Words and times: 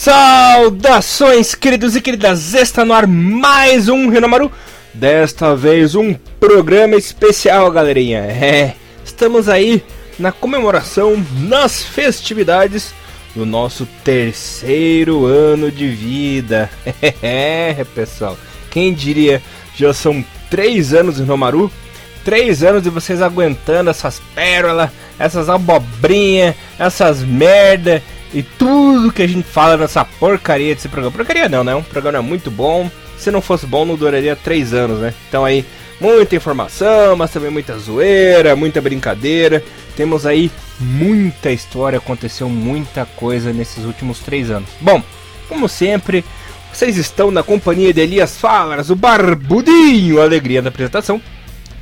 Saudações, 0.00 1.56
queridos 1.56 1.96
e 1.96 2.00
queridas! 2.00 2.54
Está 2.54 2.84
no 2.84 2.94
ar 2.94 3.04
mais 3.04 3.88
um 3.88 4.08
Renomaru. 4.08 4.48
Desta 4.94 5.56
vez 5.56 5.96
um 5.96 6.14
programa 6.38 6.94
especial, 6.94 7.68
galerinha. 7.72 8.20
É, 8.30 8.74
estamos 9.04 9.48
aí 9.48 9.82
na 10.16 10.30
comemoração, 10.30 11.20
nas 11.40 11.82
festividades 11.82 12.94
do 13.34 13.44
nosso 13.44 13.88
terceiro 14.04 15.26
ano 15.26 15.68
de 15.68 15.88
vida. 15.88 16.70
É, 17.20 17.84
pessoal, 17.92 18.38
quem 18.70 18.94
diria, 18.94 19.42
já 19.74 19.92
são 19.92 20.24
três 20.48 20.94
anos 20.94 21.16
de 21.16 21.22
Renomaru? 21.22 21.72
Três 22.24 22.62
anos 22.62 22.84
de 22.84 22.88
vocês 22.88 23.20
aguentando 23.20 23.90
essas 23.90 24.22
pérolas, 24.32 24.90
essas 25.18 25.48
abobrinhas, 25.48 26.54
essas 26.78 27.24
merda 27.24 28.00
e 28.32 28.42
tudo 28.42 29.12
que 29.12 29.22
a 29.22 29.26
gente 29.26 29.46
fala 29.46 29.76
nessa 29.76 30.04
porcaria 30.04 30.74
desse 30.74 30.88
programa. 30.88 31.16
Porcaria 31.16 31.48
não, 31.48 31.64
né? 31.64 31.74
Um 31.74 31.82
programa 31.82 32.22
muito 32.22 32.50
bom. 32.50 32.90
Se 33.16 33.30
não 33.30 33.40
fosse 33.40 33.66
bom, 33.66 33.84
não 33.84 33.96
duraria 33.96 34.36
três 34.36 34.72
anos, 34.72 35.00
né? 35.00 35.14
Então 35.28 35.44
aí, 35.44 35.64
muita 36.00 36.36
informação, 36.36 37.16
mas 37.16 37.30
também 37.30 37.50
muita 37.50 37.76
zoeira, 37.78 38.54
muita 38.54 38.80
brincadeira. 38.80 39.62
Temos 39.96 40.24
aí 40.26 40.50
muita 40.78 41.50
história, 41.50 41.98
aconteceu 41.98 42.48
muita 42.48 43.04
coisa 43.04 43.52
nesses 43.52 43.84
últimos 43.84 44.20
três 44.20 44.50
anos. 44.50 44.68
Bom, 44.80 45.02
como 45.48 45.68
sempre, 45.68 46.24
vocês 46.72 46.96
estão 46.96 47.30
na 47.30 47.42
companhia 47.42 47.92
de 47.92 48.00
Elias 48.00 48.38
Falas, 48.38 48.90
o 48.90 48.94
barbudinho, 48.94 50.20
alegria 50.20 50.62
da 50.62 50.68
apresentação. 50.68 51.20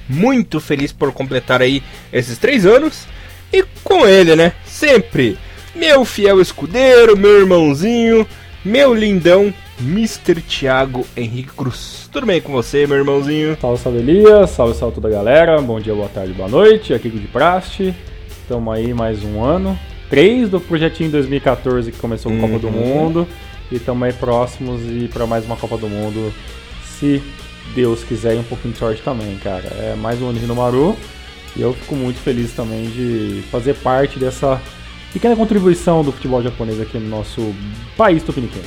Muito 0.09 0.61
feliz 0.61 0.93
por 0.93 1.13
completar 1.13 1.61
aí 1.61 1.83
esses 2.13 2.39
três 2.39 2.65
anos. 2.65 3.07
E 3.53 3.65
com 3.85 4.07
ele, 4.07 4.35
né? 4.35 4.53
Sempre 4.65 5.37
meu 5.77 6.05
fiel 6.05 6.41
escudeiro, 6.41 7.17
meu 7.17 7.39
irmãozinho, 7.41 8.27
meu 8.65 8.95
lindão, 8.95 9.53
Mr. 9.81 10.41
Thiago 10.41 11.07
Henrique 11.17 11.51
Cruz. 11.51 12.09
Tudo 12.11 12.27
bem 12.27 12.41
com 12.41 12.51
você, 12.51 12.87
meu 12.87 12.97
irmãozinho? 12.97 13.57
Salve, 13.61 13.83
salve 13.83 13.99
Elias, 13.99 14.51
salve, 14.51 14.75
salve 14.75 14.95
toda 14.95 15.09
a 15.09 15.11
galera, 15.11 15.61
bom 15.61 15.79
dia, 15.79 15.95
boa 15.95 16.09
tarde, 16.09 16.33
boa 16.33 16.49
noite, 16.49 16.95
aqui 16.95 17.11
de 17.11 17.29
Praste, 17.29 17.95
estamos 18.29 18.75
aí 18.75 18.95
mais 18.95 19.23
um 19.23 19.45
ano, 19.45 19.79
três 20.09 20.49
do 20.49 20.59
projetinho 20.59 21.11
2014 21.11 21.93
que 21.93 21.99
começou 21.99 22.33
com 22.33 22.39
a 22.39 22.41
Copa 22.41 22.59
do 22.59 22.69
Uhum. 22.69 22.73
Mundo, 22.73 23.29
e 23.71 23.77
estamos 23.77 24.03
aí 24.03 24.15
próximos 24.15 24.81
e 24.83 25.09
para 25.13 25.27
mais 25.27 25.45
uma 25.45 25.57
Copa 25.57 25.77
do 25.77 25.89
Mundo, 25.89 26.33
se 26.99 27.23
Deus 27.75 28.03
quiser 28.03 28.35
e 28.35 28.39
um 28.39 28.45
pouquinho 28.45 28.73
de 28.73 28.79
sorte 28.81 29.03
também, 29.03 29.37
cara. 29.37 29.67
É 29.79 29.95
mais 29.95 30.23
um 30.23 30.29
ano 30.31 30.39
de 30.39 30.47
Maru 30.47 30.97
e 31.55 31.61
eu 31.61 31.75
fico 31.75 31.95
muito 31.95 32.19
feliz 32.19 32.53
também 32.53 32.87
de 32.87 33.43
fazer 33.51 33.75
parte 33.75 34.19
dessa 34.19 34.61
pequena 35.17 35.35
contribuição 35.35 36.05
do 36.05 36.13
futebol 36.13 36.43
japonês 36.43 36.79
aqui 36.79 36.99
no 36.99 37.09
nosso 37.09 37.55
país 37.97 38.23
tupiniquim. 38.23 38.61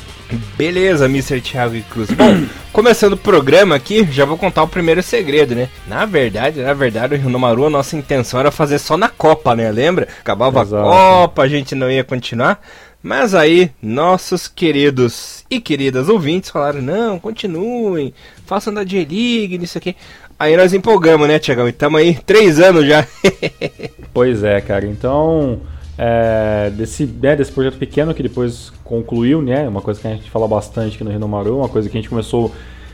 Beleza, 0.58 1.06
Mr. 1.06 1.40
Thiago 1.42 1.76
e 1.76 1.84
Cruz. 1.84 2.10
Bom, 2.10 2.44
começando 2.74 3.14
o 3.14 3.18
programa 3.18 3.76
aqui, 3.76 4.04
já 4.12 4.26
vou 4.26 4.36
contar 4.36 4.64
o 4.64 4.68
primeiro 4.68 5.04
segredo, 5.04 5.54
né? 5.54 5.70
Na 5.88 6.08
verdade, 6.08 6.60
na 6.60 6.74
verdade, 6.74 7.14
o 7.14 7.18
Rinomaru, 7.20 7.68
a 7.68 7.70
nossa 7.70 7.96
intenção 7.96 8.40
era 8.40 8.50
fazer 8.50 8.80
só 8.80 8.98
na 8.98 9.08
Copa, 9.08 9.56
né? 9.56 9.72
Lembra? 9.72 10.08
Acabava 10.22 10.62
Exato. 10.62 10.88
a 10.88 10.92
Copa, 10.92 11.44
a 11.44 11.48
gente 11.48 11.76
não 11.76 11.92
ia 11.92 12.04
continuar. 12.04 12.60
Mas 13.02 13.36
aí, 13.36 13.70
nossos 13.80 14.48
queridos 14.48 15.46
e 15.52 15.62
queridas 15.62 16.10
ouvintes 16.10 16.50
falaram: 16.50 16.82
não, 16.82 17.20
continuem, 17.20 18.12
façam 18.48 18.74
da 18.74 18.84
J-League, 18.84 19.60
nisso 19.60 19.78
aqui. 19.78 19.96
Aí 20.40 20.58
nós 20.58 20.74
empolgamos, 20.74 21.28
né, 21.28 21.38
Tiagão? 21.38 21.68
E 21.68 21.70
estamos 21.70 22.00
aí 22.00 22.16
três 22.26 22.60
anos 22.60 22.88
já. 22.88 23.06
Pois 24.12 24.44
é, 24.44 24.60
cara. 24.60 24.88
Então, 24.88 25.62
é, 26.02 26.70
desse, 26.70 27.06
né, 27.06 27.36
desse 27.36 27.52
projeto 27.52 27.78
pequeno 27.78 28.14
que 28.14 28.24
depois 28.24 28.72
concluiu, 28.86 29.42
né? 29.42 29.68
Uma 29.68 29.82
coisa 29.82 30.00
que 30.00 30.08
a 30.08 30.12
gente 30.12 30.30
fala 30.32 30.48
bastante 30.48 30.96
aqui 30.96 31.04
no 31.04 31.12
Renomaru, 31.12 31.58
uma 31.58 31.68
coisa 31.68 31.90
que 31.90 31.98
a 31.98 32.00
gente 32.02 32.10
começou 32.10 32.54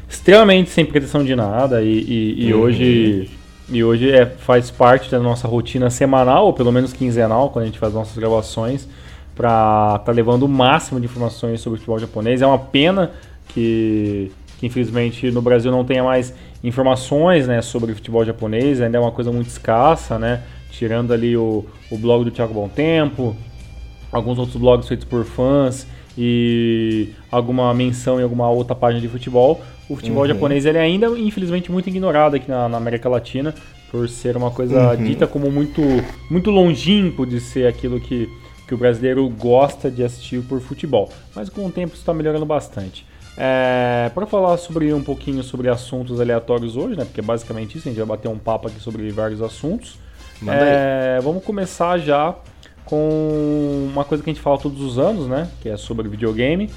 extremamente 0.10 0.72
sem 0.72 0.84
pretensão 0.86 1.24
de 1.24 1.36
nada 1.36 1.84
e, 1.84 1.88
e- 1.88 2.48
e 2.48 2.54
Uhum. 2.54 2.62
hoje 2.62 3.30
e 3.70 3.84
hoje 3.84 4.12
é, 4.12 4.26
faz 4.26 4.70
parte 4.72 5.10
da 5.10 5.20
nossa 5.20 5.48
rotina 5.48 5.90
semanal 5.90 6.46
ou 6.48 6.54
pelo 6.54 6.72
menos 6.72 6.94
quinzenal 6.94 7.50
quando 7.52 7.64
a 7.64 7.66
gente 7.68 7.80
faz 7.80 7.94
nossas 7.94 8.16
gravações 8.18 8.88
para 9.36 9.98
estar 10.00 10.12
levando 10.12 10.44
o 10.44 10.48
máximo 10.48 11.00
de 11.00 11.06
informações 11.06 11.62
sobre 11.62 11.78
o 11.78 11.80
futebol 11.80 12.00
japonês. 12.00 12.42
É 12.42 12.48
uma 12.48 12.60
pena 12.60 13.12
que, 13.50 14.32
que 14.60 14.66
infelizmente 14.68 15.30
no 15.32 15.42
Brasil 15.42 15.72
não 15.72 15.84
tenha 15.84 16.04
mais 16.04 16.34
informações 16.64 17.48
né, 17.48 17.62
sobre 17.62 17.92
o 17.92 17.96
futebol 17.96 18.24
japonês, 18.26 18.82
ainda 18.82 18.98
é 18.98 19.02
uma 19.02 19.12
coisa 19.12 19.32
muito 19.32 19.48
escassa, 19.48 20.18
né? 20.18 20.42
Tirando 20.78 21.14
ali 21.14 21.36
o, 21.38 21.66
o 21.90 21.98
blog 21.98 22.24
do 22.26 22.32
Thiago 22.32 22.54
Bom 22.54 22.68
Tempo, 22.68 23.36
alguns 24.12 24.38
outros 24.38 24.58
blogs 24.58 24.88
feitos 24.88 25.06
por 25.06 25.24
fãs 25.26 25.88
e 26.18 27.10
alguma 27.32 27.74
menção 27.74 28.20
em 28.20 28.24
alguma 28.24 28.50
outra 28.50 28.76
página 28.76 29.02
de 29.02 29.08
futebol. 29.08 29.62
O 29.88 29.96
futebol 29.96 30.24
Uhum. 30.24 30.28
japonês 30.30 30.66
ele 30.66 30.78
é 30.78 30.82
ainda, 30.82 31.08
infelizmente, 31.18 31.72
muito 31.72 31.88
ignorado 31.88 32.36
aqui 32.36 32.50
na, 32.50 32.68
na 32.68 32.78
América 32.78 33.08
Latina, 33.08 33.54
por 33.92 34.10
ser 34.10 34.36
uma 34.36 34.50
coisa 34.52 34.94
Uhum. 34.96 35.04
dita 35.04 35.28
como 35.28 35.50
muito, 35.52 35.82
muito 36.30 36.50
longínquo 36.50 37.26
de 37.26 37.40
ser 37.40 37.68
aquilo 37.68 38.00
que, 38.00 38.28
que 38.68 38.74
o 38.74 38.78
brasileiro 38.78 39.28
gosta 39.30 39.90
de 39.92 40.04
assistir 40.04 40.42
por 40.42 40.60
futebol. 40.60 41.10
Mas 41.36 41.50
com 41.50 41.66
o 41.66 41.72
tempo 41.72 41.94
isso 41.94 42.02
está 42.02 42.14
melhorando 42.14 42.46
bastante. 42.46 43.06
É, 43.38 44.10
para 44.16 44.26
falar 44.26 44.58
sobre 44.58 44.94
um 44.94 45.04
pouquinho 45.04 45.44
sobre 45.44 45.70
assuntos 45.70 46.20
aleatórios 46.22 46.76
hoje, 46.78 46.98
né? 46.98 47.04
Porque 47.06 47.20
é 47.20 47.24
basicamente 47.24 47.78
isso, 47.78 47.88
a 47.88 47.92
gente 47.92 47.98
vai 48.00 48.08
bater 48.08 48.28
um 48.30 48.38
papo 48.40 48.68
aqui 48.68 48.80
sobre 48.80 49.10
vários 49.12 49.42
assuntos. 49.42 49.98
É, 50.48 51.20
vamos 51.22 51.44
começar 51.44 51.98
já 51.98 52.36
com 52.86 53.88
uma 53.92 54.04
coisa 54.04 54.24
que 54.24 54.30
a 54.30 54.34
gente 54.34 54.42
fala 54.42 54.58
todos 54.58 54.82
os 54.82 55.00
anos, 55.00 55.28
né? 55.28 55.48
Que 55.62 55.70
é 55.70 55.78
sobre 55.78 56.08
videogame. 56.08 56.70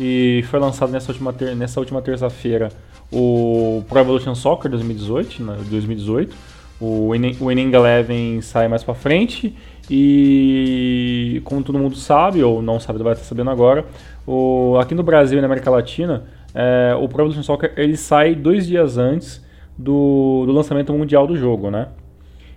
E 0.00 0.44
foi 0.50 0.58
lançado 0.58 0.90
nessa 0.90 1.10
última, 1.12 1.32
ter- 1.32 1.54
nessa 1.54 1.78
última 1.78 2.00
terça-feira 2.00 2.70
o 3.12 3.84
Pro 3.88 3.98
Evolution 4.00 4.34
Soccer 4.34 4.70
2018, 4.70 5.42
né, 5.42 5.56
2018. 5.68 6.34
O 6.80 7.10
Winning, 7.12 7.36
o 7.40 7.46
Winning 7.46 7.72
Eleven 7.72 8.40
sai 8.40 8.66
mais 8.68 8.82
pra 8.82 8.94
frente. 8.94 9.54
E 9.90 11.40
como 11.44 11.62
todo 11.62 11.78
mundo 11.78 11.96
sabe, 11.96 12.42
ou 12.42 12.62
não 12.62 12.80
sabe, 12.80 13.02
vai 13.02 13.12
estar 13.12 13.24
sabendo 13.24 13.50
agora, 13.50 13.84
o, 14.26 14.76
aqui 14.80 14.94
no 14.94 15.02
Brasil 15.02 15.38
e 15.38 15.40
na 15.40 15.46
América 15.46 15.70
Latina, 15.70 16.24
é, 16.54 16.94
o 16.98 17.06
Pro 17.08 17.22
Evolution 17.22 17.42
Soccer 17.42 17.72
ele 17.76 17.96
sai 17.96 18.34
dois 18.34 18.66
dias 18.66 18.96
antes 18.96 19.44
do, 19.76 20.44
do 20.46 20.52
lançamento 20.52 20.92
mundial 20.92 21.26
do 21.26 21.36
jogo, 21.36 21.70
né? 21.70 21.88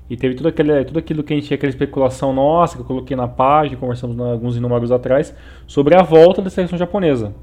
E 0.09 0.15
teve 0.15 0.35
tudo, 0.35 0.49
aquele, 0.49 0.85
tudo 0.85 0.99
aquilo 0.99 1.23
que 1.23 1.33
a 1.33 1.35
gente 1.35 1.47
tinha, 1.47 1.55
aquela 1.55 1.69
especulação 1.71 2.31
nossa, 2.31 2.75
que 2.75 2.81
eu 2.81 2.85
coloquei 2.85 3.17
na 3.17 3.27
página, 3.27 3.75
conversamos 3.77 4.15
na- 4.15 4.31
alguns 4.31 4.55
números 4.59 4.91
atrás, 4.91 5.33
sobre 5.65 5.95
a 5.95 6.03
volta 6.03 6.41
da 6.41 6.49
seleção 6.49 6.77
japonesa. 6.77 7.33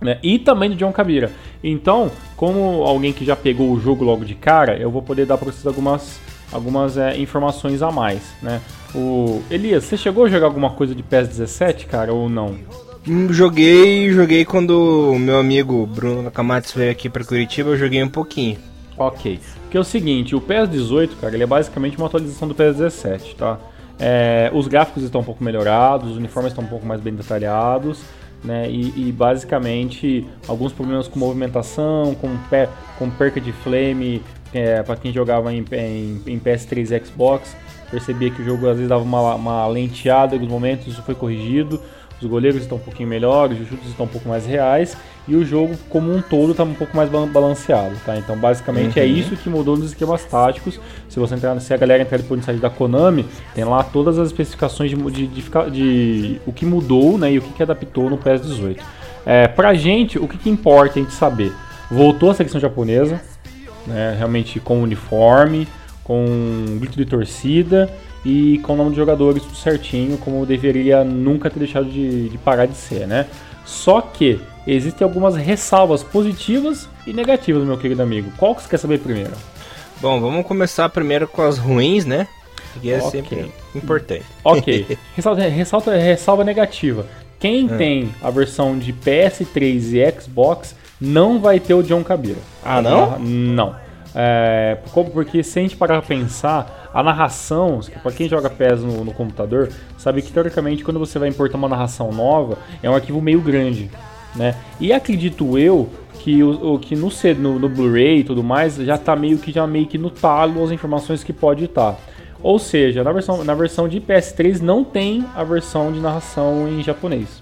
Né? 0.00 0.18
E 0.22 0.38
também 0.38 0.70
do 0.70 0.76
John 0.76 0.92
Kabira. 0.92 1.30
Então, 1.62 2.10
como 2.36 2.82
alguém 2.84 3.12
que 3.12 3.22
já 3.22 3.36
pegou 3.36 3.70
o 3.70 3.78
jogo 3.78 4.02
logo 4.02 4.24
de 4.24 4.34
cara, 4.34 4.78
eu 4.78 4.90
vou 4.90 5.02
poder 5.02 5.26
dar 5.26 5.36
para 5.36 5.44
vocês 5.52 5.66
algumas, 5.66 6.18
algumas 6.50 6.96
é, 6.96 7.18
informações 7.18 7.82
a 7.82 7.90
mais. 7.90 8.34
Né? 8.42 8.62
O 8.94 9.42
Elias, 9.50 9.84
você 9.84 9.98
chegou 9.98 10.24
a 10.24 10.28
jogar 10.30 10.46
alguma 10.46 10.70
coisa 10.70 10.94
de 10.94 11.02
PES 11.02 11.28
17, 11.28 11.84
cara, 11.84 12.14
ou 12.14 12.30
não? 12.30 12.54
Hum, 13.06 13.30
Joguei, 13.30 14.10
joguei 14.10 14.44
quando 14.46 15.12
o 15.12 15.18
meu 15.18 15.38
amigo 15.38 15.86
Bruno 15.86 16.22
Nakamatsu 16.22 16.78
veio 16.78 16.92
aqui 16.92 17.10
pra 17.10 17.22
Curitiba, 17.22 17.68
eu 17.70 17.76
joguei 17.76 18.02
um 18.02 18.08
pouquinho. 18.08 18.56
Ok. 18.96 19.38
Porque 19.70 19.78
é 19.78 19.80
o 19.80 19.84
seguinte, 19.84 20.34
o 20.34 20.40
PES 20.40 20.68
18, 20.68 21.16
cara, 21.18 21.32
ele 21.32 21.44
é 21.44 21.46
basicamente 21.46 21.96
uma 21.96 22.08
atualização 22.08 22.48
do 22.48 22.56
PES 22.56 22.78
17, 22.78 23.36
tá? 23.36 23.56
É, 24.00 24.50
os 24.52 24.66
gráficos 24.66 25.04
estão 25.04 25.20
um 25.20 25.24
pouco 25.24 25.44
melhorados, 25.44 26.10
os 26.10 26.16
uniformes 26.16 26.50
estão 26.50 26.64
um 26.64 26.66
pouco 26.66 26.84
mais 26.84 27.00
bem 27.00 27.14
detalhados, 27.14 28.02
né? 28.42 28.68
E, 28.68 29.08
e, 29.08 29.12
basicamente 29.12 30.26
alguns 30.48 30.72
problemas 30.72 31.06
com 31.06 31.20
movimentação, 31.20 32.16
com, 32.16 32.36
pe 32.50 32.68
com 32.98 33.08
perca 33.10 33.40
de 33.40 33.52
flame, 33.52 34.20
é, 34.52 34.82
para 34.82 34.96
quem 34.96 35.12
jogava 35.12 35.54
em, 35.54 35.64
em, 35.70 36.20
em 36.26 36.40
PS3 36.40 36.90
e 36.90 37.06
Xbox, 37.06 37.56
percebia 37.92 38.28
que 38.28 38.42
o 38.42 38.44
jogo 38.44 38.66
às 38.66 38.74
vezes 38.74 38.88
dava 38.88 39.04
uma, 39.04 39.36
uma 39.36 39.68
lenteada 39.68 40.34
em 40.34 40.38
alguns 40.38 40.50
momentos, 40.50 40.88
isso 40.88 41.02
foi 41.02 41.14
corrigido. 41.14 41.80
Os 42.20 42.28
goleiros 42.28 42.60
estão 42.62 42.76
um 42.76 42.80
pouquinho 42.80 43.08
melhores, 43.08 43.58
os 43.60 43.68
chutes 43.68 43.88
estão 43.88 44.04
um 44.06 44.08
pouco 44.08 44.28
mais 44.28 44.44
reais 44.46 44.96
e 45.26 45.34
o 45.34 45.44
jogo 45.44 45.74
como 45.88 46.12
um 46.14 46.20
todo 46.20 46.50
está 46.52 46.64
um 46.64 46.74
pouco 46.74 46.94
mais 46.96 47.08
ba- 47.08 47.24
balanceado, 47.26 47.94
tá? 48.04 48.16
Então 48.16 48.36
basicamente 48.36 48.98
é 49.00 49.04
Uhum. 49.04 49.08
isso 49.10 49.36
que 49.36 49.48
mudou 49.48 49.76
nos 49.76 49.86
esquemas 49.90 50.24
táticos. 50.24 50.78
Se 51.08 51.18
você 51.18 51.34
entrar, 51.34 51.58
se 51.60 51.72
a 51.72 51.76
galera 51.76 52.02
entrar 52.02 52.18
depois 52.18 52.40
no 52.40 52.44
site 52.44 52.58
da 52.60 52.68
Konami, 52.68 53.24
tem 53.54 53.64
lá 53.64 53.82
todas 53.82 54.18
as 54.18 54.28
especificações 54.28 54.90
de, 54.90 54.96
de, 54.96 55.26
de, 55.28 55.70
de 55.70 56.40
o 56.46 56.52
que 56.52 56.66
mudou, 56.66 57.16
né, 57.16 57.32
e 57.32 57.38
o 57.38 57.42
que, 57.42 57.52
que 57.54 57.62
adaptou 57.62 58.10
no 58.10 58.18
PES 58.18 58.42
18. 58.42 58.82
É, 59.24 59.48
pra 59.48 59.72
gente, 59.74 60.18
o 60.18 60.26
que, 60.28 60.36
que 60.36 60.50
importa 60.50 60.98
a 60.98 61.02
gente 61.02 61.12
saber? 61.14 61.52
Voltou 61.90 62.30
a 62.30 62.34
seleção 62.34 62.60
japonesa, 62.60 63.20
né, 63.86 64.14
realmente 64.18 64.60
com 64.60 64.82
uniforme, 64.82 65.66
com 66.04 66.24
grito 66.80 66.96
de 66.96 67.04
torcida 67.04 67.88
e 68.24 68.58
com 68.62 68.74
o 68.74 68.76
nome 68.76 68.90
dos 68.90 68.96
jogadores 68.98 69.42
tudo 69.42 69.56
certinho, 69.56 70.18
como 70.18 70.44
deveria 70.44 71.02
nunca 71.04 71.48
ter 71.50 71.58
deixado 71.58 71.86
de, 71.88 72.28
de 72.28 72.38
parar 72.38 72.66
de 72.66 72.76
ser, 72.76 73.06
né? 73.06 73.26
Só 73.64 74.00
que 74.00 74.40
existem 74.66 75.04
algumas 75.04 75.36
ressalvas 75.36 76.02
positivas 76.02 76.88
e 77.06 77.12
negativas, 77.12 77.64
meu 77.64 77.78
querido 77.78 78.02
amigo. 78.02 78.30
Qual 78.36 78.54
que 78.54 78.62
você 78.62 78.68
quer 78.68 78.78
saber 78.78 78.98
primeiro? 78.98 79.32
Bom, 80.00 80.20
vamos 80.20 80.46
começar 80.46 80.88
primeiro 80.88 81.28
com 81.28 81.42
as 81.42 81.58
ruins, 81.58 82.04
né? 82.04 82.26
Que 82.80 82.90
é 82.92 82.98
Ok. 82.98 83.10
sempre 83.10 83.52
importante. 83.74 84.24
Ok, 84.44 84.98
ressalva, 85.16 85.40
ressalta, 85.42 85.96
ressalva 85.96 86.44
negativa. 86.44 87.06
Quem 87.38 87.66
É. 87.72 87.76
tem 87.76 88.14
a 88.22 88.30
versão 88.30 88.78
de 88.78 88.92
PS3 88.92 89.92
e 89.94 90.20
Xbox 90.20 90.74
não 91.00 91.40
vai 91.40 91.58
ter 91.58 91.74
o 91.74 91.82
John 91.82 92.04
Cabira. 92.04 92.38
Ah, 92.62 92.82
não? 92.82 93.18
Não. 93.18 93.74
É, 94.14 94.78
como- 94.92 95.10
porque 95.10 95.42
se 95.42 95.58
a 95.58 95.62
gente 95.62 95.76
parar 95.76 96.00
pra 96.00 96.08
pensar, 96.08 96.90
a 96.92 97.02
narração, 97.02 97.80
para 98.02 98.12
quem 98.12 98.28
joga 98.28 98.50
PES 98.50 98.82
no, 98.82 99.04
no 99.04 99.12
computador, 99.12 99.70
sabe 99.96 100.22
que 100.22 100.32
teoricamente 100.32 100.82
quando 100.82 100.98
você 100.98 101.18
vai 101.18 101.28
importar 101.28 101.56
uma 101.56 101.68
narração 101.68 102.10
nova, 102.12 102.58
é 102.82 102.90
um 102.90 102.94
arquivo 102.94 103.20
meio 103.20 103.40
grande, 103.40 103.90
né? 104.34 104.56
E 104.80 104.92
acredito 104.92 105.56
eu 105.58 105.88
que 106.14 106.42
o, 106.42 106.78
que 106.78 106.94
no, 106.96 107.08
no, 107.38 107.58
no 107.58 107.68
Blu-ray 107.68 108.18
e 108.18 108.24
tudo 108.24 108.42
mais 108.42 108.76
já 108.76 108.98
tá 108.98 109.14
meio 109.16 109.38
que 109.38 109.52
já 109.52 109.66
meio 109.66 109.86
que 109.86 109.96
no 109.96 110.10
talo 110.10 110.62
as 110.62 110.70
informações 110.70 111.22
que 111.24 111.32
pode 111.32 111.64
estar. 111.64 111.96
Ou 112.42 112.58
seja, 112.58 113.04
na 113.04 113.12
versão, 113.12 113.44
na 113.44 113.54
versão 113.54 113.86
de 113.88 114.00
PS3 114.00 114.60
não 114.60 114.82
tem 114.82 115.24
a 115.34 115.44
versão 115.44 115.92
de 115.92 116.00
narração 116.00 116.66
em 116.68 116.82
japonês 116.82 117.40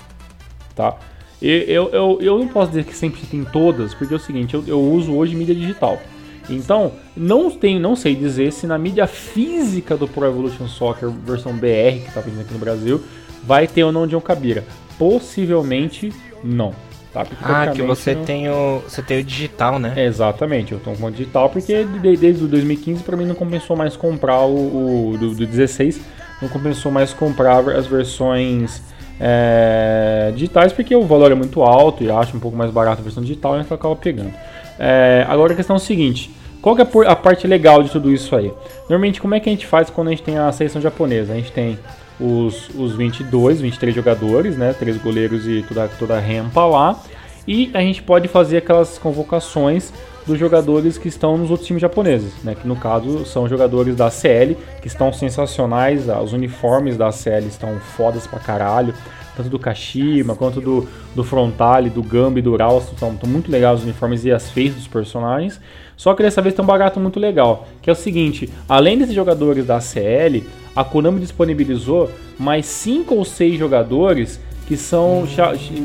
tá? 0.79 0.97
E 1.43 1.65
Eu, 1.69 1.89
eu, 1.91 2.19
eu 2.21 2.39
não 2.39 2.49
posso 2.49 2.69
dizer 2.69 2.85
que 2.85 2.95
sempre 2.95 3.21
tem 3.27 3.45
todas, 3.45 3.95
porque 3.95 4.15
é 4.15 4.17
o 4.17 4.21
seguinte, 4.21 4.55
eu, 4.55 4.65
eu 4.67 4.81
uso 4.81 5.13
hoje 5.15 5.35
mídia 5.35 5.55
digital. 5.55 6.01
Então, 6.49 6.93
não 7.17 7.51
tem, 7.51 7.79
não 7.79 7.95
sei 7.95 8.15
dizer 8.15 8.53
se 8.53 8.67
na 8.67 8.79
mídia 8.79 9.07
física 9.07 9.97
do 9.97 10.09
Pro 10.09 10.25
Evolution 10.27 10.67
Soccer 10.67 11.11
versão 11.11 11.53
BR, 11.53 12.05
que 12.07 12.11
tá 12.15 12.21
vindo 12.21 12.41
aqui 12.41 12.53
no 12.53 12.59
Brasil, 12.59 13.03
vai 13.45 13.67
ter 13.67 13.85
ou 13.85 13.93
não 13.93 14.07
John 14.07 14.21
Cabira. 14.21 14.65
Possivelmente 14.99 16.13
não. 16.43 16.73
Tá? 17.13 17.25
Porque, 17.25 17.43
Ah, 17.45 17.71
que 17.75 17.83
você 17.83 18.15
não- 18.15 18.25
tem 18.25 18.49
o. 18.51 18.81
Você 18.87 19.01
tem 19.03 19.21
o 19.21 19.25
digital, 19.25 19.79
né? 19.79 19.95
é, 19.97 20.05
Exatamente, 20.05 20.73
eu 20.73 20.79
tô 20.81 20.93
com 20.93 21.07
o 21.07 21.11
digital 21.11 21.49
porque 21.49 21.85
de- 21.85 22.17
desde 22.17 22.45
o 22.45 22.47
2015 22.47 23.03
pra 23.03 23.17
mim 23.17 23.25
não 23.25 23.35
compensou 23.35 23.75
mais 23.77 23.97
comprar 23.97 24.41
o, 24.45 25.13
o 25.13 25.19
do, 25.19 25.35
do 25.35 25.47
16, 25.47 26.01
não 26.43 26.49
compensou 26.51 26.93
mais 26.93 27.13
comprar 27.15 27.67
as 27.71 27.87
versões 27.87 28.83
é, 29.21 30.31
digitais 30.35 30.73
porque 30.73 30.95
o 30.95 31.03
valor 31.05 31.33
é 31.33 31.35
muito 31.35 31.63
alto 31.63 32.05
e 32.05 32.11
acho 32.11 32.37
um 32.37 32.41
pouco 32.41 32.57
mais 32.57 32.71
barato 32.71 33.01
a 33.01 33.05
versão 33.05 33.23
digital 33.23 33.55
e 33.57 33.59
a 33.59 33.63
gente 33.63 33.73
acaba 33.75 33.97
pegando. 33.97 34.33
É, 34.79 35.25
agora 35.29 35.53
a 35.53 35.57
questão 35.57 35.77
é 35.77 35.79
o 35.79 35.83
seguinte, 35.83 36.31
qual 36.61 36.75
que 36.77 36.83
é 36.83 36.87
a 37.07 37.17
parte 37.17 37.47
legal 37.47 37.83
de 37.83 37.91
tudo 37.91 38.13
isso 38.13 38.35
aí? 38.35 38.53
Normalmente 38.83 39.21
como 39.21 39.35
é 39.35 39.41
que 39.41 39.49
a 39.49 39.53
gente 39.53 39.67
faz 39.67 39.91
quando 39.91 40.09
a 40.09 40.11
gente 40.11 40.23
tem 40.23 40.39
a 40.39 40.51
seleção 40.53 40.81
japonesa? 40.81 41.33
A 41.33 41.37
gente 41.37 41.53
tem 41.53 41.79
os, 42.21 42.69
os 42.75 42.95
22, 42.95 43.61
23 43.61 43.95
jogadores, 43.95 44.57
né, 44.57 44.75
três 44.79 44.97
goleiros 44.97 45.47
e 45.47 45.65
toda, 45.67 45.89
toda 45.99 46.17
a 46.17 46.21
rempa 46.21 46.65
lá, 46.65 47.01
e 47.47 47.71
a 47.73 47.81
gente 47.81 48.03
pode 48.03 48.29
fazer 48.29 48.59
aquelas 48.59 48.99
convocações 48.99 49.93
dos 50.27 50.39
jogadores 50.39 50.99
que 50.99 51.09
estão 51.09 51.39
nos 51.39 51.51
outros 51.51 51.67
times 51.67 51.81
japoneses, 51.81 52.35
né? 52.45 52.55
Que 52.55 52.69
no 52.69 52.77
caso 52.77 53.25
são 53.25 53.49
jogadores 53.49 53.97
da 53.97 54.11
CL, 54.11 54.55
que 54.83 54.87
estão 54.87 55.11
sensacionais, 55.11 56.11
ah, 56.11 56.21
os 56.21 56.35
uniformes 56.35 56.99
da 56.99 57.11
CL 57.11 57.47
estão 57.47 57.81
fodas 57.81 58.27
pra 58.27 58.39
caralho, 58.39 58.93
tanto 59.39 59.49
do 59.49 59.59
Kashima 59.59 60.35
quanto 60.35 60.61
do, 60.61 60.87
do 61.15 61.25
Frontale, 61.25 61.89
do 61.89 62.03
Gamba 62.03 62.39
e 62.39 62.43
do 62.43 62.55
Raus, 62.57 62.85
estão, 62.93 63.13
estão 63.13 63.29
muito 63.29 63.51
legais 63.51 63.79
os 63.79 63.85
uniformes 63.85 64.25
e 64.25 64.31
as 64.31 64.51
faces 64.51 64.75
dos 64.75 64.87
personagens. 64.87 65.59
Só 65.97 66.15
que 66.15 66.23
dessa 66.23 66.43
vez 66.43 66.55
tem 66.55 66.63
um 66.63 66.69
barato 66.69 67.01
muito 67.01 67.19
legal, 67.19 67.67
que 67.83 67.89
é 67.91 67.93
o 67.93 67.97
seguinte, 67.97 68.49
além 68.69 68.99
desses 68.99 69.15
jogadores 69.15 69.67
da 69.67 69.81
CL, 69.81 70.45
a 70.77 70.85
Konami 70.85 71.19
disponibilizou 71.21 72.11
mais 72.39 72.67
5 72.67 73.15
ou 73.15 73.25
6 73.25 73.59
jogadores 73.59 74.39
que 74.69 74.77
são 74.77 75.27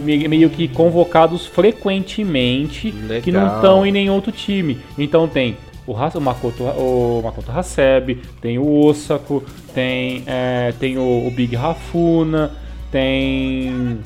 me- 0.04 0.28
meio 0.28 0.50
que 0.50 0.68
convocados 0.68 1.48
frequentemente, 1.48 2.94
que 3.24 3.32
não 3.32 3.42
Legal. 3.44 3.56
estão 3.56 3.86
em 3.86 3.92
nenhum 3.92 4.14
outro 4.14 4.32
time. 4.32 4.78
Então 4.98 5.28
tem 5.28 5.56
o, 5.88 5.94
o 5.94 6.22
Makoto, 6.22 6.64
o 6.64 7.22
Makoto 7.24 7.52
Hasebe, 7.52 8.20
tem 8.42 8.58
o 8.60 8.86
Osako, 8.86 9.44
tem, 9.74 10.24
é, 10.28 10.74
tem 10.80 10.98
o, 10.98 11.28
o 11.28 11.32
Big 11.32 11.56
Rafuna, 11.56 12.52
tem. 12.94 14.00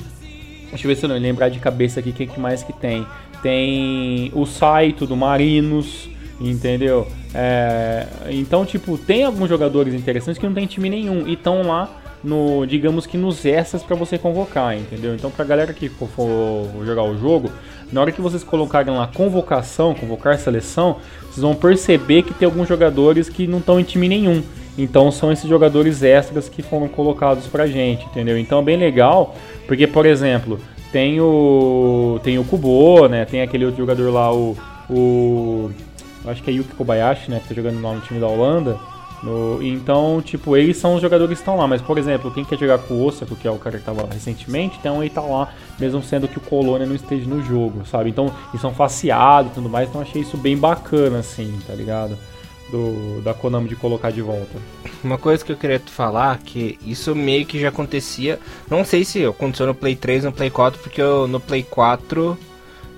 Deixa 0.70 0.84
eu 0.84 0.88
ver 0.88 0.96
se 0.96 1.04
eu 1.04 1.10
não 1.10 1.16
lembrar 1.16 1.50
de 1.50 1.58
cabeça 1.58 2.00
aqui 2.00 2.10
quem 2.10 2.26
que 2.26 2.40
mais 2.40 2.62
que 2.62 2.72
tem. 2.72 3.06
Tem 3.42 4.32
o 4.34 4.46
Saito 4.46 5.06
do 5.06 5.14
Marinos, 5.14 6.08
entendeu? 6.40 7.06
É, 7.34 8.06
então, 8.30 8.64
tipo, 8.64 8.96
tem 8.96 9.24
alguns 9.24 9.48
jogadores 9.48 9.92
interessantes 9.94 10.38
que 10.38 10.46
não 10.46 10.54
tem 10.54 10.66
time 10.66 10.88
nenhum 10.88 11.26
e 11.28 11.34
estão 11.34 11.62
lá 11.62 11.88
no, 12.24 12.66
digamos 12.66 13.06
que 13.06 13.16
nos 13.16 13.44
extras 13.44 13.82
para 13.82 13.94
você 13.94 14.18
convocar, 14.18 14.76
entendeu? 14.76 15.14
Então, 15.14 15.30
pra 15.30 15.44
galera 15.44 15.72
que 15.72 15.88
for 15.88 16.68
jogar 16.84 17.04
o 17.04 17.16
jogo, 17.16 17.52
na 17.92 18.00
hora 18.00 18.10
que 18.10 18.20
vocês 18.20 18.42
colocarem 18.42 18.92
lá 18.92 19.06
convocação, 19.06 19.94
convocar 19.94 20.38
seleção, 20.38 20.96
vocês 21.22 21.38
vão 21.38 21.54
perceber 21.54 22.22
que 22.22 22.34
tem 22.34 22.46
alguns 22.46 22.66
jogadores 22.66 23.28
que 23.28 23.46
não 23.46 23.58
estão 23.58 23.78
em 23.78 23.84
time 23.84 24.08
nenhum. 24.08 24.42
Então 24.78 25.10
são 25.10 25.32
esses 25.32 25.48
jogadores 25.48 26.02
extras 26.02 26.48
que 26.48 26.62
foram 26.62 26.86
colocados 26.88 27.46
pra 27.48 27.66
gente, 27.66 28.06
entendeu? 28.06 28.38
Então 28.38 28.60
é 28.60 28.62
bem 28.62 28.76
legal, 28.76 29.34
porque 29.66 29.86
por 29.86 30.06
exemplo, 30.06 30.58
tem 30.92 31.20
o 31.20 32.20
tem 32.22 32.38
o 32.38 32.44
Kubo, 32.44 33.08
né? 33.08 33.24
Tem 33.24 33.42
aquele 33.42 33.64
outro 33.66 33.80
jogador 33.80 34.10
lá, 34.12 34.32
o, 34.32 34.56
o 34.88 35.70
acho 36.26 36.42
que 36.42 36.50
é 36.50 36.54
Yuki 36.54 36.74
Kobayashi, 36.74 37.30
né, 37.30 37.40
que 37.40 37.48
tá 37.48 37.54
jogando 37.54 37.82
lá 37.82 37.92
no 37.92 38.00
time 38.02 38.20
da 38.20 38.26
Holanda. 38.28 38.78
No- 39.20 39.60
então, 39.60 40.22
tipo, 40.24 40.56
eles 40.56 40.76
são 40.76 40.94
os 40.94 41.02
jogadores 41.02 41.38
que 41.38 41.42
estão 41.42 41.56
lá, 41.56 41.66
mas 41.66 41.82
por 41.82 41.98
exemplo, 41.98 42.30
quem 42.30 42.44
quer 42.44 42.56
jogar 42.56 42.78
com 42.78 42.94
o 42.94 43.04
Osako, 43.04 43.34
que 43.34 43.48
é 43.48 43.50
o 43.50 43.56
cara 43.58 43.76
que 43.78 43.84
tava 43.84 44.06
recentemente, 44.12 44.76
então 44.78 45.02
ele 45.02 45.10
tá 45.10 45.20
lá, 45.22 45.48
mesmo 45.76 46.00
sendo 46.04 46.28
que 46.28 46.38
o 46.38 46.40
Colônia 46.40 46.86
não 46.86 46.94
esteja 46.94 47.28
no 47.28 47.42
jogo, 47.42 47.84
sabe? 47.84 48.10
Então, 48.10 48.30
eles 48.50 48.60
são 48.60 48.72
faceados 48.72 49.50
e 49.50 49.54
tudo 49.56 49.68
mais, 49.68 49.88
então 49.88 50.00
achei 50.00 50.22
isso 50.22 50.36
bem 50.36 50.56
bacana, 50.56 51.18
assim, 51.18 51.52
tá 51.66 51.74
ligado? 51.74 52.16
Do, 52.70 53.22
da 53.22 53.32
Konami 53.32 53.68
de 53.68 53.76
colocar 53.76 54.10
de 54.10 54.20
volta. 54.20 54.58
Uma 55.02 55.16
coisa 55.16 55.44
que 55.44 55.50
eu 55.50 55.56
queria 55.56 55.78
te 55.78 55.90
falar, 55.90 56.38
que 56.38 56.78
isso 56.84 57.14
meio 57.14 57.46
que 57.46 57.58
já 57.58 57.68
acontecia. 57.68 58.38
Não 58.68 58.84
sei 58.84 59.04
se 59.04 59.24
aconteceu 59.24 59.66
no 59.66 59.74
Play 59.74 59.96
3 59.96 60.24
no 60.24 60.32
Play 60.32 60.50
4, 60.50 60.80
porque 60.82 61.00
eu, 61.00 61.26
no 61.26 61.40
Play 61.40 61.62
4 61.62 62.36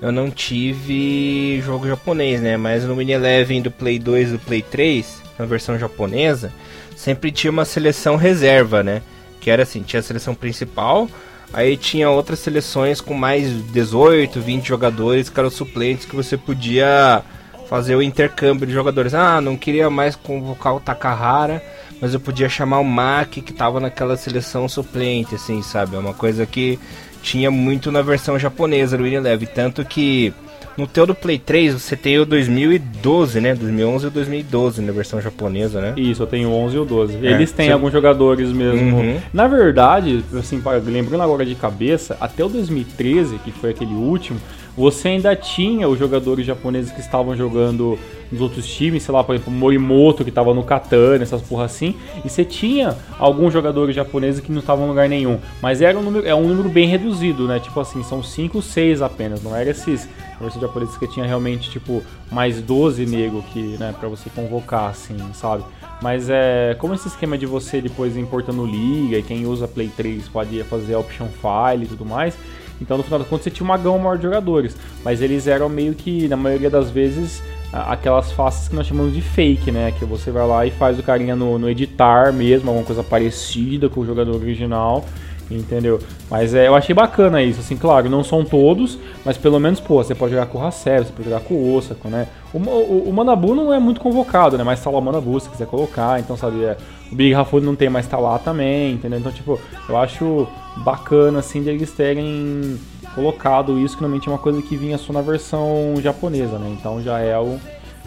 eu 0.01 0.11
não 0.11 0.31
tive 0.31 1.61
jogo 1.61 1.87
japonês, 1.87 2.41
né? 2.41 2.57
Mas 2.57 2.85
no 2.85 2.97
Mini 2.97 3.13
Eleven 3.13 3.61
do 3.61 3.71
Play 3.71 3.99
2 3.99 4.29
e 4.29 4.33
do 4.33 4.39
Play 4.39 4.63
3, 4.63 5.23
na 5.39 5.45
versão 5.45 5.79
japonesa, 5.79 6.53
sempre 6.97 7.31
tinha 7.31 7.51
uma 7.51 7.65
seleção 7.65 8.17
reserva, 8.17 8.83
né? 8.83 9.03
Que 9.41 9.51
era 9.51 9.63
assim, 9.63 9.83
tinha 9.83 10.01
a 10.01 10.03
seleção 10.03 10.35
principal, 10.35 11.09
aí 11.53 11.77
tinha 11.77 12.09
outras 12.09 12.39
seleções 12.39 13.01
com 13.01 13.13
mais 13.13 13.51
18, 13.73 14.41
20 14.41 14.67
jogadores, 14.67 15.29
que 15.29 15.39
eram 15.39 15.51
suplentes 15.51 16.07
que 16.07 16.17
você 16.17 16.37
podia 16.37 17.23
fazer 17.71 17.95
o 17.95 18.03
intercâmbio 18.03 18.67
de 18.67 18.73
jogadores. 18.73 19.15
Ah, 19.15 19.41
não 19.41 19.57
queria 19.57 19.89
mais 19.89 20.17
convocar 20.17 20.75
o 20.75 20.81
Takahara, 20.81 21.63
mas 22.01 22.13
eu 22.13 22.19
podia 22.19 22.49
chamar 22.49 22.81
o 22.81 22.85
Maki 22.85 23.41
que 23.41 23.53
tava 23.53 23.79
naquela 23.79 24.17
seleção 24.17 24.69
suplente, 24.69 25.37
assim, 25.37 25.63
sabe? 25.63 25.95
É 25.95 25.99
uma 26.01 26.13
coisa 26.13 26.45
que 26.45 26.81
tinha 27.23 27.49
muito 27.49 27.93
na 27.93 28.03
versão 28.03 28.37
japonesa 28.41 28.97
do 28.99 29.05
Unilever, 29.05 29.49
tanto 29.55 29.85
que 29.85 30.35
no 30.77 30.87
teu 30.87 31.07
do 31.07 31.15
Play 31.15 31.39
3 31.39 31.75
você 31.75 31.95
tem 31.95 32.19
o 32.19 32.25
2012, 32.25 33.41
né? 33.41 33.55
2011 33.55 34.07
e 34.07 34.11
2012 34.11 34.83
na 34.83 34.91
versão 34.93 35.21
japonesa, 35.21 35.81
né? 35.81 35.95
Isso, 35.97 36.23
eu 36.23 36.27
tenho 36.27 36.51
11 36.51 36.77
ou 36.79 36.85
12. 36.85 37.19
Eles 37.25 37.53
têm 37.53 37.67
Você- 37.67 37.73
alguns 37.73 37.93
jogadores 37.93 38.51
mesmo. 38.51 38.97
Uhum. 38.99 39.21
Na 39.33 39.47
verdade, 39.47 40.25
assim, 40.37 40.61
lembrando 40.87 41.23
agora 41.23 41.45
de 41.47 41.55
cabeça, 41.55 42.17
até 42.21 42.45
o 42.45 42.49
2013, 42.49 43.39
que 43.45 43.53
foi 43.53 43.71
aquele 43.71 43.93
último, 43.95 44.41
você 44.77 45.09
ainda 45.09 45.35
tinha 45.37 45.89
os 45.89 45.99
jogadores 45.99 46.47
japoneses 46.47 46.93
que 46.93 47.01
estavam 47.01 47.37
jogando 47.37 47.99
nos 48.31 48.41
outros 48.41 48.67
times, 48.67 49.03
sei 49.03 49.13
lá, 49.13 49.25
por 49.25 49.35
exemplo, 49.35 49.53
Morimoto 49.53 50.23
que 50.23 50.31
estava 50.31 50.55
no 50.55 50.63
Katana, 50.63 51.23
essas 51.23 51.43
porra 51.43 51.65
assim, 51.65 51.97
e 52.25 52.29
você 52.29 52.45
tinha 52.45 52.97
alguns 53.19 53.53
jogadores 53.53 53.95
japoneses 53.95 54.41
que 54.41 54.53
não 54.53 54.61
estavam 54.61 54.87
em 54.87 54.89
lugar 54.89 55.09
nenhum, 55.09 55.39
mas 55.61 55.83
era 55.83 55.99
um 55.99 56.03
número, 56.03 56.27
é 56.27 56.35
um 56.35 56.47
número 56.47 56.69
bem 56.69 56.87
reduzido, 56.87 57.47
né? 57.49 57.59
Tipo 57.59 57.81
assim, 57.81 58.03
são 58.05 58.23
5, 58.23 58.63
6 58.63 59.03
apenas, 59.03 59.43
não 59.43 59.55
era 59.55 59.71
esses 59.71 60.09
versões 60.41 60.63
japoneses 60.63 60.97
que 60.97 61.07
tinha 61.07 61.27
realmente 61.27 61.71
tipo 61.71 62.03
mais 62.31 62.63
12 62.63 63.05
nego 63.05 63.43
que, 63.53 63.77
né, 63.79 63.95
para 63.99 64.09
você 64.09 64.31
convocar 64.31 64.91
assim, 64.91 65.17
sabe? 65.35 65.65
Mas 66.01 66.31
é 66.31 66.75
como 66.79 66.95
esse 66.95 67.09
esquema 67.09 67.37
de 67.37 67.45
você 67.45 67.81
depois 67.81 68.17
importando 68.17 68.65
liga 68.65 69.19
e 69.19 69.23
quem 69.23 69.47
usa 69.47 69.69
Play 69.69 69.89
3 69.95 70.29
pode 70.29 70.63
fazer 70.65 70.95
option 70.95 71.27
file 71.27 71.85
e 71.85 71.89
tudo 71.89 72.07
mais. 72.07 72.35
Então, 72.81 72.97
no 72.97 73.03
final 73.03 73.19
das 73.19 73.29
contas, 73.29 73.45
você 73.45 73.51
tinha 73.51 73.65
uma 73.65 73.77
gama 73.77 73.99
maior 73.99 74.17
de 74.17 74.23
jogadores. 74.23 74.77
Mas 75.05 75.21
eles 75.21 75.47
eram 75.47 75.69
meio 75.69 75.95
que, 75.95 76.29
na 76.29 76.37
maioria 76.37 76.71
das 76.71 76.91
vezes, 76.91 77.43
aquelas 77.73 78.33
faces 78.33 78.69
que 78.69 78.75
nós 78.75 78.87
chamamos 78.87 79.13
de 79.13 79.21
fake, 79.21 79.71
né? 79.71 79.93
Que 79.99 80.05
você 80.05 80.31
vai 80.31 80.47
lá 80.47 80.67
e 80.67 80.71
faz 80.71 80.99
o 80.99 81.03
carinha 81.03 81.37
no, 81.37 81.59
no 81.59 81.69
editar 81.69 82.33
mesmo, 82.33 82.71
alguma 82.71 82.87
coisa 82.87 83.03
parecida 83.03 83.89
com 83.89 84.01
o 84.01 84.07
jogador 84.07 84.35
original. 84.37 85.05
Entendeu? 85.51 85.99
Mas 86.31 86.55
é, 86.55 86.69
eu 86.69 86.77
achei 86.77 86.95
bacana 86.95 87.43
isso, 87.43 87.59
assim, 87.59 87.77
claro, 87.77 88.09
não 88.09 88.23
são 88.23 88.45
todos, 88.45 88.97
mas 89.25 89.37
pelo 89.37 89.59
menos, 89.59 89.81
pô, 89.81 89.97
você 90.03 90.15
pode 90.15 90.33
jogar 90.33 90.47
com 90.47 90.59
o 90.59 90.65
Hasselb, 90.65 91.07
você 91.07 91.13
pode 91.13 91.29
jogar 91.29 91.41
com 91.41 91.55
o 91.55 91.75
Osako, 91.75 92.09
né? 92.09 92.29
O, 92.55 92.59
o, 92.59 93.09
o 93.09 93.13
Manabu 93.13 93.55
não 93.55 93.75
é 93.75 93.81
muito 93.81 94.01
convocado, 94.01 94.57
né? 94.57 94.63
Mas 94.63 94.83
tá 94.83 94.91
lá 94.91 94.99
o 94.99 95.03
Manabu, 95.03 95.41
se 95.41 95.51
quiser 95.51 95.67
colocar, 95.67 96.21
então, 96.21 96.37
sabe, 96.37 96.63
é, 96.63 96.77
o 97.11 97.17
Big 97.17 97.33
Rafune 97.33 97.67
não 97.67 97.75
tem, 97.75 97.91
mas 97.91 98.07
tá 98.07 98.17
lá 98.17 98.39
também, 98.39 98.93
entendeu? 98.93 99.19
Então, 99.19 99.33
tipo, 99.33 99.59
eu 99.89 99.97
acho 99.97 100.47
bacana, 100.85 101.41
assim, 101.41 101.63
de 101.63 101.71
eles 101.71 101.91
terem 101.91 102.79
colocado 103.15 103.79
isso, 103.79 103.97
que 103.97 104.03
normalmente 104.03 104.29
é 104.29 104.33
uma 104.33 104.39
coisa 104.39 104.63
que 104.63 104.77
vinha 104.77 104.97
só 104.99 105.13
na 105.13 105.21
versão 105.21 105.95
japonesa, 106.01 106.59
né? 106.59 106.75
Então 106.79 107.03
já 107.03 107.19
é 107.19 107.39
o, 107.39 107.59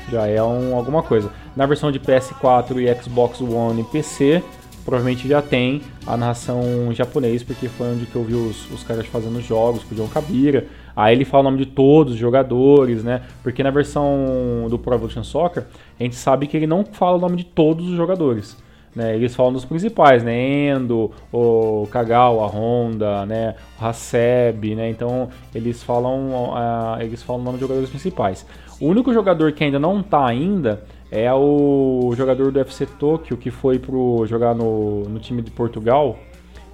já 0.10 0.28
é 0.28 0.42
um, 0.42 0.76
alguma 0.76 1.04
coisa. 1.04 1.30
Na 1.56 1.66
versão 1.66 1.92
de 1.92 2.00
PS4 2.00 2.78
e 2.78 3.04
Xbox 3.04 3.42
One 3.42 3.82
e 3.82 3.84
PC, 3.84 4.44
provavelmente 4.84 5.28
já 5.28 5.42
tem 5.42 5.82
a 6.06 6.18
narração 6.18 6.92
em 6.92 6.96
japonês, 6.96 7.44
porque 7.44 7.68
foi 7.68 7.88
onde 7.88 8.06
que 8.06 8.16
eu 8.16 8.24
vi 8.24 8.34
os, 8.34 8.70
os 8.72 8.84
caras 8.84 9.06
fazendo 9.08 9.42
jogos 9.42 9.84
com 9.84 9.94
o 9.94 9.98
John 9.98 10.08
Kabira. 10.08 10.68
Aí 10.96 11.16
ele 11.16 11.26
fala 11.26 11.42
o 11.42 11.52
nome 11.52 11.66
de 11.66 11.72
todos 11.72 12.14
os 12.14 12.20
jogadores, 12.20 13.04
né? 13.04 13.22
Porque 13.42 13.64
na 13.64 13.72
versão 13.72 14.68
do 14.70 14.78
Pro 14.78 14.94
Evolution 14.94 15.24
Soccer, 15.24 15.66
a 16.00 16.04
gente 16.04 16.16
sabe 16.16 16.48
que 16.48 16.58
ele 16.58 16.68
não 16.68 16.86
fala 16.86 17.18
o 17.18 17.22
nome 17.22 17.38
de 17.38 17.46
todos 17.46 17.90
os 17.90 17.96
jogadores. 17.96 18.62
Né, 18.96 19.16
eles 19.16 19.36
falam 19.36 19.52
dos 19.52 19.66
principais, 19.66 20.22
né? 20.22 20.70
Endo, 20.70 21.10
o 21.32 21.88
Kagawa, 21.92 22.44
a 22.44 22.48
Honda, 22.48 23.26
né? 23.26 23.56
O 23.82 23.86
Haseb, 23.86 24.76
né? 24.76 24.88
Então 24.88 25.30
eles 25.56 25.82
falam, 25.82 26.52
uh, 26.52 27.02
eles 27.02 27.24
falam 27.24 27.42
o 27.42 27.44
nome 27.44 27.58
dos 27.58 27.62
jogadores 27.62 27.90
principais. 27.90 28.46
O 28.80 28.86
único 28.86 29.12
jogador 29.12 29.52
que 29.54 29.64
ainda 29.64 29.80
não 29.80 30.04
tá 30.04 30.24
ainda 30.24 30.84
é 31.14 31.32
o 31.32 32.12
jogador 32.18 32.52
do 32.52 32.60
FC 32.60 32.88
Tokyo 32.88 33.38
que 33.38 33.52
foi 33.52 33.78
pro 33.78 34.26
jogar 34.26 34.56
no, 34.56 35.04
no 35.04 35.20
time 35.20 35.44
de 35.44 35.52
Portugal. 35.52 36.18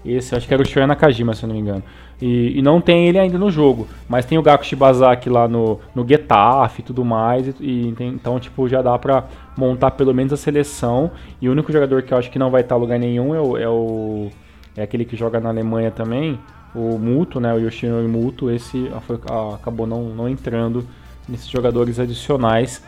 Esse 0.06 0.34
acho 0.34 0.48
que 0.48 0.54
era 0.54 0.64
o 0.64 0.66
Shoya 0.66 0.88
Nakajima, 0.88 1.36
se 1.36 1.44
eu 1.44 1.48
não 1.48 1.56
me 1.56 1.62
engano. 1.62 1.84
E, 2.22 2.58
e, 2.58 2.62
não 2.62 2.80
tem 2.80 3.10
ele 3.10 3.20
ainda 3.20 3.38
no 3.38 3.52
jogo, 3.52 3.86
mas 4.08 4.26
tem 4.26 4.38
o 4.38 4.42
Gaku 4.42 4.66
Shibazaki 4.66 5.30
lá 5.30 5.46
no, 5.46 5.80
no 5.94 6.08
Getafe 6.08 6.82
e 6.82 6.86
tudo 6.86 7.04
mais. 7.04 7.48
E, 7.48 7.54
e 7.60 7.94
tem, 7.98 8.08
então, 8.08 8.40
tipo, 8.40 8.66
já 8.70 8.82
dá 8.82 8.98
pra 8.98 9.26
montar 9.58 9.92
pelo 9.92 10.14
menos 10.14 10.32
a 10.32 10.38
seleção. 10.38 11.12
E 11.42 11.50
o 11.50 11.52
único 11.52 11.70
jogador 11.70 12.02
que 12.04 12.14
eu 12.14 12.18
acho 12.18 12.32
que 12.32 12.40
não 12.40 12.50
vai 12.50 12.62
estar 12.62 12.78
lugar 12.78 12.98
nenhum 12.98 13.36
é 13.36 13.42
o, 13.42 13.58
é 13.58 13.68
o. 13.68 14.30
É 14.78 14.84
aquele 14.84 15.04
que 15.04 15.18
joga 15.18 15.42
na 15.42 15.50
Alemanha 15.50 15.92
também, 15.92 16.40
o 16.74 16.98
Muto, 16.98 17.42
né? 17.42 17.54
O 17.54 17.60
Yoshinori 17.60 18.08
Muto. 18.08 18.50
Esse 18.50 18.90
foi, 19.02 19.20
acabou 19.54 19.86
não, 19.86 20.04
não 20.04 20.30
entrando 20.30 20.86
nesses 21.28 21.50
jogadores 21.50 22.00
adicionais 22.00 22.82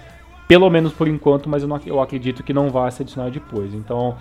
pelo 0.51 0.69
menos 0.69 0.91
por 0.91 1.07
enquanto, 1.07 1.47
mas 1.47 1.63
eu, 1.63 1.69
não, 1.69 1.79
eu 1.85 2.01
acredito 2.01 2.43
que 2.43 2.51
não 2.51 2.69
vai 2.69 2.91
ser 2.91 3.03
adicionado 3.03 3.31
depois. 3.31 3.73
Então, 3.73 4.17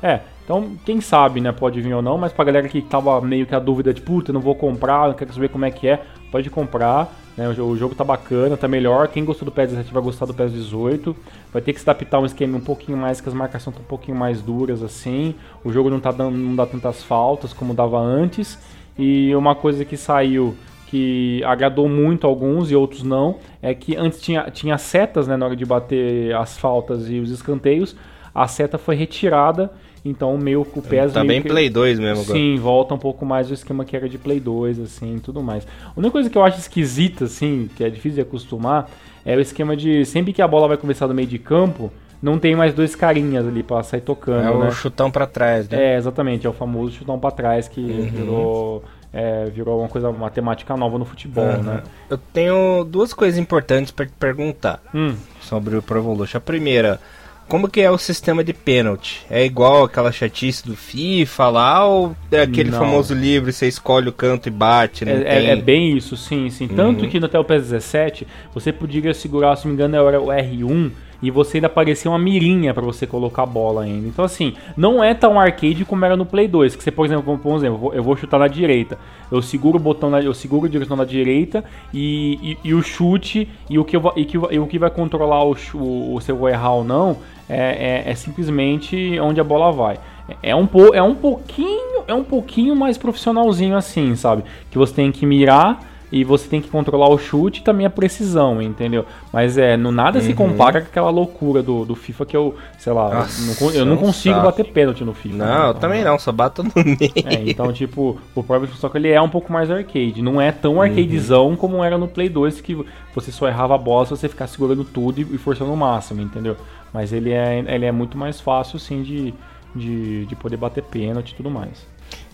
é, 0.00 0.20
então 0.44 0.76
quem 0.86 1.00
sabe, 1.00 1.40
né, 1.40 1.50
pode 1.50 1.80
vir 1.80 1.92
ou 1.92 2.00
não, 2.00 2.16
mas 2.16 2.32
pra 2.32 2.44
galera 2.44 2.68
que 2.68 2.80
tava 2.80 3.20
meio 3.20 3.44
que 3.44 3.56
a 3.56 3.58
dúvida 3.58 3.92
de 3.92 4.00
puta, 4.00 4.32
não 4.32 4.40
vou 4.40 4.54
comprar, 4.54 5.08
não 5.08 5.14
quero 5.14 5.32
saber 5.32 5.48
como 5.48 5.64
é 5.64 5.72
que 5.72 5.88
é, 5.88 6.00
pode 6.30 6.48
comprar, 6.48 7.12
né, 7.36 7.48
o 7.48 7.76
jogo 7.76 7.92
tá 7.92 8.04
bacana, 8.04 8.56
tá 8.56 8.68
melhor, 8.68 9.08
quem 9.08 9.24
gostou 9.24 9.46
do 9.46 9.50
PES 9.50 9.70
17 9.70 9.92
vai 9.92 10.00
gostar 10.00 10.26
do 10.26 10.32
PES 10.32 10.52
18, 10.52 11.16
vai 11.52 11.60
ter 11.60 11.72
que 11.72 11.80
se 11.80 11.90
adaptar 11.90 12.20
um 12.20 12.26
esquema 12.26 12.56
um 12.56 12.60
pouquinho 12.60 12.96
mais, 12.96 13.20
que 13.20 13.28
as 13.28 13.34
marcações 13.34 13.74
estão 13.74 13.84
um 13.84 13.88
pouquinho 13.88 14.16
mais 14.16 14.40
duras 14.40 14.80
assim, 14.80 15.34
o 15.64 15.72
jogo 15.72 15.90
não 15.90 15.98
tá 15.98 16.12
dando, 16.12 16.38
não 16.38 16.54
dá 16.54 16.66
tantas 16.66 17.02
faltas 17.02 17.52
como 17.52 17.74
dava 17.74 17.98
antes, 17.98 18.60
e 18.96 19.34
uma 19.34 19.56
coisa 19.56 19.84
que 19.84 19.96
saiu 19.96 20.54
que 20.86 21.42
agradou 21.44 21.88
muito 21.88 22.26
alguns 22.26 22.70
e 22.70 22.76
outros 22.76 23.02
não, 23.02 23.36
é 23.62 23.74
que 23.74 23.96
antes 23.96 24.20
tinha, 24.20 24.42
tinha 24.50 24.78
setas 24.78 25.26
né, 25.26 25.36
na 25.36 25.46
hora 25.46 25.56
de 25.56 25.64
bater 25.64 26.34
as 26.36 26.56
faltas 26.58 27.08
e 27.10 27.18
os 27.18 27.30
escanteios, 27.30 27.96
a 28.34 28.46
seta 28.46 28.78
foi 28.78 28.94
retirada, 28.94 29.70
então 30.04 30.36
meio 30.36 30.60
o 30.62 30.82
PES 30.82 31.12
Tá 31.12 31.24
bem 31.24 31.40
que, 31.40 31.48
Play 31.48 31.70
2 31.70 31.98
mesmo 31.98 32.22
agora. 32.22 32.38
Sim, 32.38 32.56
volta 32.56 32.94
um 32.94 32.98
pouco 32.98 33.24
mais 33.24 33.50
o 33.50 33.54
esquema 33.54 33.84
que 33.84 33.96
era 33.96 34.08
de 34.08 34.18
Play 34.18 34.38
2, 34.40 34.78
assim, 34.80 35.18
tudo 35.18 35.42
mais. 35.42 35.66
A 35.86 35.92
única 35.98 36.12
coisa 36.12 36.28
que 36.28 36.36
eu 36.36 36.44
acho 36.44 36.58
esquisita, 36.58 37.24
assim, 37.24 37.68
que 37.74 37.82
é 37.82 37.88
difícil 37.88 38.16
de 38.16 38.20
acostumar, 38.22 38.90
é 39.24 39.36
o 39.36 39.40
esquema 39.40 39.76
de 39.76 40.04
sempre 40.04 40.32
que 40.32 40.42
a 40.42 40.48
bola 40.48 40.68
vai 40.68 40.76
começar 40.76 41.06
no 41.08 41.14
meio 41.14 41.28
de 41.28 41.38
campo, 41.38 41.90
não 42.22 42.38
tem 42.38 42.54
mais 42.54 42.74
dois 42.74 42.94
carinhas 42.96 43.46
ali 43.46 43.62
pra 43.62 43.82
sair 43.82 44.00
tocando, 44.00 44.46
É 44.48 44.58
né? 44.58 44.68
o 44.68 44.70
chutão 44.72 45.10
pra 45.10 45.26
trás, 45.26 45.68
né? 45.68 45.94
É, 45.94 45.96
exatamente, 45.96 46.46
é 46.46 46.50
o 46.50 46.52
famoso 46.52 46.92
chutão 46.92 47.18
pra 47.18 47.30
trás 47.30 47.66
que 47.68 47.80
Uhum. 47.80 48.08
virou 48.12 48.84
é, 49.14 49.44
virou 49.46 49.78
uma 49.80 49.88
coisa, 49.88 50.10
uma 50.10 50.28
temática 50.30 50.76
nova 50.76 50.98
no 50.98 51.04
futebol, 51.04 51.44
Uhum. 51.44 51.62
né? 51.62 51.82
Eu 52.10 52.18
tenho 52.18 52.84
duas 52.84 53.14
coisas 53.14 53.38
importantes 53.38 53.92
pra 53.92 54.04
te 54.04 54.12
perguntar 54.18 54.80
Hum, 54.94 55.14
sobre 55.40 55.76
o 55.76 55.82
Pro 55.82 55.98
Evolution. 56.00 56.38
A 56.38 56.40
primeira, 56.40 57.00
como 57.48 57.68
que 57.68 57.80
é 57.80 57.90
o 57.90 57.96
sistema 57.98 58.42
de 58.42 58.52
pênalti? 58.52 59.24
É 59.30 59.44
igual 59.44 59.84
aquela 59.84 60.10
chatice 60.10 60.66
do 60.66 60.74
FIFA 60.74 61.48
lá 61.48 61.86
ou 61.86 62.16
é 62.32 62.40
aquele 62.42 62.70
Não. 62.70 62.78
famoso 62.78 63.14
livro, 63.14 63.52
você 63.52 63.68
escolhe 63.68 64.08
o 64.08 64.12
canto 64.12 64.48
e 64.48 64.50
bate, 64.50 65.08
é, 65.08 65.12
é- 65.22 65.46
é 65.50 65.56
bem 65.56 65.96
isso, 65.96 66.16
sim, 66.16 66.50
sim. 66.50 66.66
Tanto 66.66 67.04
Uhum. 67.04 67.08
que 67.10 67.20
no 67.20 67.26
até 67.26 67.38
o 67.38 67.44
PES 67.44 67.62
17, 67.70 68.26
você 68.52 68.72
podia 68.72 69.14
segurar, 69.14 69.54
se 69.56 69.64
não 69.66 69.70
me 69.70 69.74
engano, 69.76 69.96
era 70.08 70.20
o 70.20 70.26
R1 70.32 70.90
e 71.26 71.30
você 71.30 71.56
ainda 71.56 71.66
aparecia 71.66 72.10
uma 72.10 72.18
mirinha 72.18 72.72
pra 72.74 72.82
você 72.84 73.06
colocar 73.06 73.42
a 73.42 73.46
bola 73.46 73.82
ainda. 73.82 74.06
Então, 74.06 74.24
assim, 74.24 74.54
não 74.76 75.02
é 75.02 75.14
tão 75.14 75.38
arcade 75.40 75.84
como 75.84 76.04
era 76.04 76.16
no 76.16 76.26
Play 76.26 76.46
2, 76.46 76.76
que 76.76 76.82
você, 76.82 76.90
por 76.90 77.06
exemplo, 77.06 77.38
por 77.38 77.56
exemplo, 77.56 77.92
eu 77.94 78.02
vou- 78.02 78.16
chutar 78.16 78.38
na 78.38 78.46
direita. 78.48 78.98
Eu 79.32 79.40
seguro 79.42 79.76
o 79.76 79.80
botão, 79.80 80.10
na, 80.10 80.20
eu 80.20 80.32
seguro 80.34 80.66
a 80.66 80.68
direção 80.68 80.96
na 80.96 81.04
direita 81.04 81.64
e, 81.92 82.56
e, 82.62 82.68
e 82.68 82.74
o 82.74 82.82
chute 82.82 83.48
e 83.68 83.78
o 83.78 83.84
que, 83.84 83.96
eu, 83.96 84.12
e 84.16 84.24
que, 84.24 84.36
e 84.36 84.58
o 84.58 84.66
que 84.66 84.78
vai 84.78 84.90
controlar 84.90 85.42
o, 85.44 85.56
o, 85.74 86.20
se 86.20 86.30
eu 86.30 86.36
vou 86.36 86.48
errar 86.48 86.72
ou 86.74 86.84
não 86.84 87.16
é, 87.48 88.02
é- 88.06 88.10
é 88.10 88.14
simplesmente 88.14 89.18
onde 89.20 89.40
a 89.40 89.44
bola 89.44 89.72
vai. 89.72 89.98
É 90.42 90.54
um, 90.54 90.66
po, 90.66 90.94
é 90.94 91.02
um 91.02 91.14
pouquinho 91.14 91.94
é 92.06 92.14
um 92.14 92.24
pouquinho 92.24 92.76
mais 92.76 92.96
profissionalzinho 92.98 93.76
assim, 93.76 94.14
sabe? 94.14 94.44
Que 94.70 94.76
você 94.78 94.92
tem 94.94 95.10
que 95.10 95.24
mirar 95.26 95.80
e 96.16 96.22
você 96.22 96.48
tem 96.48 96.60
que 96.60 96.68
controlar 96.68 97.08
o 97.08 97.18
chute 97.18 97.60
e 97.60 97.64
também 97.64 97.84
a 97.84 97.90
precisão, 97.90 98.62
entendeu? 98.62 99.04
Mas 99.32 99.58
é, 99.58 99.76
no 99.76 99.90
nada 99.90 100.20
se 100.20 100.28
Uhum. 100.28 100.34
compara 100.36 100.80
com 100.80 100.86
aquela 100.86 101.10
loucura 101.10 101.60
do, 101.60 101.84
do 101.84 101.96
FIFA 101.96 102.24
que 102.26 102.36
eu, 102.36 102.54
sei 102.78 102.92
lá, 102.92 103.12
Nossa, 103.12 103.64
não 103.64 103.70
eu 103.72 103.84
não 103.84 103.96
consigo 103.96 104.36
saco. 104.36 104.46
bater 104.46 104.64
pênalti 104.66 105.02
no 105.04 105.12
FIFA. 105.12 105.36
Não, 105.36 105.64
eu 105.64 105.68
Então, 105.70 105.80
também 105.80 106.04
não, 106.04 106.16
só 106.16 106.30
bato 106.30 106.62
no 106.62 106.70
meio. 106.84 106.98
é, 107.24 107.42
então, 107.50 107.72
tipo, 107.72 108.16
o 108.32 108.42
Pro 108.44 108.54
Evolution 108.54 108.76
Soccer 108.78 109.00
ele 109.00 109.08
é 109.10 109.20
um 109.20 109.28
pouco 109.28 109.52
mais 109.52 109.70
arcade. 109.72 110.22
Não 110.22 110.40
é 110.40 110.52
tão 110.52 110.80
arcadezão 110.80 111.56
como 111.56 111.82
era 111.82 111.98
no 111.98 112.06
Play 112.06 112.28
2, 112.28 112.60
que 112.60 112.78
você 113.12 113.32
só 113.32 113.48
errava 113.48 113.74
a 113.74 113.78
bola 113.78 114.04
se 114.06 114.10
você 114.12 114.28
ficar 114.28 114.46
segurando 114.46 114.84
tudo 114.84 115.20
e, 115.20 115.22
e 115.34 115.38
forçando 115.38 115.72
o 115.72 115.76
máximo, 115.76 116.20
entendeu? 116.22 116.56
Mas 116.92 117.12
ele 117.12 117.32
é, 117.32 117.58
ele 117.66 117.86
é 117.86 117.90
muito 117.90 118.16
mais 118.16 118.40
fácil, 118.40 118.78
sim, 118.78 119.02
de, 119.02 119.34
de, 119.74 120.26
de 120.26 120.36
poder 120.36 120.56
bater 120.58 120.84
pênalti 120.84 121.32
e 121.32 121.34
tudo 121.34 121.50
mais. 121.50 121.84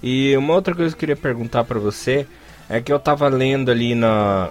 E 0.03 0.37
uma 0.37 0.53
outra 0.55 0.75
coisa 0.75 0.91
que 0.91 0.97
eu 0.97 1.01
queria 1.01 1.17
perguntar 1.17 1.65
pra 1.65 1.79
você 1.79 2.27
é 2.71 2.81
que 2.81 2.93
eu 2.93 2.99
tava 2.99 3.29
lendo 3.29 3.71
ali 3.71 3.95
na, 3.95 4.49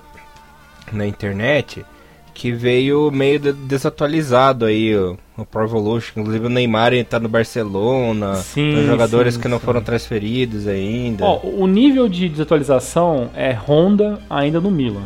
na 0.91 1.07
internet 1.07 1.85
que 2.33 2.51
veio 2.51 3.11
meio 3.11 3.37
de- 3.39 3.51
desatualizado 3.53 4.63
aí 4.65 4.95
o, 4.95 5.17
o 5.37 5.45
Pro 5.45 5.63
Evolution. 5.63 6.21
Inclusive 6.21 6.45
o 6.45 6.49
Neymar 6.49 6.93
ele 6.93 7.03
tá 7.03 7.19
no 7.19 7.27
Barcelona, 7.27 8.35
Sim, 8.35 8.85
jogadores 8.85 9.33
sim, 9.33 9.41
que 9.41 9.47
não 9.47 9.59
sim. 9.59 9.65
foram 9.65 9.81
transferidos 9.81 10.67
ainda. 10.67 11.25
Ó, 11.25 11.39
o 11.43 11.67
nível 11.67 12.07
de 12.07 12.29
desatualização 12.29 13.29
é 13.35 13.51
Honda 13.51 14.19
ainda 14.29 14.61
no 14.61 14.71
Milan, 14.71 15.03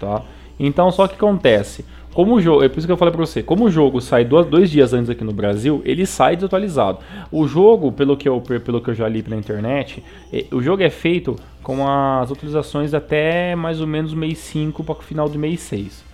tá? 0.00 0.22
Então, 0.60 0.90
só 0.92 1.08
que 1.08 1.14
acontece, 1.14 1.84
como 2.14 2.36
o 2.36 2.40
jogo, 2.40 2.62
é 2.62 2.68
por 2.68 2.78
isso 2.78 2.86
que 2.86 2.92
eu 2.92 2.96
falei 2.96 3.12
pra 3.12 3.26
você, 3.26 3.42
como 3.42 3.64
o 3.64 3.70
jogo 3.70 4.00
sai 4.00 4.24
dois, 4.24 4.46
dois 4.46 4.70
dias 4.70 4.94
antes 4.94 5.10
aqui 5.10 5.24
no 5.24 5.32
Brasil, 5.32 5.82
ele 5.84 6.06
sai 6.06 6.36
desatualizado. 6.36 7.00
O 7.30 7.46
jogo, 7.48 7.90
pelo 7.90 8.16
que 8.16 8.28
eu, 8.28 8.40
pelo 8.40 8.80
que 8.80 8.90
eu 8.90 8.94
já 8.94 9.08
li 9.08 9.20
pela 9.20 9.34
internet, 9.34 10.00
eh, 10.32 10.46
o 10.52 10.62
jogo 10.62 10.82
é 10.84 10.90
feito 10.90 11.34
com 11.60 11.88
as 11.88 12.30
atualizações 12.30 12.94
até 12.94 13.56
mais 13.56 13.80
ou 13.80 13.86
menos 13.88 14.14
mês 14.14 14.38
5 14.38 14.84
para 14.84 14.94
o 14.94 15.02
final 15.02 15.28
do 15.28 15.38
mês 15.38 15.58
6. 15.60 16.04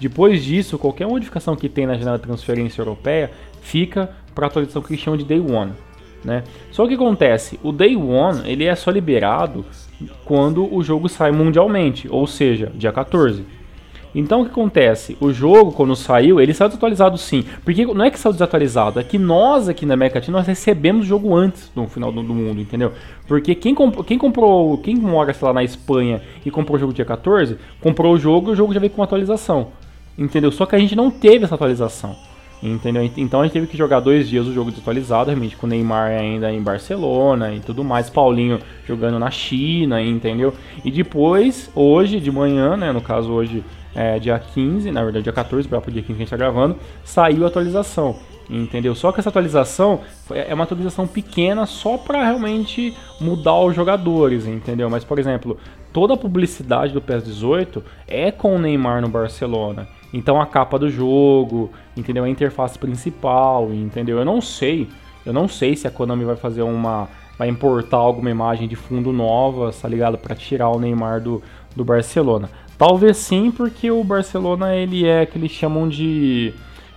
Depois 0.00 0.42
disso, 0.42 0.76
qualquer 0.76 1.06
modificação 1.06 1.54
que 1.54 1.68
tem 1.68 1.86
na 1.86 1.94
janela 1.94 2.18
de 2.18 2.24
transferência 2.24 2.82
europeia 2.82 3.30
fica 3.62 4.10
para 4.34 4.46
a 4.46 4.48
atualização 4.48 4.82
que 4.82 4.96
chamam 4.96 5.16
de 5.16 5.24
Day 5.24 5.38
One. 5.38 5.72
Né? 6.24 6.42
Só 6.72 6.86
que 6.88 6.94
acontece, 6.94 7.60
o 7.62 7.70
Day 7.70 7.94
One 7.94 8.42
ele 8.50 8.64
é 8.64 8.74
só 8.74 8.90
liberado 8.90 9.64
quando 10.24 10.74
o 10.74 10.82
jogo 10.82 11.08
sai 11.08 11.30
mundialmente, 11.30 12.08
ou 12.10 12.26
seja, 12.26 12.72
dia 12.74 12.90
14. 12.90 13.44
Então 14.14 14.42
o 14.42 14.44
que 14.44 14.50
acontece? 14.50 15.16
O 15.20 15.32
jogo, 15.32 15.72
quando 15.72 15.96
saiu, 15.96 16.40
ele 16.40 16.54
saiu 16.54 16.68
desatualizado 16.68 17.18
sim. 17.18 17.44
Porque 17.64 17.84
não 17.84 18.04
é 18.04 18.10
que 18.10 18.18
saiu 18.18 18.32
desatualizado, 18.32 19.00
é 19.00 19.04
que 19.04 19.18
nós 19.18 19.68
aqui 19.68 19.84
na 19.84 19.94
América 19.94 20.18
Latina 20.18 20.38
nós 20.38 20.46
recebemos 20.46 21.04
o 21.04 21.08
jogo 21.08 21.34
antes 21.34 21.70
do 21.74 21.86
final 21.88 22.12
do, 22.12 22.22
do 22.22 22.34
mundo, 22.34 22.60
entendeu? 22.60 22.92
Porque 23.26 23.54
quem, 23.54 23.74
comp 23.74 24.04
quem 24.06 24.18
comprou, 24.18 24.78
quem 24.78 24.94
mora, 24.94 25.32
sei 25.32 25.48
lá, 25.48 25.54
na 25.54 25.64
Espanha 25.64 26.22
e 26.44 26.50
comprou 26.50 26.76
o 26.76 26.80
jogo 26.80 26.92
dia 26.92 27.04
14, 27.04 27.56
comprou 27.80 28.14
o 28.14 28.18
jogo 28.18 28.50
e 28.50 28.52
o 28.52 28.56
jogo 28.56 28.72
já 28.72 28.80
veio 28.80 28.92
com 28.92 29.02
atualização. 29.02 29.68
Entendeu? 30.16 30.52
Só 30.52 30.64
que 30.64 30.76
a 30.76 30.78
gente 30.78 30.94
não 30.94 31.10
teve 31.10 31.44
essa 31.44 31.56
atualização. 31.56 32.14
Entendeu? 32.62 33.10
Então 33.18 33.40
a 33.40 33.44
gente 33.44 33.52
teve 33.52 33.66
que 33.66 33.76
jogar 33.76 34.00
dois 34.00 34.26
dias 34.26 34.46
o 34.46 34.54
jogo 34.54 34.70
desatualizado, 34.70 35.28
realmente, 35.28 35.54
com 35.54 35.66
o 35.66 35.68
Neymar 35.68 36.12
ainda 36.12 36.50
em 36.50 36.62
Barcelona 36.62 37.52
e 37.52 37.60
tudo 37.60 37.84
mais, 37.84 38.08
Paulinho 38.08 38.58
jogando 38.86 39.18
na 39.18 39.30
China, 39.30 40.00
entendeu? 40.00 40.54
E 40.82 40.90
depois, 40.90 41.70
hoje 41.74 42.20
de 42.20 42.30
manhã, 42.30 42.74
né? 42.74 42.90
No 42.90 43.02
caso 43.02 43.30
hoje 43.30 43.62
é 43.94 44.18
dia 44.18 44.38
15, 44.38 44.90
na 44.90 45.02
verdade 45.02 45.24
dia 45.24 45.32
14, 45.32 45.68
para 45.68 45.78
o 45.78 45.90
dia 45.90 46.02
15 46.02 46.06
que 46.06 46.12
a 46.12 46.16
gente 46.16 46.24
está 46.24 46.36
gravando, 46.36 46.76
saiu 47.04 47.44
a 47.44 47.48
atualização. 47.48 48.16
Entendeu? 48.48 48.94
Só 48.94 49.10
que 49.10 49.20
essa 49.20 49.30
atualização 49.30 50.00
é 50.30 50.52
uma 50.52 50.64
atualização 50.64 51.06
pequena 51.06 51.64
só 51.64 51.96
para 51.96 52.22
realmente 52.22 52.94
mudar 53.18 53.58
os 53.60 53.74
jogadores, 53.74 54.46
entendeu? 54.46 54.90
Mas, 54.90 55.02
por 55.02 55.18
exemplo, 55.18 55.56
toda 55.92 56.12
a 56.12 56.16
publicidade 56.16 56.92
do 56.92 57.00
PES 57.00 57.24
18 57.24 57.82
é 58.06 58.30
com 58.30 58.54
o 58.54 58.58
Neymar 58.58 59.00
no 59.00 59.08
Barcelona. 59.08 59.88
Então 60.12 60.40
a 60.40 60.46
capa 60.46 60.78
do 60.78 60.90
jogo, 60.90 61.70
entendeu? 61.96 62.24
A 62.24 62.28
interface 62.28 62.78
principal, 62.78 63.72
entendeu? 63.72 64.18
Eu 64.18 64.24
não 64.24 64.40
sei, 64.40 64.88
eu 65.24 65.32
não 65.32 65.48
sei 65.48 65.74
se 65.74 65.88
a 65.88 65.90
Konami 65.90 66.24
vai 66.24 66.36
fazer 66.36 66.62
uma 66.62 67.08
vai 67.36 67.48
importar 67.48 67.96
alguma 67.96 68.30
imagem 68.30 68.68
de 68.68 68.76
fundo 68.76 69.12
nova, 69.12 69.72
tá 69.72 69.88
ligado? 69.88 70.16
Para 70.16 70.36
tirar 70.36 70.68
o 70.68 70.78
Neymar 70.78 71.20
do, 71.20 71.42
do 71.74 71.84
Barcelona. 71.84 72.48
Talvez 72.78 73.16
sim, 73.18 73.50
porque 73.50 73.90
o 73.90 74.02
Barcelona 74.02 74.74
ele 74.74 75.06
é 75.06 75.24
que 75.26 75.38
eles 75.38 75.50
chamam 75.52 75.88
de 75.88 76.52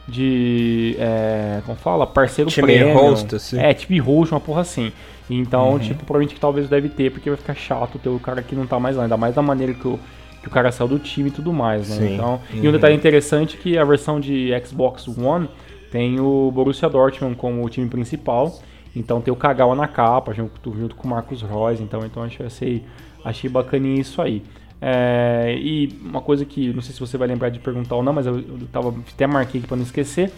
de 0.07 0.95
é, 0.99 1.61
como 1.65 1.77
fala? 1.77 2.07
Parceiro 2.07 2.49
time 2.49 2.65
premium. 2.67 2.93
host, 2.95 3.35
assim. 3.35 3.59
É, 3.59 3.73
time 3.73 3.99
host, 3.99 4.33
uma 4.33 4.39
porra 4.39 4.61
assim. 4.61 4.91
Então, 5.29 5.71
Uhum. 5.73 5.79
tipo, 5.79 6.05
provavelmente 6.05 6.33
que 6.33 6.39
talvez 6.39 6.69
deve 6.69 6.87
ter, 6.87 7.11
porque 7.11 7.29
vai 7.29 7.35
ficar 7.37 7.53
chato 7.53 7.99
ter 7.99 8.07
o 8.09 8.17
cara 8.19 8.41
que 8.41 8.55
não 8.55 8.65
tá 8.65 8.79
mais 8.79 8.95
lá, 8.95 9.03
ainda 9.03 9.17
mais 9.17 9.35
da 9.35 9.41
maneira 9.41 9.73
que 9.73 9.85
o, 9.85 9.99
que 10.41 10.47
o 10.47 10.49
cara 10.51 10.71
saiu 10.71 10.87
do 10.87 10.97
time 10.99 11.27
e 11.27 11.31
tudo 11.31 11.51
mais, 11.51 11.89
né? 11.89 11.95
Sim. 12.07 12.13
Então, 12.13 12.39
e 12.53 12.61
Uhum. 12.61 12.69
um 12.69 12.71
detalhe 12.71 12.95
interessante 12.95 13.57
é 13.57 13.61
que 13.61 13.77
a 13.77 13.83
versão 13.83 14.19
de 14.21 14.49
Xbox 14.65 15.05
One 15.09 15.49
tem 15.91 16.17
o 16.21 16.49
Borussia 16.53 16.87
Dortmund 16.89 17.35
como 17.35 17.65
o 17.65 17.69
time 17.69 17.87
principal. 17.89 18.57
Então 18.95 19.19
tem 19.21 19.31
o 19.33 19.35
Kagawa 19.37 19.75
na 19.75 19.87
capa, 19.87 20.33
junto, 20.33 20.73
junto 20.75 20.95
com 20.95 21.05
o 21.07 21.11
Marcos 21.11 21.41
Reus. 21.41 21.81
Então, 21.81 21.99
então 22.05 22.23
achei, 22.23 22.83
achei 23.23 23.49
bacaninha 23.49 23.99
isso 23.99 24.21
aí. 24.21 24.41
É, 24.81 25.55
e 25.59 25.97
uma 26.01 26.21
coisa 26.21 26.45
que 26.45 26.71
não 26.71 26.81
sei 26.81 26.93
se 26.93 26.99
você 26.99 27.17
vai 27.17 27.27
lembrar 27.27 27.49
de 27.49 27.59
perguntar 27.59 27.95
ou 27.95 28.03
não, 28.03 28.13
mas 28.13 28.25
eu, 28.25 28.37
eu 28.37 28.67
tava, 28.71 28.93
até 29.13 29.25
marquei 29.25 29.59
aqui 29.59 29.67
pra 29.67 29.75
não 29.75 29.83
esquecer. 29.83 30.31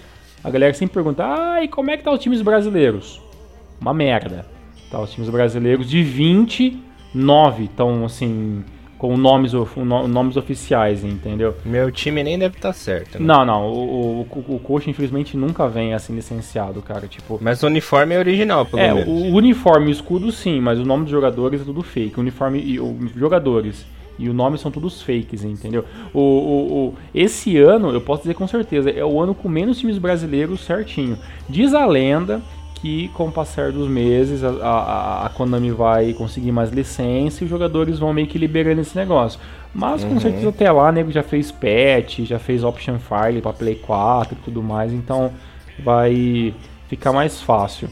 A 0.44 0.50
galera 0.50 0.74
sempre 0.74 0.94
pergunta: 0.94 1.24
ah, 1.26 1.64
e 1.64 1.68
como 1.68 1.92
é 1.92 1.98
que 1.98 2.04
tá 2.04 2.12
os 2.12 2.20
times 2.20 2.42
brasileiros? 2.42 3.22
Uma 3.82 3.94
merda. 3.94 4.46
Tá, 4.90 5.00
os 5.00 5.12
times 5.12 5.30
brasileiros 5.30 5.88
de 5.88 6.02
29 6.02 7.66
estão 7.66 8.06
assim, 8.06 8.64
com 8.98 9.16
nomes, 9.16 9.54
nomes 9.86 10.36
oficiais, 10.36 11.04
entendeu? 11.04 11.56
Meu 11.64 11.92
time 11.92 12.24
nem 12.24 12.40
deve 12.40 12.56
estar 12.56 12.74
certo. 12.74 13.20
né? 13.20 13.26
Não, 13.26 13.46
não, 13.46 13.68
o, 13.68 14.22
o, 14.22 14.56
o 14.56 14.60
coach 14.60 14.90
infelizmente 14.90 15.38
nunca 15.38 15.68
vem 15.68 15.94
assim 15.94 16.16
licenciado, 16.16 16.82
cara. 16.82 17.08
Tipo, 17.08 17.38
Mas 17.42 17.62
o 17.62 17.68
uniforme 17.68 18.16
é 18.16 18.20
original, 18.20 18.66
pelo 18.66 18.82
é, 18.82 18.94
menos. 18.94 19.08
o 19.08 19.36
uniforme 19.36 19.88
e 19.88 19.90
o 19.90 19.92
escudo 19.92 20.32
sim, 20.32 20.60
mas 20.60 20.80
o 20.80 20.86
nome 20.86 21.04
dos 21.04 21.12
jogadores 21.12 21.62
é 21.62 21.64
tudo 21.64 21.84
fake. 21.84 22.18
O 22.18 22.22
uniforme 22.22 22.60
e 22.60 22.80
os 22.80 23.12
jogadores 23.16 23.86
e 24.20 24.30
o 24.30 24.34
nome 24.34 24.58
são 24.60 24.70
todos 24.70 25.02
fakes, 25.02 25.44
entendeu? 25.44 25.86
O, 26.14 26.20
o, 26.20 26.88
o- 26.90 26.94
esse 27.16 27.58
ano, 27.58 27.92
eu 27.92 28.02
posso 28.02 28.24
dizer 28.24 28.36
com 28.36 28.48
certeza, 28.48 28.90
é 28.92 29.04
o 29.04 29.20
ano 29.20 29.34
com 29.34 29.50
menos 29.50 29.80
times 29.80 29.98
brasileiros 29.98 30.60
certinho. 30.62 31.18
Diz 31.50 31.74
a 31.74 31.86
lenda 31.86 32.42
que 32.76 33.10
com 33.10 33.28
o 33.28 33.32
passar 33.32 33.72
dos 33.74 33.90
meses 33.90 34.44
a, 34.44 34.50
a, 34.50 35.26
a 35.26 35.30
Konami 35.30 35.72
vai 35.72 36.14
conseguir 36.14 36.52
mais 36.52 36.70
licença 36.72 37.44
e 37.44 37.46
os 37.46 37.50
jogadores 37.50 38.00
vão 38.00 38.14
meio 38.14 38.28
que 38.28 38.38
liberando 38.38 38.82
esse 38.82 38.96
negócio. 38.96 39.40
Mas 39.74 40.04
com 40.04 40.14
Uhum. 40.16 40.20
certeza 40.20 40.50
até 40.50 40.72
lá, 40.72 40.92
nego 40.92 41.12
já 41.12 41.24
fez 41.24 41.52
patch, 41.52 42.20
já 42.22 42.40
fez 42.40 42.64
option 42.64 42.98
file 43.00 43.42
para 43.42 43.54
Play 43.54 43.76
4 43.76 44.34
e 44.40 44.44
tudo 44.46 44.64
mais, 44.64 44.94
então 44.94 45.32
vai 45.84 46.54
ficar 46.88 47.12
mais 47.14 47.42
fácil. 47.42 47.90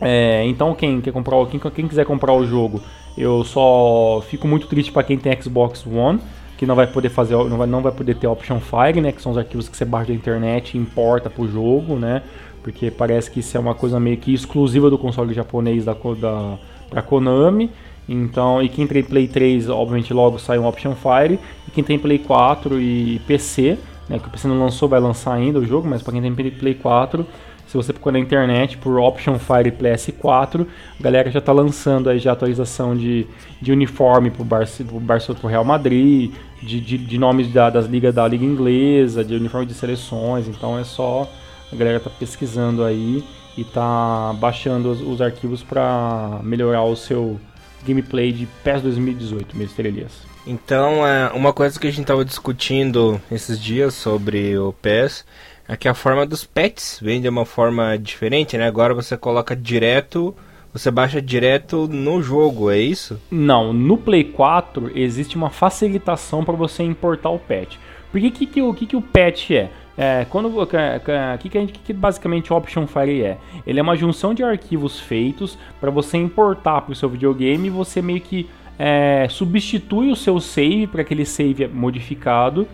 É, 0.00 0.44
então 0.46 0.74
quem 0.74 1.00
quer 1.00 1.12
comprar, 1.12 1.44
quem, 1.46 1.58
quem 1.60 1.88
quiser 1.88 2.04
comprar 2.04 2.32
o 2.34 2.44
jogo, 2.44 2.82
eu 3.16 3.44
só 3.44 4.22
fico 4.28 4.46
muito 4.48 4.66
triste 4.66 4.90
para 4.90 5.02
quem 5.02 5.16
tem 5.16 5.40
Xbox 5.40 5.86
One, 5.86 6.20
que 6.56 6.66
não 6.66 6.74
vai 6.74 6.86
poder 6.86 7.08
fazer, 7.08 7.34
não 7.34 7.56
vai, 7.56 7.66
não 7.66 7.82
vai 7.82 7.92
poder 7.92 8.16
ter 8.16 8.26
Option 8.26 8.60
File, 8.60 9.00
né, 9.00 9.12
que 9.12 9.22
são 9.22 9.32
os 9.32 9.38
arquivos 9.38 9.68
que 9.68 9.76
você 9.76 9.84
baixa 9.84 10.08
da 10.08 10.14
internet 10.14 10.74
e 10.74 10.80
importa 10.80 11.28
pro 11.28 11.48
jogo, 11.48 11.96
né? 11.96 12.22
Porque 12.62 12.90
parece 12.90 13.30
que 13.30 13.40
isso 13.40 13.56
é 13.56 13.60
uma 13.60 13.74
coisa 13.74 14.00
meio 14.00 14.16
que 14.16 14.32
exclusiva 14.32 14.88
do 14.88 14.96
console 14.96 15.34
japonês 15.34 15.84
da, 15.84 15.92
da 15.92 16.58
pra 16.88 17.02
Konami. 17.02 17.70
Então, 18.08 18.62
e 18.62 18.68
quem 18.68 18.86
tem 18.86 19.02
Play 19.02 19.26
3, 19.28 19.68
obviamente 19.68 20.12
logo 20.12 20.38
sai 20.38 20.58
um 20.58 20.66
Option 20.66 20.94
Fire, 20.94 21.38
e 21.66 21.70
quem 21.70 21.82
tem 21.82 21.98
Play 21.98 22.18
4 22.18 22.80
e 22.80 23.20
PC, 23.26 23.78
né, 24.08 24.18
que 24.18 24.28
o 24.28 24.30
PC 24.30 24.46
não 24.48 24.58
lançou, 24.58 24.88
vai 24.88 25.00
lançar 25.00 25.32
ainda 25.32 25.58
o 25.58 25.64
jogo, 25.64 25.88
mas 25.88 26.02
para 26.02 26.12
quem 26.12 26.22
tem 26.22 26.34
Play 26.34 26.74
4, 26.74 27.26
se 27.74 27.76
você 27.76 27.92
procurar 27.92 28.12
na 28.12 28.18
internet 28.20 28.78
por 28.78 29.00
Option 29.00 29.36
Fire 29.36 29.72
PS4, 29.72 30.64
a 31.00 31.02
galera 31.02 31.28
já 31.28 31.40
está 31.40 31.52
lançando 31.52 32.08
aí 32.08 32.20
já 32.20 32.30
atualização 32.30 32.96
de, 32.96 33.26
de 33.60 33.72
uniforme 33.72 34.30
pro, 34.30 34.44
Barce, 34.44 34.84
pro 34.84 35.00
Barcelona 35.00 35.40
pro 35.40 35.50
Real 35.50 35.64
Madrid, 35.64 36.32
de, 36.62 36.80
de, 36.80 36.96
de 36.96 37.18
nomes 37.18 37.52
da, 37.52 37.70
das 37.70 37.86
ligas 37.86 38.14
da 38.14 38.28
Liga 38.28 38.44
Inglesa, 38.44 39.24
de 39.24 39.34
uniforme 39.34 39.66
de 39.66 39.74
seleções, 39.74 40.46
então 40.46 40.78
é 40.78 40.84
só 40.84 41.28
a 41.72 41.74
galera 41.74 41.98
tá 41.98 42.10
pesquisando 42.10 42.84
aí 42.84 43.24
e 43.58 43.64
tá 43.64 44.32
baixando 44.38 44.92
os, 44.92 45.00
os 45.00 45.20
arquivos 45.20 45.64
para 45.64 46.38
melhorar 46.44 46.84
o 46.84 46.94
seu 46.94 47.40
gameplay 47.84 48.30
de 48.30 48.46
PES 48.62 48.82
2018, 48.82 49.56
Mr. 49.56 49.88
Elias. 49.88 50.12
Então, 50.46 51.04
é, 51.04 51.32
uma 51.32 51.52
coisa 51.52 51.80
que 51.80 51.88
a 51.88 51.90
gente 51.90 52.06
tava 52.06 52.24
discutindo 52.24 53.20
esses 53.32 53.58
dias 53.58 53.94
sobre 53.94 54.56
o 54.58 54.72
PES 54.74 55.24
é 55.68 55.76
que 55.76 55.88
a 55.88 55.94
forma 55.94 56.26
dos 56.26 56.44
pets 56.44 56.98
vem 57.02 57.20
de 57.20 57.28
uma 57.28 57.44
forma 57.44 57.96
diferente, 57.98 58.56
né? 58.56 58.66
Agora 58.66 58.92
você 58.92 59.16
coloca 59.16 59.56
direto, 59.56 60.34
você 60.72 60.90
baixa 60.90 61.22
direto 61.22 61.88
no 61.88 62.22
jogo, 62.22 62.70
é 62.70 62.78
isso? 62.78 63.20
Não, 63.30 63.72
no 63.72 63.96
Play 63.96 64.24
4 64.24 64.92
existe 64.94 65.36
uma 65.36 65.50
facilitação 65.50 66.44
para 66.44 66.54
você 66.54 66.82
importar 66.82 67.30
o 67.30 67.38
patch. 67.38 67.76
Porque 68.12 68.30
que, 68.30 68.46
que, 68.46 68.62
o 68.62 68.74
que, 68.74 68.86
que 68.86 68.96
o 68.96 69.02
patch 69.02 69.50
é? 69.52 69.70
É, 69.96 70.26
quando 70.28 70.48
o 70.60 70.66
que, 70.66 71.48
que, 71.48 71.66
que, 71.66 71.92
basicamente 71.92 72.52
o 72.52 72.56
Option 72.56 72.86
File 72.86 73.22
é? 73.22 73.38
Ele 73.64 73.78
é 73.78 73.82
uma 73.82 73.96
junção 73.96 74.34
de 74.34 74.42
arquivos 74.42 74.98
feitos 75.00 75.56
para 75.80 75.90
você 75.90 76.16
importar 76.16 76.82
para 76.82 76.92
o 76.92 76.96
seu 76.96 77.08
videogame 77.08 77.68
e 77.68 77.70
você 77.70 78.02
meio 78.02 78.20
que 78.20 78.48
é, 78.76 79.28
substitui 79.30 80.10
o 80.10 80.16
seu 80.16 80.40
save 80.40 80.88
para 80.88 81.02
aquele 81.02 81.24
save 81.24 81.68
modificado 81.68 82.66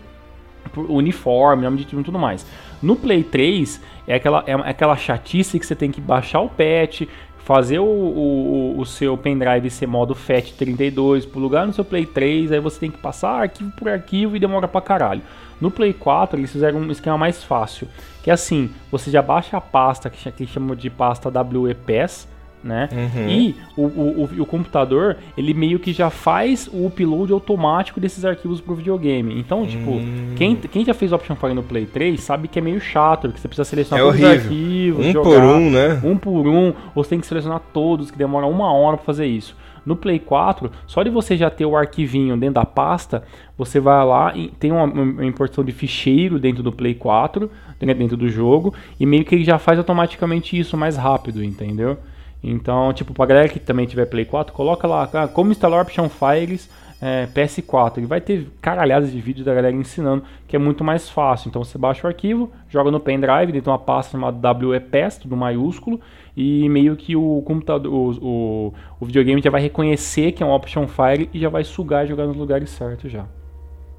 uniforme, 0.77 1.63
nome 1.63 1.77
de 1.77 1.85
time 1.85 2.01
e 2.01 2.05
tudo 2.05 2.19
mais. 2.19 2.45
No 2.81 2.95
Play 2.95 3.23
3 3.23 3.81
é 4.07 4.15
aquela, 4.15 4.43
é 4.47 4.53
aquela 4.53 4.95
chatice 4.95 5.59
que 5.59 5.65
você 5.65 5.75
tem 5.75 5.91
que 5.91 6.01
baixar 6.01 6.41
o 6.41 6.49
patch, 6.49 7.03
fazer 7.43 7.79
o, 7.79 7.85
o, 7.85 8.79
o 8.79 8.85
seu 8.85 9.17
pendrive 9.17 9.69
ser 9.69 9.87
modo 9.87 10.15
FAT32, 10.15 11.27
plugar 11.29 11.67
no 11.67 11.73
seu 11.73 11.83
Play 11.83 12.05
3, 12.05 12.51
aí 12.51 12.59
você 12.59 12.79
tem 12.79 12.91
que 12.91 12.97
passar 12.97 13.41
arquivo 13.41 13.71
por 13.71 13.89
arquivo 13.89 14.35
e 14.35 14.39
demora 14.39 14.67
pra 14.67 14.81
caralho. 14.81 15.21
No 15.59 15.69
Play 15.69 15.93
4 15.93 16.39
eles 16.39 16.51
fizeram 16.51 16.79
um 16.79 16.91
esquema 16.91 17.17
mais 17.17 17.43
fácil, 17.43 17.87
que 18.23 18.29
é 18.29 18.33
assim, 18.33 18.69
você 18.91 19.11
já 19.11 19.21
baixa 19.21 19.57
a 19.57 19.61
pasta 19.61 20.09
que 20.09 20.31
que 20.31 20.47
chama 20.47 20.75
de 20.75 20.89
pasta 20.89 21.29
WEPS, 21.29 22.27
né? 22.63 22.87
Uhum. 22.91 23.29
E 23.29 23.55
o, 23.75 23.81
o, 23.83 24.29
o, 24.37 24.41
o 24.41 24.45
computador, 24.45 25.17
ele 25.37 25.53
meio 25.53 25.79
que 25.79 25.91
já 25.93 26.09
faz 26.09 26.67
o 26.71 26.85
upload 26.85 27.31
automático 27.33 27.99
desses 27.99 28.23
arquivos 28.25 28.61
pro 28.61 28.75
videogame. 28.75 29.39
Então, 29.39 29.65
tipo, 29.65 29.91
Hum. 29.91 30.33
quem, 30.35 30.55
quem 30.55 30.85
já 30.85 30.93
fez 30.93 31.11
Option 31.11 31.35
File 31.35 31.53
no 31.53 31.63
Play 31.63 31.85
3 31.85 32.19
sabe 32.21 32.47
que 32.47 32.59
é 32.59 32.61
meio 32.61 32.79
chato, 32.79 33.21
porque 33.27 33.39
você 33.39 33.47
precisa 33.47 33.65
selecionar 33.65 34.03
É 34.05 34.07
todos 34.07 34.19
os 34.21 34.25
horrível. 34.27 34.43
arquivos, 34.45 35.05
Um 35.07 35.11
jogar 35.11 35.29
por 35.29 35.43
um, 35.43 35.69
né? 35.71 36.01
um 36.03 36.17
por 36.17 36.47
um, 36.47 36.73
ou 36.95 37.03
você 37.03 37.09
tem 37.11 37.19
que 37.19 37.27
selecionar 37.27 37.61
todos, 37.73 38.11
que 38.11 38.17
demora 38.17 38.45
uma 38.45 38.71
hora 38.73 38.97
para 38.97 39.05
fazer 39.05 39.25
isso. 39.25 39.55
No 39.83 39.95
Play 39.95 40.19
4, 40.19 40.69
só 40.85 41.01
de 41.01 41.09
você 41.09 41.35
já 41.35 41.49
ter 41.49 41.65
o 41.65 41.75
arquivinho 41.75 42.37
dentro 42.37 42.53
da 42.55 42.65
pasta, 42.65 43.23
você 43.57 43.79
vai 43.79 44.05
lá 44.05 44.31
e 44.35 44.49
tem 44.59 44.71
uma, 44.71 44.83
uma 44.83 45.25
importação 45.25 45.63
de 45.63 45.71
ficheiro 45.71 46.37
dentro 46.37 46.61
do 46.61 46.71
Play 46.71 46.93
4, 46.93 47.49
dentro 47.79 47.95
dentro 47.97 48.15
do 48.15 48.29
jogo, 48.29 48.75
e 48.99 49.07
meio 49.07 49.25
que 49.25 49.33
ele 49.33 49.43
já 49.43 49.57
faz 49.57 49.79
automaticamente 49.79 50.55
isso 50.57 50.77
mais 50.77 50.95
rápido, 50.97 51.43
entendeu? 51.43 51.97
Então, 52.43 52.91
tipo, 52.93 53.13
pra 53.13 53.25
galera 53.25 53.49
que 53.49 53.59
também 53.59 53.85
tiver 53.85 54.05
Play 54.05 54.25
4, 54.25 54.53
coloca 54.53 54.87
lá 54.87 55.07
ah, 55.13 55.27
como 55.27 55.51
instalar 55.51 55.81
Option 55.81 56.09
Files 56.09 56.69
é, 57.01 57.27
PS4. 57.27 57.97
Ele 57.97 58.05
vai 58.05 58.21
ter 58.21 58.47
caralhadas 58.61 59.11
de 59.11 59.19
vídeos 59.19 59.45
da 59.45 59.53
galera 59.53 59.75
ensinando 59.75 60.23
que 60.47 60.55
é 60.55 60.59
muito 60.59 60.83
mais 60.83 61.09
fácil. 61.09 61.49
Então 61.49 61.63
você 61.63 61.77
baixa 61.77 62.05
o 62.05 62.07
arquivo, 62.07 62.51
joga 62.69 62.91
no 62.91 62.99
pendrive, 62.99 63.51
dentro 63.51 63.63
de 63.63 63.69
uma 63.69 63.79
pasta 63.79 64.11
chamada 64.11 64.51
WEPS, 64.51 65.17
tudo 65.17 65.35
maiúsculo, 65.35 65.99
e 66.35 66.69
meio 66.69 66.95
que 66.95 67.15
o 67.15 67.41
computador, 67.45 67.91
o, 67.91 68.17
o, 68.21 68.73
o 68.99 69.05
videogame 69.05 69.41
já 69.41 69.49
vai 69.49 69.61
reconhecer 69.61 70.31
que 70.31 70.41
é 70.41 70.45
um 70.45 70.51
Option 70.51 70.87
File 70.87 71.29
e 71.33 71.39
já 71.39 71.49
vai 71.49 71.63
sugar 71.63 72.05
e 72.05 72.07
jogar 72.07 72.25
nos 72.25 72.37
lugares 72.37 72.69
certos 72.69 73.11
já. 73.11 73.25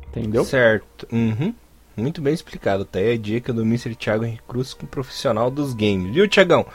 Entendeu? 0.08 0.44
Certo. 0.44 1.06
Uhum. 1.12 1.54
Muito 1.96 2.20
bem 2.20 2.32
explicado. 2.32 2.84
Tá 2.84 2.98
aí 2.98 3.12
a 3.12 3.18
dica 3.18 3.52
do 3.52 3.62
Mr. 3.62 3.94
Thiago 3.94 4.24
Henrique 4.24 4.42
Cruz, 4.48 4.74
profissional 4.74 5.50
dos 5.50 5.74
games. 5.74 6.12
Viu, 6.12 6.28
Thiagão? 6.28 6.66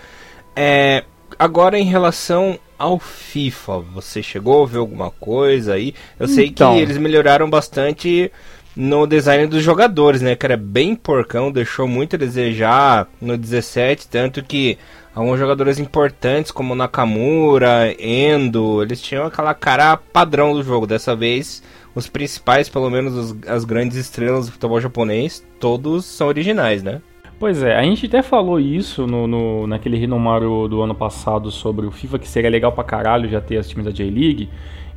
É, 0.56 1.04
agora 1.38 1.78
em 1.80 1.84
relação 1.86 2.58
ao 2.78 3.00
FIFA, 3.00 3.80
você 3.94 4.22
chegou 4.22 4.64
a 4.64 4.68
ver 4.68 4.78
alguma 4.78 5.10
coisa 5.12 5.74
aí? 5.74 5.94
Eu 6.20 6.28
sei 6.28 6.48
Então. 6.48 6.76
que 6.76 6.82
eles 6.82 6.98
melhoraram 6.98 7.50
bastante 7.50 8.32
no 8.76 9.08
design 9.08 9.48
dos 9.48 9.64
jogadores, 9.64 10.22
né? 10.22 10.36
Que 10.36 10.46
era 10.46 10.56
bem 10.58 10.96
porcão, 10.96 11.52
deixou 11.52 11.88
muito 11.88 12.16
a 12.16 12.20
desejar 12.20 13.08
no 13.20 13.36
17, 13.38 14.08
tanto 14.08 14.44
que 14.44 14.78
alguns 15.16 15.40
jogadores 15.40 15.80
importantes 15.80 16.52
como 16.52 16.76
Nakamura, 16.76 17.96
Endo, 18.00 18.84
eles 18.84 19.02
tinham 19.02 19.26
aquela 19.26 19.54
cara 19.56 19.98
padrão 19.98 20.54
do 20.54 20.62
jogo. 20.62 20.86
Dessa 20.86 21.16
vez, 21.16 21.64
os 21.96 22.08
principais, 22.08 22.70
pelo 22.70 22.90
menos 22.92 23.16
os- 23.16 23.36
as 23.48 23.66
grandes 23.66 23.98
estrelas 23.98 24.46
do 24.46 24.52
futebol 24.52 24.80
japonês, 24.80 25.44
todos 25.60 26.06
são 26.06 26.28
originais, 26.28 26.84
né? 26.84 27.02
Pois 27.40 27.62
é, 27.62 27.76
a 27.78 27.84
gente 27.84 28.08
até 28.08 28.24
falou 28.24 28.60
isso 28.60 29.06
no, 29.06 29.28
no- 29.28 29.68
naquele 29.68 29.96
Rinomaru 29.98 30.68
do 30.68 30.82
ano 30.82 30.96
passado 30.96 31.52
sobre 31.52 31.86
o 31.86 31.92
FIFA, 31.92 32.18
que 32.18 32.28
seria 32.28 32.50
legal 32.50 32.72
pra 32.72 32.84
caralho 32.84 33.30
já 33.30 33.40
ter 33.40 33.58
os 33.60 33.68
times 33.70 33.86
da 33.86 33.92
J-League. 33.92 34.50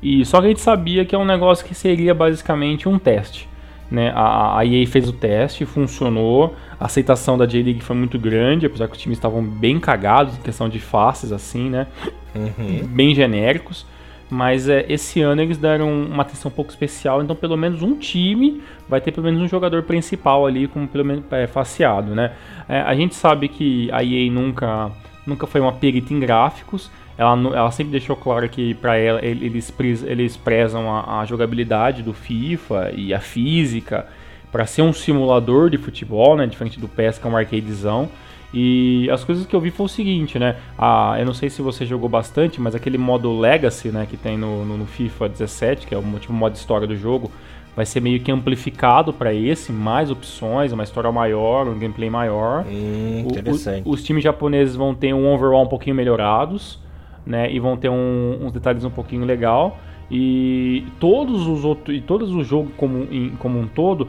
E 0.03 0.24
só 0.24 0.40
que 0.40 0.46
a 0.46 0.48
gente 0.48 0.61
sabia 0.62 1.05
que 1.05 1.14
é 1.14 1.18
um 1.18 1.24
negócio 1.24 1.66
que 1.66 1.74
seria 1.74 2.14
basicamente 2.14 2.88
um 2.88 2.98
teste. 2.98 3.46
Né? 3.90 4.11
A, 4.14 4.59
a 4.59 4.64
EA 4.64 4.87
fez 4.87 5.07
o 5.07 5.12
teste, 5.12 5.66
funcionou, 5.66 6.55
a 6.79 6.87
aceitação 6.87 7.37
da 7.37 7.44
J-League 7.44 7.83
foi 7.83 7.94
muito 7.96 8.18
grande, 8.18 8.64
apesar 8.64 8.87
que 8.88 8.96
os 8.96 9.03
times 9.03 9.18
estavam 9.18 9.42
bem 9.44 9.79
cagados 9.79 10.38
em 10.38 10.40
questão 10.40 10.66
de 10.68 10.79
faces, 10.79 11.33
assim, 11.33 11.68
né? 11.68 11.88
Uhum. 12.35 12.87
bem 12.87 13.14
genéricos. 13.14 13.85
Mas 14.31 14.69
é, 14.69 14.87
esse 14.88 15.21
ano 15.21 15.43
eles 15.43 15.59
deram 15.59 15.93
uma 15.93 16.23
atenção 16.23 16.51
um 16.51 16.55
pouco 16.55 16.71
especial, 16.71 17.21
então 17.21 17.35
pelo 17.35 17.57
menos 17.57 17.83
um 17.83 17.97
time 17.97 18.62
vai 18.88 19.01
ter 19.01 19.11
pelo 19.11 19.27
menos 19.27 19.43
um 19.43 19.49
jogador 19.49 19.83
principal 19.83 20.47
ali, 20.47 20.69
como 20.69 20.87
pelo 20.87 21.05
menos 21.05 21.25
é, 21.33 21.49
faceado, 21.49 22.14
né? 22.14 22.33
É, 22.69 22.81
a 22.81 22.95
gente 22.95 23.14
sabe 23.16 23.49
que 23.49 23.90
a 23.90 24.05
EA 24.05 24.31
nunca, 24.31 24.93
nunca 25.27 25.49
foi 25.49 25.61
uma 25.61 25.73
perita 25.73 26.14
em 26.14 26.21
gráficos, 26.21 26.90
ela, 27.19 27.33
ela 27.55 27.71
sempre 27.71 27.90
deixou 27.90 28.16
claro 28.16 28.49
que 28.49 28.73
para 28.75 28.97
ela 28.97 29.23
eles, 29.23 29.75
eles 30.07 30.37
prezam 30.37 30.90
a, 30.90 31.21
a, 31.21 31.25
jogabilidade 31.27 32.03
do 32.03 32.14
FIFA 32.14 32.93
e 32.95 33.12
a 33.12 33.21
física 33.21 34.07
para 34.51 34.64
ser 34.64 34.83
um 34.83 34.93
simulador 34.93 35.69
de 35.69 35.77
futebol, 35.77 36.37
né? 36.37 36.47
Diferente 36.47 36.81
do 36.81 36.88
PES 36.88 37.19
que 37.19 37.27
é 37.27 37.31
um 37.31 37.37
arcadezão. 37.37 38.09
E 38.52 39.08
as 39.10 39.22
coisas 39.22 39.46
que 39.46 39.54
eu 39.54 39.60
vi 39.60 39.70
foi 39.70 39.86
o 39.86 39.88
seguinte, 39.88 40.38
né? 40.38 40.56
Ah, 40.76 41.14
eu 41.18 41.24
não 41.24 41.34
sei 41.34 41.48
se 41.48 41.62
você 41.62 41.86
jogou 41.86 42.08
bastante, 42.08 42.60
mas 42.60 42.74
aquele 42.74 42.98
modo 42.98 43.38
Legacy, 43.38 43.88
né, 43.88 44.06
que 44.08 44.16
tem 44.16 44.36
no, 44.36 44.64
no, 44.64 44.76
no 44.76 44.86
FIFA 44.86 45.28
17, 45.28 45.86
que 45.86 45.94
é 45.94 45.98
o 45.98 46.02
tipo 46.18 46.32
modo 46.32 46.56
história 46.56 46.86
do 46.86 46.96
jogo, 46.96 47.30
vai 47.76 47.86
ser 47.86 48.00
meio 48.00 48.20
que 48.20 48.32
amplificado 48.32 49.12
para 49.12 49.32
esse, 49.32 49.72
mais 49.72 50.10
opções, 50.10 50.72
uma 50.72 50.82
história 50.82 51.10
maior, 51.12 51.68
um 51.68 51.78
gameplay 51.78 52.10
maior. 52.10 52.64
Hum, 52.66 53.26
interessante. 53.28 53.86
O, 53.86 53.90
o, 53.90 53.94
os 53.94 54.02
times 54.02 54.24
japoneses 54.24 54.74
vão 54.74 54.94
ter 54.94 55.14
um 55.14 55.32
overall 55.32 55.62
um 55.62 55.68
pouquinho 55.68 55.94
melhorados, 55.94 56.80
né? 57.24 57.50
E 57.52 57.60
vão 57.60 57.76
ter 57.76 57.88
um, 57.88 58.38
uns 58.42 58.52
detalhes 58.52 58.84
um 58.84 58.90
pouquinho 58.90 59.24
legal. 59.24 59.78
E 60.10 60.84
todos 60.98 61.46
os 61.46 61.64
outros, 61.64 61.96
e 61.96 62.00
todos 62.00 62.34
os 62.34 62.44
jogos 62.44 62.72
como, 62.76 63.06
em, 63.12 63.30
como 63.38 63.60
um 63.60 63.68
todo 63.68 64.08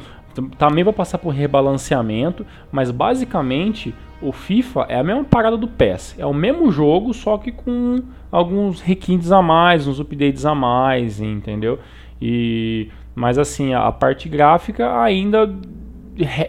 também 0.58 0.84
vai 0.84 0.94
passar 0.94 1.18
por 1.18 1.30
rebalanceamento, 1.30 2.46
mas 2.72 2.90
basicamente 2.90 3.94
o 4.22 4.32
FIFA 4.32 4.86
é 4.88 4.98
a 4.98 5.04
mesma 5.04 5.24
parada 5.24 5.58
do 5.58 5.68
PES. 5.68 6.16
É 6.18 6.26
o 6.26 6.34
mesmo 6.34 6.72
jogo, 6.72 7.14
só 7.14 7.38
que 7.38 7.52
com 7.52 8.04
alguns 8.32 8.82
requintes 8.82 9.32
a 9.32 9.42
mais, 9.42 9.88
uns 9.88 10.00
updates 10.00 10.46
a 10.46 10.54
mais, 10.54 11.20
entendeu? 11.20 11.80
E 12.22 12.90
mas 13.14 13.38
assim, 13.38 13.74
a 13.74 13.92
parte 13.92 14.30
gráfica 14.30 15.02
ainda 15.02 15.54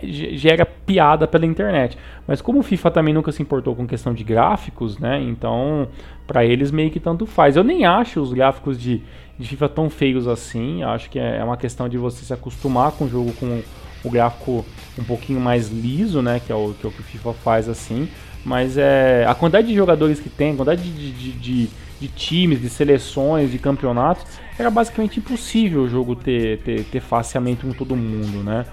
gera 0.04 0.66
piada 0.66 1.26
pela 1.26 1.46
internet. 1.46 1.96
Mas 2.26 2.40
como 2.40 2.60
o 2.60 2.62
FIFA 2.62 2.90
também 2.90 3.14
nunca 3.14 3.32
se 3.32 3.42
importou 3.42 3.74
com 3.74 3.86
questão 3.86 4.12
de 4.12 4.22
gráficos, 4.22 4.98
né? 4.98 5.20
Então, 5.20 5.88
para 6.26 6.44
eles 6.44 6.70
meio 6.70 6.90
que 6.90 7.00
tanto 7.00 7.26
faz. 7.26 7.56
Eu 7.56 7.64
nem 7.64 7.84
acho 7.84 8.20
os 8.20 8.32
gráficos 8.32 8.78
de, 8.78 9.02
de 9.38 9.48
FIFA 9.48 9.68
tão 9.68 9.90
feios 9.90 10.28
assim. 10.28 10.82
Acho 10.82 11.10
que 11.10 11.18
é, 11.18 11.38
é 11.38 11.44
uma 11.44 11.56
questão 11.56 11.88
de 11.88 11.98
você 11.98 12.24
se 12.24 12.32
acostumar 12.32 12.92
com 12.92 13.04
o 13.04 13.08
jogo 13.08 13.32
com 13.34 13.62
o 14.04 14.10
gráfico 14.10 14.64
um 14.98 15.04
pouquinho 15.04 15.40
mais 15.40 15.68
liso, 15.68 16.22
né? 16.22 16.40
Que 16.44 16.52
é 16.52 16.54
o 16.54 16.74
que, 16.74 16.86
é 16.86 16.88
o, 16.88 16.92
que 16.92 17.00
o 17.00 17.04
FIFA 17.04 17.32
faz 17.32 17.68
assim. 17.68 18.08
Mas 18.44 18.76
é 18.76 19.24
a 19.26 19.34
quantidade 19.34 19.68
de 19.68 19.74
jogadores 19.74 20.18
que 20.18 20.28
tem, 20.28 20.52
a 20.52 20.56
quantidade 20.56 20.82
de, 20.82 21.12
de, 21.12 21.32
de, 21.32 21.70
de 22.00 22.08
times, 22.08 22.60
de 22.60 22.68
seleções, 22.68 23.50
de 23.50 23.58
campeonatos, 23.58 24.24
era 24.58 24.70
basicamente 24.70 25.18
impossível 25.20 25.82
o 25.82 25.88
jogo 25.88 26.16
ter, 26.16 26.58
ter, 26.58 26.84
ter 26.84 27.00
faciamento 27.00 27.66
com 27.66 27.72
todo 27.72 27.94
mundo, 27.94 28.42
né? 28.42 28.66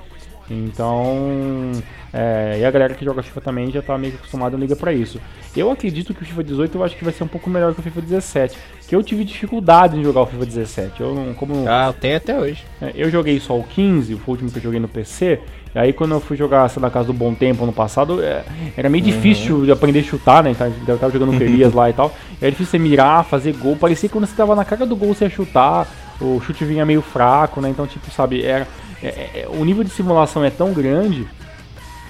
Então, 0.49 1.71
é, 2.11 2.57
e 2.59 2.65
a 2.65 2.71
galera 2.71 2.93
que 2.93 3.05
joga 3.05 3.21
FIFA 3.21 3.41
também 3.41 3.71
já 3.71 3.81
tá 3.81 3.97
meio 3.97 4.13
que 4.13 4.19
acostumada 4.19 4.57
liga 4.57 4.75
para 4.75 4.91
isso. 4.91 5.19
Eu 5.55 5.69
acredito 5.71 6.13
que 6.13 6.23
o 6.23 6.25
FIFA 6.25 6.43
18 6.43 6.77
eu 6.77 6.83
acho 6.83 6.95
que 6.95 7.03
vai 7.03 7.13
ser 7.13 7.23
um 7.23 7.27
pouco 7.27 7.49
melhor 7.49 7.73
que 7.73 7.79
o 7.79 7.83
FIFA 7.83 8.01
17, 8.01 8.57
que 8.87 8.95
eu 8.95 9.03
tive 9.03 9.23
dificuldade 9.23 9.97
em 9.97 10.03
jogar 10.03 10.21
o 10.21 10.25
FIFA 10.25 10.45
17. 10.45 11.01
Eu 11.01 11.13
não, 11.13 11.33
como 11.33 11.67
Ah, 11.67 11.93
tem 11.93 12.15
até 12.15 12.37
hoje. 12.39 12.63
É, 12.81 12.91
eu 12.95 13.11
joguei 13.11 13.39
só 13.39 13.57
o 13.57 13.63
15, 13.63 14.13
o 14.13 14.21
último 14.25 14.49
que 14.49 14.57
eu 14.57 14.63
joguei 14.63 14.79
no 14.79 14.87
PC. 14.87 15.39
E 15.73 15.77
aí 15.77 15.93
quando 15.93 16.11
eu 16.13 16.19
fui 16.19 16.35
jogar, 16.35 16.67
sei 16.69 16.81
lá, 16.81 16.89
casa 16.89 17.07
do 17.07 17.13
Bom 17.13 17.33
Tempo 17.35 17.63
ano 17.63 17.73
passado, 17.73 18.23
é, 18.23 18.43
era 18.75 18.89
meio 18.89 19.03
uhum. 19.03 19.11
difícil 19.11 19.65
de 19.65 19.71
aprender 19.71 19.99
a 19.99 20.03
chutar, 20.03 20.43
né? 20.43 20.51
Então, 20.51 20.71
eu 20.87 20.97
tava 20.97 21.13
jogando 21.13 21.37
Felias 21.37 21.73
lá 21.73 21.89
e 21.89 21.93
tal. 21.93 22.11
Era 22.41 22.49
difícil 22.49 22.71
você 22.71 22.79
mirar, 22.79 23.23
fazer 23.23 23.53
gol. 23.53 23.75
Parecia 23.75 24.09
que 24.09 24.13
quando 24.13 24.25
você 24.25 24.35
tava 24.35 24.55
na 24.55 24.65
cara 24.65 24.85
do 24.85 24.95
gol 24.95 25.13
você 25.13 25.25
ia 25.25 25.29
chutar, 25.29 25.87
o 26.19 26.41
chute 26.41 26.65
vinha 26.65 26.85
meio 26.85 27.01
fraco, 27.01 27.61
né? 27.61 27.69
Então, 27.69 27.85
tipo, 27.85 28.09
sabe, 28.09 28.43
era 28.43 28.67
é, 29.01 29.41
é, 29.41 29.47
o 29.49 29.63
nível 29.63 29.83
de 29.83 29.89
simulação 29.89 30.43
é 30.43 30.49
tão 30.49 30.73
grande 30.73 31.27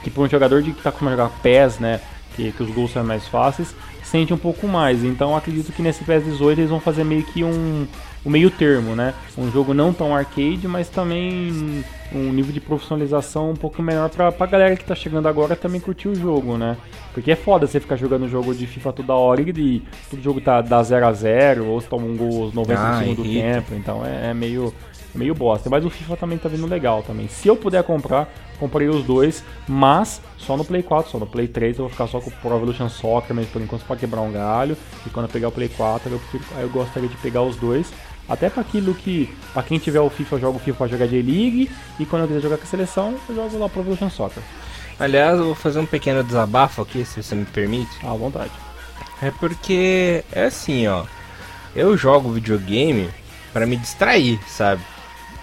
que 0.04 0.10
para 0.10 0.24
um 0.24 0.30
jogador 0.30 0.62
de 0.62 0.72
que 0.72 0.78
está 0.78 0.90
acostumado 0.90 1.20
a 1.20 1.26
jogar 1.26 1.42
PES, 1.42 1.80
né, 1.80 2.00
que, 2.36 2.52
que 2.52 2.64
os 2.64 2.70
gols 2.72 2.92
são 2.92 3.04
mais 3.04 3.28
fáceis, 3.28 3.76
sente 4.04 4.34
um 4.34 4.38
pouco 4.38 4.68
mais. 4.68 5.04
Então 5.04 5.36
acredito 5.36 5.72
que 5.72 5.82
nesse 5.82 6.04
PES 6.04 6.24
18 6.26 6.62
eles 6.62 6.70
vão 6.70 6.80
fazer 6.80 7.04
meio 7.04 7.24
que 7.24 7.44
um, 7.44 7.86
um 8.26 8.30
meio 8.30 8.50
termo, 8.50 8.96
né? 8.96 9.14
Um 9.38 9.52
jogo 9.52 9.74
não 9.74 9.94
tão 9.94 10.16
arcade, 10.16 10.68
mas 10.68 10.90
também 10.90 11.84
um 12.12 12.34
nível 12.34 12.52
de 12.52 12.60
profissionalização 12.60 13.52
um 13.52 13.56
pouco 13.56 13.82
melhor 13.84 14.10
pra, 14.10 14.32
pra 14.32 14.48
galera 14.48 14.76
que 14.76 14.84
tá 14.84 14.96
chegando 14.96 15.28
agora 15.28 15.56
também 15.56 15.80
curtir 15.80 16.08
o 16.08 16.16
jogo, 16.16 16.58
né? 16.58 16.76
Porque 17.14 17.32
é 17.32 17.36
foda 17.36 17.68
você 17.68 17.80
ficar 17.80 17.98
jogando 17.98 18.28
jogo 18.28 18.54
de 18.54 18.66
FIFA 18.66 18.94
toda 18.94 19.14
hora 19.14 19.42
e 19.42 19.84
todo 20.10 20.22
jogo 20.22 20.42
tá 20.42 20.62
da 20.62 20.82
0 20.82 21.06
a 21.06 21.14
0 21.14 21.66
ou 21.66 21.80
você 21.80 21.88
toma 21.88 22.06
um 22.06 22.18
gol 22.18 22.46
aos 22.46 22.54
90 22.54 22.82
ah, 22.82 23.02
do 23.16 23.24
tempo, 23.24 23.76
então 23.76 24.06
é, 24.06 24.32
é 24.32 24.34
meio 24.34 24.74
meio 25.14 25.34
bosta. 25.34 25.70
Mas 25.70 25.86
o 25.86 25.90
FIFA 25.90 26.18
também 26.18 26.38
tá 26.38 26.50
vindo 26.50 26.68
legal 26.68 27.04
também. 27.04 27.28
Se 27.28 27.48
eu 27.48 27.56
puder 27.56 27.84
comprar, 27.84 28.32
comprei 28.60 28.88
os 28.88 29.04
dois, 29.04 29.44
mas 29.68 30.22
só 30.38 30.56
no 30.56 30.66
Play 30.66 30.84
4, 30.84 31.12
só 31.12 31.20
no 31.20 31.28
Play 31.28 31.48
3 31.48 31.78
eu 31.78 31.86
vou 31.86 31.90
ficar 31.90 32.08
só 32.08 32.20
com 32.20 32.30
o 32.30 32.34
Pro 32.34 32.56
Evolution 32.56 32.90
Soccer, 32.90 33.36
mas 33.36 33.48
por 33.48 33.62
enquanto 33.62 33.86
para 33.86 33.96
quebrar 33.96 34.22
um 34.22 34.32
galho. 34.32 34.78
E 35.06 35.10
quando 35.10 35.26
eu 35.26 35.32
pegar 35.32 35.48
o 35.48 35.52
Play 35.52 35.70
4, 35.70 36.12
eu, 36.12 36.20
prefiro, 36.20 36.44
eu 36.60 36.70
gostaria 36.70 37.10
de 37.10 37.18
pegar 37.18 37.42
os 37.42 37.56
dois. 37.56 37.92
Até 38.28 38.50
para 38.50 38.62
aquilo 38.62 38.94
que, 38.94 39.36
para 39.54 39.64
quem 39.64 39.80
tiver 39.80 40.00
o 40.00 40.10
FIFA, 40.10 40.36
eu 40.36 40.40
jogo 40.40 40.58
o 40.58 40.60
FIFA 40.60 40.78
pra 40.78 40.88
jogar 40.88 41.08
J-League. 41.08 41.72
E 42.00 42.06
quando 42.06 42.24
eu 42.24 42.28
quiser 42.28 42.42
jogar 42.42 42.58
com 42.58 42.64
a 42.64 42.68
seleção, 42.68 43.16
eu 43.28 43.36
jogo 43.36 43.58
lá 43.58 43.68
Pro 43.68 43.82
Evolution 43.82 44.10
Soccer. 44.10 44.44
Aliás, 45.00 45.40
eu 45.40 45.46
vou 45.46 45.56
fazer 45.56 45.80
um 45.80 45.86
pequeno 45.86 46.24
desabafo 46.24 46.82
aqui, 46.82 47.04
se 47.06 47.24
você 47.24 47.34
me 47.34 47.46
permite. 47.46 47.90
À 48.06 48.14
vontade. 48.14 48.52
É 49.22 49.32
porque 49.32 50.24
é 50.32 50.46
assim, 50.46 50.88
ó. 50.88 51.06
Eu 51.76 51.98
jogo 51.98 52.32
videogame 52.32 53.10
para 53.52 53.66
me 53.66 53.78
distrair, 53.78 54.40
sabe? 54.48 54.82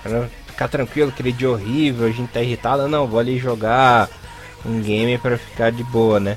Pra 0.08 0.28
ficar 0.46 0.68
tranquilo, 0.68 1.10
aquele 1.10 1.32
dia 1.32 1.50
horrível, 1.50 2.06
a 2.06 2.10
gente 2.10 2.28
tá 2.30 2.40
irritado, 2.40 2.88
não, 2.88 3.06
vou 3.06 3.20
ali 3.20 3.38
jogar 3.38 4.08
um 4.64 4.80
game 4.80 5.18
para 5.18 5.36
ficar 5.36 5.70
de 5.70 5.84
boa, 5.84 6.18
né? 6.18 6.36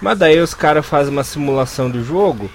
Mas 0.00 0.18
daí 0.18 0.38
os 0.38 0.54
caras 0.54 0.84
fazem 0.84 1.12
uma 1.12 1.24
simulação 1.24 1.90
do 1.90 2.04
jogo, 2.04 2.50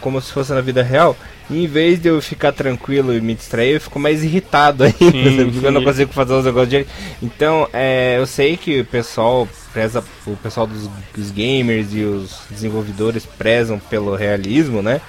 como 0.00 0.20
se 0.20 0.32
fosse 0.32 0.52
na 0.52 0.60
vida 0.60 0.82
real, 0.82 1.16
e 1.50 1.64
em 1.64 1.66
vez 1.66 2.00
de 2.00 2.08
eu 2.08 2.20
ficar 2.22 2.52
tranquilo 2.52 3.14
e 3.14 3.20
me 3.20 3.34
distrair, 3.34 3.74
eu 3.74 3.80
fico 3.80 3.98
mais 3.98 4.24
irritado 4.24 4.84
ainda, 4.84 4.98
sim, 5.00 5.50
porque 5.50 5.66
eu 5.66 5.72
não 5.72 5.84
consigo 5.84 6.12
fazer 6.12 6.32
os 6.32 6.44
negócios 6.44 6.70
de... 6.70 6.86
Então, 7.22 7.68
é, 7.72 8.16
eu 8.18 8.26
sei 8.26 8.56
que 8.56 8.80
o 8.80 8.84
pessoal 8.84 9.48
preza, 9.72 10.02
o 10.26 10.36
pessoal 10.36 10.66
dos, 10.66 10.88
dos 11.14 11.30
gamers 11.30 11.88
e 11.92 12.02
os 12.02 12.42
desenvolvedores 12.48 13.26
prezam 13.26 13.78
pelo 13.78 14.14
realismo, 14.14 14.80
né? 14.80 15.00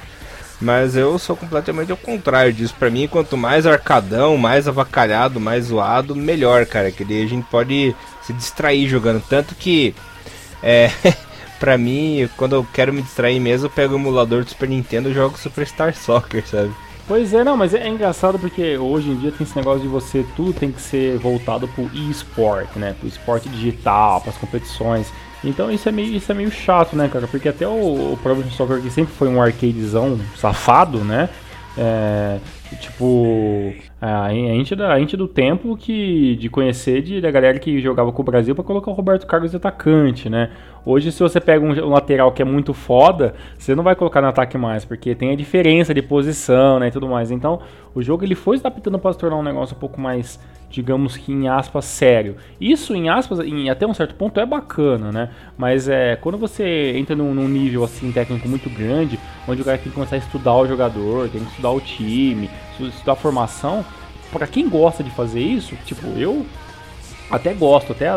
Mas 0.62 0.96
eu 0.96 1.20
sou 1.20 1.36
completamente 1.36 1.91
ao 1.91 1.98
contrário 1.98 2.54
disso. 2.54 2.74
Pra 2.78 2.89
mim, 2.89 3.08
quanto 3.08 3.36
mais 3.36 3.65
arcadão, 3.65 4.38
mais 4.38 4.68
avacalhado, 4.68 5.39
mais 5.39 5.65
zoado, 5.65 6.15
melhor, 6.15 6.65
cara. 6.65 6.91
Que 6.91 7.04
daí 7.04 7.24
a 7.24 7.28
gente 7.28 7.46
pode 7.50 7.96
se 8.22 8.34
distrair 8.34 8.88
jogando. 8.88 9.22
Tanto 9.28 9.54
que, 9.56 9.94
é, 10.63 10.89
pra 11.60 11.78
mim, 11.78 12.30
quando 12.38 12.56
eu 12.56 12.65
quero 12.74 12.94
me 12.94 13.02
distrair 13.02 13.39
mesmo, 13.39 13.68
eu 13.68 13.72
pego 13.72 13.94
o 13.94 13.98
emulador 13.98 14.44
do 14.44 14.50
Super 14.50 14.70
Nintendo 14.70 15.10
e 15.10 15.13
jogo 15.13 15.38
Superstar 15.38 15.94
Soccer, 15.94 16.48
sabe? 16.48 16.72
Pois 17.08 17.34
é, 17.36 17.44
não, 17.44 17.56
mas 17.56 17.74
é, 17.74 17.88
engraçado 17.88 18.39
porque 18.39 18.78
hoje 18.78 19.12
em 19.12 19.15
dia 19.18 19.32
tem 19.32 19.46
esse 19.46 19.56
negócio 19.56 19.82
de 19.82 19.88
você, 19.88 20.26
tudo 20.36 20.54
tem 20.54 20.72
que 20.72 20.82
ser 20.82 21.20
voltado 21.20 21.68
pro 21.68 21.88
e-sport, 21.94 22.76
né? 22.78 22.96
Pro 23.00 23.08
esporte 23.08 23.48
digital, 23.48 24.22
pras 24.22 24.36
competições. 24.38 25.13
Então 25.46 25.72
isso 25.72 25.88
é 25.88 25.92
meio, 25.92 26.16
isso 26.16 26.32
é 26.32 26.36
meio 26.36 26.52
chato, 26.52 26.96
né, 26.96 27.08
cara? 27.08 27.28
Porque 27.28 27.48
até 27.48 27.68
o, 27.68 28.14
o 28.14 28.20
Pro 28.22 28.42
Soccer 28.52 28.82
que 28.82 28.90
sempre 28.90 29.14
foi 29.14 29.28
um 29.28 29.42
arcadezão 29.42 30.20
safado, 30.36 31.00
né? 31.00 31.30
É, 31.78 32.40
tipo, 32.80 33.74
a 34.02 34.30
gente, 34.30 34.82
a 34.82 34.98
gente 34.98 35.18
do 35.18 35.28
tempo 35.28 35.76
que 35.76 36.36
de 36.38 36.50
conhecer 36.50 37.02
de, 37.02 37.20
da 37.20 37.30
galera 37.30 37.60
que 37.60 37.82
jogava 37.82 38.12
com 38.12 38.22
o 38.22 38.26
Brasil 38.26 38.56
para 38.56 38.64
colocar 38.64 38.92
o 38.92 38.94
Roberto 38.94 39.28
Carlos 39.28 39.52
de 39.52 39.58
atacante, 39.58 40.30
né? 40.30 40.52
Hoje, 40.86 41.12
se 41.12 41.19
você 41.19 41.41
pega 41.41 41.65
um, 41.65 41.89
lateral 41.89 42.32
que 42.32 42.43
é 42.43 42.45
muito 42.45 42.71
foda, 42.71 43.34
você 43.58 43.74
não 43.74 43.84
vai 43.84 43.95
colocar 43.95 44.21
no 44.21 44.28
ataque 44.28 44.56
mais, 44.56 44.86
porque 44.86 45.15
tem 45.15 45.32
a 45.32 45.36
diferença 45.36 45.95
de 45.95 46.02
posição, 46.02 46.80
né, 46.80 46.89
e 46.89 46.91
tudo 46.91 47.08
mais. 47.08 47.32
Então, 47.32 47.60
o 47.95 48.04
jogo 48.04 48.24
ele 48.24 48.36
foi 48.36 48.58
adaptando 48.58 49.00
para 49.00 49.12
se 49.12 49.17
tornar 49.17 49.38
um 49.38 49.43
negócio 49.43 49.76
um 49.76 49.80
pouco 49.80 50.00
mais, 50.00 50.39
digamos 50.69 51.17
que 51.17 51.32
em 51.32 51.48
aspas, 51.48 51.86
sério. 51.86 52.36
Isso, 52.62 52.93
em 52.93 53.10
aspas, 53.10 53.39
em, 53.39 53.67
até 53.67 53.88
um 53.88 53.95
certo 53.95 54.13
ponto 54.13 54.39
é 54.39 54.45
bacana, 54.45 55.12
né? 55.12 55.30
Mas 55.58 55.89
é 55.89 56.17
quando 56.17 56.38
você 56.38 56.93
entra 56.95 57.15
num, 57.15 57.34
num 57.34 57.48
nível 57.48 57.84
assim 57.84 58.12
técnico 58.12 58.48
muito 58.48 58.69
grande, 58.69 59.19
onde 59.48 59.63
o 59.63 59.65
cara 59.65 59.80
tem 59.80 59.88
que 59.88 59.95
começar 59.95 60.17
a 60.17 60.19
estudar 60.19 60.56
o 60.56 60.67
jogador, 60.67 61.30
tem 61.30 61.41
que 61.41 61.50
estudar 61.50 61.71
o 61.71 61.82
time, 61.82 62.48
estudar 62.80 63.13
a 63.13 63.15
formação, 63.15 63.84
para 64.32 64.45
quem 64.45 64.69
gosta 64.69 65.04
de 65.04 65.10
fazer 65.10 65.39
isso, 65.39 65.76
tipo, 65.86 66.06
eu 66.17 66.45
até 67.36 67.54
gosto, 67.54 67.91
até 67.91 68.08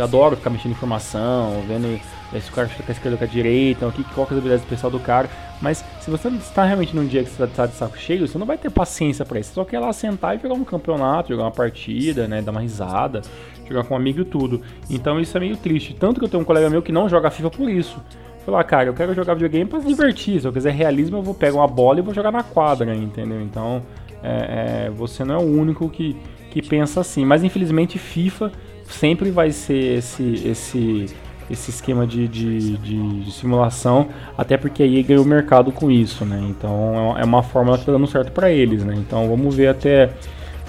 adoro 0.00 0.36
ficar 0.36 0.50
mexendo 0.50 0.72
em 0.72 0.74
informação, 0.74 1.62
vendo 1.66 2.00
se 2.40 2.50
o 2.50 2.52
cara 2.52 2.68
chuta 2.68 2.82
com 2.82 2.90
a 2.90 2.92
esquerda 2.92 3.14
ou 3.14 3.18
com 3.18 3.24
a 3.24 3.28
direita, 3.28 3.86
o 3.86 3.92
que, 3.92 4.02
qual 4.04 4.26
é 4.26 4.34
a 4.34 4.36
habilidade 4.36 4.62
especial 4.62 4.90
do 4.90 4.98
cara. 4.98 5.28
Mas 5.60 5.84
se 6.00 6.10
você 6.10 6.28
está 6.28 6.64
realmente 6.64 6.94
num 6.94 7.06
dia 7.06 7.22
que 7.22 7.30
você 7.30 7.44
está 7.44 7.66
de 7.66 7.74
saco 7.74 7.96
cheio, 7.96 8.26
você 8.26 8.36
não 8.36 8.46
vai 8.46 8.58
ter 8.58 8.70
paciência 8.70 9.24
para 9.24 9.38
isso. 9.38 9.50
Você 9.50 9.54
só 9.54 9.64
quer 9.64 9.78
lá 9.78 9.92
sentar 9.92 10.36
e 10.36 10.42
jogar 10.42 10.54
um 10.54 10.64
campeonato, 10.64 11.28
jogar 11.28 11.44
uma 11.44 11.50
partida, 11.50 12.26
né? 12.26 12.42
Dar 12.42 12.50
uma 12.50 12.60
risada, 12.60 13.22
jogar 13.68 13.84
com 13.84 13.94
um 13.94 13.96
amigo 13.96 14.20
e 14.20 14.24
tudo. 14.24 14.62
Então 14.90 15.20
isso 15.20 15.36
é 15.36 15.40
meio 15.40 15.56
triste. 15.56 15.94
Tanto 15.94 16.18
que 16.18 16.26
eu 16.26 16.28
tenho 16.28 16.42
um 16.42 16.46
colega 16.46 16.68
meu 16.68 16.82
que 16.82 16.92
não 16.92 17.08
joga 17.08 17.30
FIFA 17.30 17.50
por 17.50 17.70
isso. 17.70 17.98
Falar, 18.44 18.60
ah, 18.60 18.64
cara, 18.64 18.88
eu 18.90 18.94
quero 18.94 19.14
jogar 19.14 19.34
videogame 19.34 19.70
pra 19.70 19.80
se 19.80 19.86
divertir. 19.86 20.40
Se 20.40 20.46
eu 20.46 20.52
quiser 20.52 20.72
realismo, 20.72 21.18
eu 21.18 21.22
vou 21.22 21.34
pegar 21.34 21.56
uma 21.56 21.68
bola 21.68 22.00
e 22.00 22.02
vou 22.02 22.12
jogar 22.12 22.30
na 22.30 22.42
quadra, 22.42 22.94
entendeu? 22.94 23.40
Então, 23.40 23.82
é, 24.22 24.86
é, 24.86 24.90
você 24.90 25.24
não 25.24 25.34
é 25.34 25.38
o 25.38 25.46
único 25.46 25.88
que, 25.88 26.14
que 26.54 26.62
pensa 26.62 27.00
assim. 27.00 27.24
Mas 27.24 27.42
infelizmente, 27.42 27.98
FIFA 27.98 28.52
sempre 28.88 29.30
vai 29.32 29.50
ser 29.50 29.98
esse, 29.98 30.48
esse, 30.48 31.06
esse 31.50 31.70
esquema 31.70 32.06
de, 32.06 32.28
de, 32.28 32.76
de, 32.78 33.20
de 33.24 33.32
simulação, 33.32 34.08
até 34.38 34.56
porque 34.56 34.84
aí 34.84 35.02
ganhou 35.02 35.24
o 35.24 35.26
mercado 35.26 35.72
com 35.72 35.90
isso, 35.90 36.24
né? 36.24 36.40
Então 36.48 37.16
é 37.18 37.24
uma 37.24 37.42
fórmula 37.42 37.76
que 37.76 37.84
tá 37.84 37.90
dando 37.90 38.06
certo 38.06 38.30
para 38.30 38.50
eles, 38.50 38.84
né? 38.84 38.94
Então 38.96 39.28
vamos 39.28 39.56
ver 39.56 39.66
até, 39.66 40.10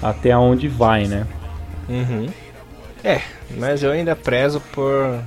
até 0.02 0.36
onde 0.36 0.66
vai, 0.66 1.06
né? 1.06 1.24
Uhum. 1.88 2.26
É, 3.04 3.20
mas 3.56 3.84
eu 3.84 3.92
ainda 3.92 4.16
prezo 4.16 4.60
por 4.72 5.20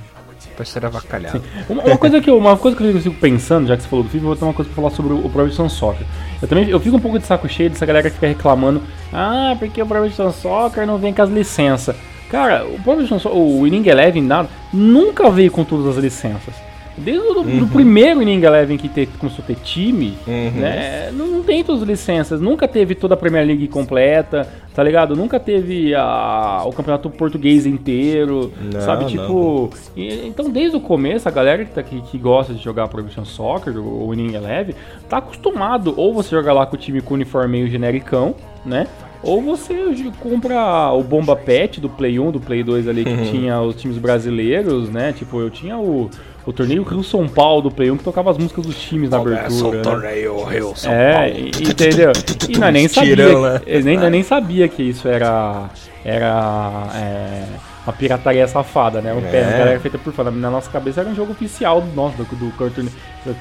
ser 0.64 0.84
avacalhado. 0.84 1.42
Uma, 1.68 1.82
uma, 1.82 1.96
coisa 1.96 2.20
que 2.20 2.28
eu, 2.28 2.36
uma 2.36 2.56
coisa 2.56 2.76
que 2.76 2.84
eu 2.84 3.00
fico 3.00 3.16
pensando, 3.16 3.68
já 3.68 3.76
que 3.76 3.82
você 3.82 3.88
falou 3.88 4.04
do 4.04 4.10
FIFA, 4.10 4.24
eu 4.24 4.28
vou 4.28 4.36
ter 4.36 4.44
uma 4.44 4.54
coisa 4.54 4.70
pra 4.70 4.82
falar 4.82 4.94
sobre 4.94 5.12
o, 5.12 5.26
o 5.26 5.30
Pro 5.30 5.50
Soccer. 5.68 6.06
Eu 6.40 6.48
também 6.48 6.68
eu 6.68 6.80
fico 6.80 6.96
um 6.96 7.00
pouco 7.00 7.18
de 7.18 7.26
saco 7.26 7.48
cheio 7.48 7.70
dessa 7.70 7.86
galera 7.86 8.08
que 8.08 8.14
fica 8.14 8.26
reclamando, 8.26 8.82
ah, 9.12 9.56
porque 9.58 9.82
o 9.82 9.86
Pro 9.86 10.32
Soccer 10.32 10.86
não 10.86 10.98
vem 10.98 11.12
com 11.12 11.22
as 11.22 11.30
licenças. 11.30 11.96
Cara, 12.30 12.64
o 12.64 12.80
Pro 12.82 13.06
Soccer, 13.06 13.32
o 13.32 13.62
Winning 13.62 13.88
Eleven 13.88 14.22
nada, 14.22 14.48
nunca 14.72 15.30
veio 15.30 15.50
com 15.50 15.64
todas 15.64 15.96
as 15.96 16.02
licenças. 16.02 16.69
Desde 17.00 17.26
o 17.26 17.38
uhum. 17.38 17.58
do 17.58 17.66
primeiro 17.66 18.22
Inning 18.22 18.42
Eleven 18.44 18.76
que 18.76 18.88
te, 18.88 19.06
começou 19.18 19.42
a 19.42 19.46
ter 19.46 19.56
time, 19.56 20.16
uhum. 20.26 20.50
né, 20.60 21.10
não, 21.12 21.26
não, 21.26 21.42
tem 21.42 21.64
todas 21.64 21.82
as 21.82 21.88
licenças. 21.88 22.40
Nunca 22.40 22.68
teve 22.68 22.94
toda 22.94 23.14
a 23.14 23.16
Premier 23.16 23.46
League 23.46 23.66
completa, 23.68 24.46
tá 24.74 24.82
ligado? 24.82 25.16
Nunca 25.16 25.40
teve 25.40 25.94
a, 25.94 26.62
o 26.64 26.72
campeonato 26.72 27.10
português 27.10 27.66
inteiro, 27.66 28.52
não, 28.72 28.80
sabe? 28.80 29.06
Tipo, 29.06 29.70
e, 29.96 30.26
então 30.26 30.50
desde 30.50 30.76
o 30.76 30.80
começo, 30.80 31.28
a 31.28 31.32
galera 31.32 31.64
que, 31.64 31.72
tá, 31.72 31.82
que, 31.82 32.00
que 32.02 32.18
gosta 32.18 32.52
de 32.54 32.62
jogar 32.62 32.88
Pro 32.88 33.00
Evolution 33.00 33.24
Soccer, 33.24 33.76
o 33.76 34.08
Winning 34.10 34.34
Eleven, 34.34 34.74
tá 35.08 35.18
acostumado 35.18 35.94
ou 35.96 36.12
você 36.12 36.30
jogar 36.30 36.52
lá 36.52 36.66
com 36.66 36.76
o 36.76 36.78
time 36.78 37.00
com 37.00 37.14
uniforme 37.14 37.48
meio 37.48 37.68
genericão, 37.68 38.34
né? 38.64 38.86
Ou 39.22 39.42
você 39.42 39.74
compra 40.18 40.92
o 40.92 41.02
Bomba 41.02 41.36
Pet 41.36 41.78
do 41.78 41.90
Play 41.90 42.18
1, 42.18 42.32
do 42.32 42.40
Play 42.40 42.62
2 42.62 42.88
ali, 42.88 43.04
que 43.04 43.10
uhum. 43.10 43.24
tinha 43.24 43.60
os 43.60 43.76
times 43.76 43.98
brasileiros, 43.98 44.88
né? 44.88 45.12
Tipo, 45.12 45.40
eu 45.40 45.50
tinha 45.50 45.76
o, 45.76 46.08
o 46.46 46.52
torneio 46.52 46.82
Rio 46.82 47.02
São 47.02 47.28
Paulo 47.28 47.62
do 47.62 47.70
Play 47.70 47.90
1 47.90 47.98
que 47.98 48.04
tocava 48.04 48.30
as 48.30 48.38
músicas 48.38 48.64
dos 48.66 48.80
times 48.80 49.10
na 49.10 49.18
abertura. 49.18 49.68
O 49.68 49.72
né? 49.72 49.82
torneio 49.82 50.44
Rio 50.44 50.72
São 50.74 50.92
é, 50.92 51.14
Paulo. 51.14 51.48
entendeu? 51.70 52.12
E 52.48 52.58
nós 52.58 52.72
nem 52.72 52.88
sabia, 52.88 53.16
Tirão, 53.16 53.42
né? 53.42 53.60
nem, 53.82 54.10
nem 54.10 54.22
sabia 54.22 54.68
que 54.68 54.82
isso 54.82 55.06
era 55.06 55.70
era 56.04 56.88
é, 56.94 57.44
uma 57.86 57.92
pirataria 57.92 58.46
safada, 58.46 59.00
né? 59.00 59.12
O 59.12 59.18
é. 59.18 59.30
pé, 59.30 59.44
a 59.44 59.58
galera 59.58 59.80
feita 59.80 59.98
por 59.98 60.12
fora. 60.12 60.30
Na 60.30 60.50
nossa 60.50 60.70
cabeça 60.70 61.00
era 61.00 61.08
um 61.08 61.14
jogo 61.14 61.32
oficial 61.32 61.80
do 61.80 61.94
nosso, 61.94 62.16
do, 62.16 62.24
do 62.24 62.50
torneio. 62.56 62.92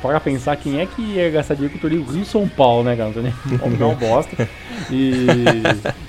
Para 0.02 0.20
pensar 0.20 0.56
quem 0.56 0.80
é 0.80 0.86
que 0.86 1.02
ia 1.02 1.30
gastar 1.30 1.56
dinheiro 1.56 1.74
com 1.74 1.78
o 1.78 1.82
torneio 1.82 2.04
Rio 2.04 2.26
São 2.26 2.48
Paulo, 2.48 2.84
né, 2.84 2.96
cara? 2.96 3.12
Não, 3.12 3.70
não 3.70 3.96
bosta. 3.96 4.48
E, 4.90 5.28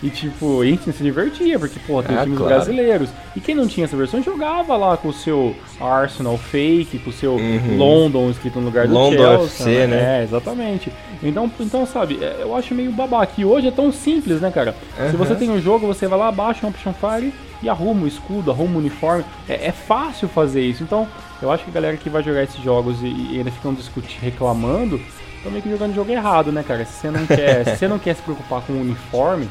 e 0.00 0.10
tipo, 0.10 0.62
a 0.62 0.64
gente 0.64 0.92
se 0.92 1.02
divertia, 1.02 1.58
porque, 1.58 1.78
pô, 1.86 2.00
tem 2.02 2.16
ah, 2.16 2.22
times 2.22 2.38
claro. 2.38 2.54
brasileiros. 2.54 3.10
E 3.34 3.40
quem 3.40 3.54
não 3.54 3.66
tinha 3.66 3.84
essa 3.84 3.96
versão 3.96 4.22
jogava 4.22 4.76
lá 4.76 4.96
com 4.96 5.08
o 5.08 5.12
seu 5.12 5.56
Arsenal 5.80 6.38
fake, 6.38 7.00
com 7.00 7.10
o 7.10 7.12
seu 7.12 7.32
uhum. 7.32 7.76
London 7.76 8.30
escrito 8.30 8.60
no 8.60 8.66
lugar 8.66 8.86
do 8.86 8.94
London 8.94 9.16
Chelsea. 9.16 9.44
FC, 9.44 9.64
né? 9.64 9.86
né? 9.88 10.20
É, 10.20 10.22
exatamente. 10.22 10.92
Então, 11.20 11.50
então, 11.58 11.84
sabe, 11.84 12.20
é, 12.22 12.38
eu 12.40 12.54
acho 12.54 12.74
meio 12.74 12.92
babaca. 12.92 13.32
E 13.36 13.44
hoje 13.44 13.66
é 13.66 13.72
tão 13.72 13.92
simples, 13.92 14.40
né, 14.40 14.50
cara? 14.50 14.74
Uhum. 14.98 15.10
Se 15.10 15.16
você 15.16 15.34
tem 15.34 15.50
um 15.50 15.60
jogo, 15.60 15.86
você 15.86 16.06
vai 16.06 16.18
lá, 16.18 16.30
baixa 16.30 16.64
um 16.64 16.70
Option 16.70 16.94
Fire 16.94 17.32
e 17.62 17.68
arruma 17.68 18.04
o 18.04 18.08
escudo, 18.08 18.50
arruma 18.50 18.76
o 18.76 18.78
uniforme. 18.78 19.24
É, 19.48 19.66
é, 19.66 19.72
fácil 19.72 20.28
fazer 20.28 20.62
isso. 20.62 20.82
Então, 20.82 21.06
eu 21.40 21.50
acho 21.50 21.64
que 21.64 21.70
a 21.70 21.74
galera 21.74 21.96
que 21.96 22.08
vai 22.08 22.22
jogar 22.22 22.42
esses 22.42 22.62
jogos 22.62 23.02
e, 23.02 23.06
e 23.06 23.38
ainda 23.38 23.50
ficam 23.50 23.74
discutindo, 23.74 24.20
reclamando, 24.20 25.00
estão 25.36 25.50
meio 25.50 25.62
que 25.62 25.70
jogando 25.70 25.94
jogo 25.94 26.10
errado, 26.10 26.52
né, 26.52 26.62
cara? 26.62 26.84
Se 26.84 26.92
você 26.92 27.10
não 27.10 27.26
quer, 27.26 27.64
se 27.64 27.76
você 27.76 27.88
não 27.88 27.98
quer 27.98 28.14
se 28.14 28.22
preocupar 28.22 28.62
com 28.62 28.72
o 28.72 28.80
uniforme, 28.80 29.48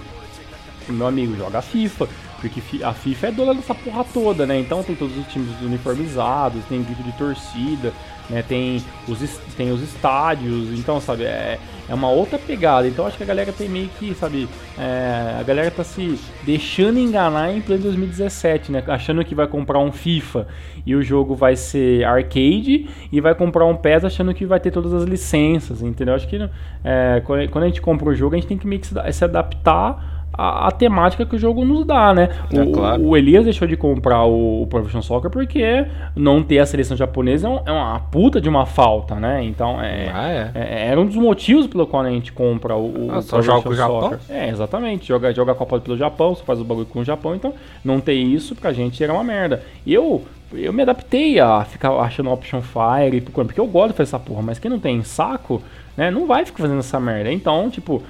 meu 0.88 1.08
amigo, 1.08 1.36
joga 1.36 1.62
FIFA. 1.62 2.08
Porque 2.40 2.62
a 2.84 2.94
FIFA 2.94 3.28
é 3.28 3.32
dona 3.32 3.54
dessa 3.54 3.76
porra 3.76 4.06
toda, 4.14 4.46
né? 4.46 4.60
Então 4.60 4.84
tem 4.84 4.96
todos 4.96 5.18
os 5.18 5.28
times 5.28 5.50
uniformizados, 5.62 6.64
tem 6.66 6.82
grito 6.82 7.04
de 7.04 7.12
torcida, 7.14 7.92
né? 8.30 8.44
Tem 8.48 8.84
os, 9.08 9.20
tem 9.58 9.72
os 9.72 9.82
estádios, 9.82 10.78
então, 10.78 11.02
sabe, 11.02 11.24
é, 11.24 11.60
é 11.88 11.94
uma 11.94 12.10
outra 12.10 12.38
pegada. 12.38 12.88
Então 12.88 13.06
acho 13.06 13.18
que 13.18 13.24
a 13.24 13.26
galera 13.26 13.52
tem 13.52 13.68
meio 13.68 13.90
que, 14.00 14.14
sabe, 14.14 14.48
é, 14.78 15.38
a 15.40 15.44
galera 15.44 15.72
tá 15.72 15.84
se 15.84 16.20
deixando 16.44 17.00
enganar 17.00 17.52
em 17.52 17.62
pleno 17.62 17.84
2017, 17.84 18.72
né? 18.72 18.84
Achando 18.88 19.24
que 19.26 19.34
vai 19.34 19.48
comprar 19.48 19.80
um 19.80 19.92
FIFA 19.92 20.48
e 20.86 20.96
o 20.96 21.02
jogo 21.02 21.36
vai 21.36 21.56
ser 21.56 22.04
arcade 22.06 22.88
e 23.12 23.20
vai 23.20 23.34
comprar 23.36 23.66
um 23.66 23.76
PES 23.76 24.06
achando 24.06 24.34
que 24.34 24.46
vai 24.46 24.60
ter 24.60 24.72
todas 24.72 24.94
as 24.94 25.04
licenças, 25.04 25.82
entendeu? 25.82 26.14
Acho 26.14 26.28
que 26.28 26.38
é, 26.84 27.22
quando 27.26 27.64
a 27.64 27.68
gente 27.68 27.82
compra 27.82 28.10
o 28.10 28.16
jogo, 28.16 28.36
a 28.36 28.38
gente 28.38 28.48
tem 28.48 28.58
que 28.58 28.68
meio 28.68 28.82
que 28.82 28.88
se 28.88 29.24
adaptar 29.24 30.19
a, 30.40 30.68
a, 30.68 30.72
temática 30.72 31.26
que 31.26 31.36
o 31.36 31.40
jogo 31.40 31.66
nos 31.66 31.86
dá, 31.86 32.14
né? 32.14 32.30
É, 32.52 32.62
o, 32.62 32.72
claro. 32.72 33.04
o, 33.04 33.18
Elias 33.18 33.44
deixou 33.44 33.68
de 33.68 33.76
comprar 33.76 34.24
o, 34.24 34.64
o 34.64 34.68
Professional 34.68 35.04
Soccer 35.04 35.30
porque 35.30 35.86
não 36.16 36.42
ter 36.42 36.60
a 36.60 36.66
seleção 36.66 36.96
japonesa 36.96 37.48
é, 37.48 37.50
um, 37.50 37.60
é 37.66 37.72
uma 37.72 38.00
puta 38.00 38.40
de 38.40 38.48
uma 38.48 38.66
falta, 38.66 39.16
né? 39.16 39.44
Então, 39.44 39.82
é, 39.82 40.10
ah, 40.14 40.30
é. 40.30 40.52
é 40.56 40.88
era 40.88 41.00
um 41.02 41.06
dos 41.06 41.18
motivos 41.18 41.68
pelo 41.68 41.86
qual 41.86 42.04
a 42.04 42.10
gente 42.10 42.32
compra 42.32 42.76
o, 42.76 43.08
o 43.08 43.12
ah, 43.12 43.22
só 43.22 43.42
joga 43.42 43.64
com 43.64 43.70
o 43.70 43.76
Japão? 43.76 44.18
É, 44.30 44.50
exatamente. 44.50 45.08
Joga, 45.08 45.34
joga 45.34 45.52
a 45.52 45.56
Copa 45.56 45.80
pelo 45.82 45.98
Japão, 45.98 46.34
você 46.34 46.44
faz 46.44 46.62
o 46.62 46.64
bagulho 46.64 46.86
com 46.86 47.00
o 47.00 47.04
Japão, 47.04 47.36
então 47.36 47.54
não 47.84 48.00
ter 48.00 48.14
isso 48.14 48.56
pra 48.56 48.72
gente 48.72 49.04
era 49.04 49.12
uma 49.12 49.24
merda. 49.24 49.62
Eu 49.86 50.24
eu 50.54 50.74
me 50.74 50.82
adaptei 50.82 51.40
a 51.40 51.64
ficar 51.64 51.92
achando 52.00 52.32
Option 52.32 52.62
Fire, 52.62 53.22
porque 53.22 53.60
eu 53.60 53.68
gosto 53.68 53.90
de 53.90 53.98
fazer 53.98 54.10
essa 54.10 54.20
porra, 54.20 54.42
mas 54.42 54.58
quem 54.58 54.72
não 54.72 54.80
tem 54.80 55.04
saco, 55.04 55.62
né, 56.00 56.10
não 56.10 56.26
vai 56.26 56.46
ficar 56.46 56.64
fazendo 56.64 56.80
essa 56.80 56.98
merda. 56.98 57.30
Então, 57.30 57.70
tipo, 57.70 58.02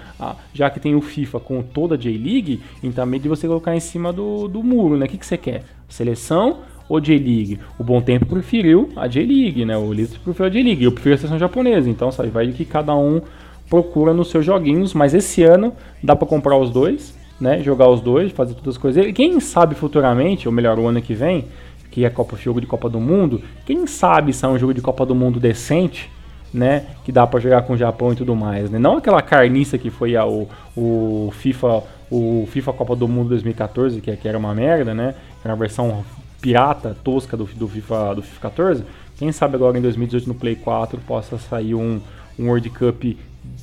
já 0.53 0.69
que 0.69 0.79
tem 0.79 0.93
o 0.93 1.01
FIFA 1.01 1.39
com 1.39 1.63
toda 1.63 1.95
a 1.95 1.97
J-League, 1.97 2.61
então 2.83 3.01
é 3.03 3.07
meio 3.07 3.23
de 3.23 3.27
você 3.27 3.47
colocar 3.47 3.75
em 3.75 3.79
cima 3.79 4.13
do, 4.13 4.47
do 4.47 4.61
muro, 4.61 4.95
né? 4.95 5.07
O 5.07 5.09
que, 5.09 5.17
que 5.17 5.25
você 5.25 5.39
quer? 5.39 5.63
Seleção 5.87 6.59
ou 6.87 6.99
J-League? 6.99 7.59
O 7.79 7.83
Bom 7.83 7.99
Tempo 7.99 8.27
preferiu 8.27 8.91
a 8.95 9.07
J-League, 9.07 9.65
né? 9.65 9.75
O 9.75 9.91
Liz 9.91 10.15
preferiu 10.17 10.45
a 10.45 10.49
J-League. 10.53 10.83
Eu 10.83 10.91
prefiro 10.91 11.15
a 11.15 11.17
seleção 11.17 11.39
japonesa. 11.39 11.89
Então, 11.89 12.11
sabe, 12.11 12.29
vai 12.29 12.45
de 12.45 12.53
que 12.53 12.63
cada 12.63 12.95
um 12.95 13.23
procura 13.67 14.13
nos 14.13 14.29
seus 14.29 14.45
joguinhos. 14.45 14.93
Mas 14.93 15.15
esse 15.15 15.41
ano 15.41 15.73
dá 16.03 16.15
para 16.15 16.27
comprar 16.27 16.57
os 16.57 16.69
dois, 16.69 17.17
né? 17.41 17.63
Jogar 17.63 17.89
os 17.89 18.01
dois, 18.01 18.31
fazer 18.31 18.53
todas 18.53 18.75
as 18.75 18.77
coisas. 18.77 19.03
E 19.03 19.11
quem 19.11 19.39
sabe 19.39 19.73
futuramente, 19.73 20.47
ou 20.47 20.53
melhor, 20.53 20.77
o 20.77 20.85
ano 20.85 21.01
que 21.01 21.15
vem 21.15 21.45
que 21.89 22.05
é 22.05 22.09
Copa 22.11 22.37
jogo 22.37 22.61
de 22.61 22.67
Copa 22.67 22.87
do 22.87 22.99
Mundo, 22.99 23.41
quem 23.65 23.87
sabe 23.87 24.31
se 24.31 24.45
é 24.45 24.47
um 24.47 24.59
jogo 24.59 24.75
de 24.75 24.81
Copa 24.81 25.07
do 25.07 25.15
Mundo 25.15 25.39
decente, 25.39 26.07
né, 26.53 26.87
que 27.03 27.11
dá 27.11 27.27
para 27.27 27.39
jogar 27.39 27.61
com 27.63 27.73
o 27.73 27.77
Japão 27.77 28.11
e 28.11 28.15
tudo 28.15 28.35
mais, 28.35 28.69
né? 28.69 28.79
Não 28.79 28.97
aquela 28.97 29.21
carniça 29.21 29.77
que 29.77 29.89
foi 29.89 30.15
a, 30.15 30.25
o, 30.25 30.49
o 30.75 31.31
FIFA, 31.33 31.83
o 32.09 32.47
FIFA 32.51 32.73
Copa 32.73 32.95
do 32.95 33.07
Mundo 33.07 33.29
2014, 33.29 34.01
que, 34.01 34.15
que 34.15 34.27
era 34.27 34.37
uma 34.37 34.53
merda, 34.53 34.93
né? 34.93 35.15
Era 35.43 35.53
uma 35.53 35.59
versão 35.59 36.03
pirata, 36.41 36.95
tosca 37.03 37.35
do, 37.37 37.45
do 37.45 37.67
FIFA 37.67 38.15
do 38.15 38.21
FIFA 38.21 38.41
14. 38.41 38.83
Quem 39.17 39.31
sabe 39.31 39.55
agora 39.55 39.77
em 39.77 39.81
2018 39.81 40.27
no 40.27 40.35
Play 40.35 40.55
4 40.55 40.99
possa 41.01 41.37
sair 41.37 41.75
um, 41.75 41.99
um 42.37 42.47
World 42.47 42.69
Cup 42.69 43.03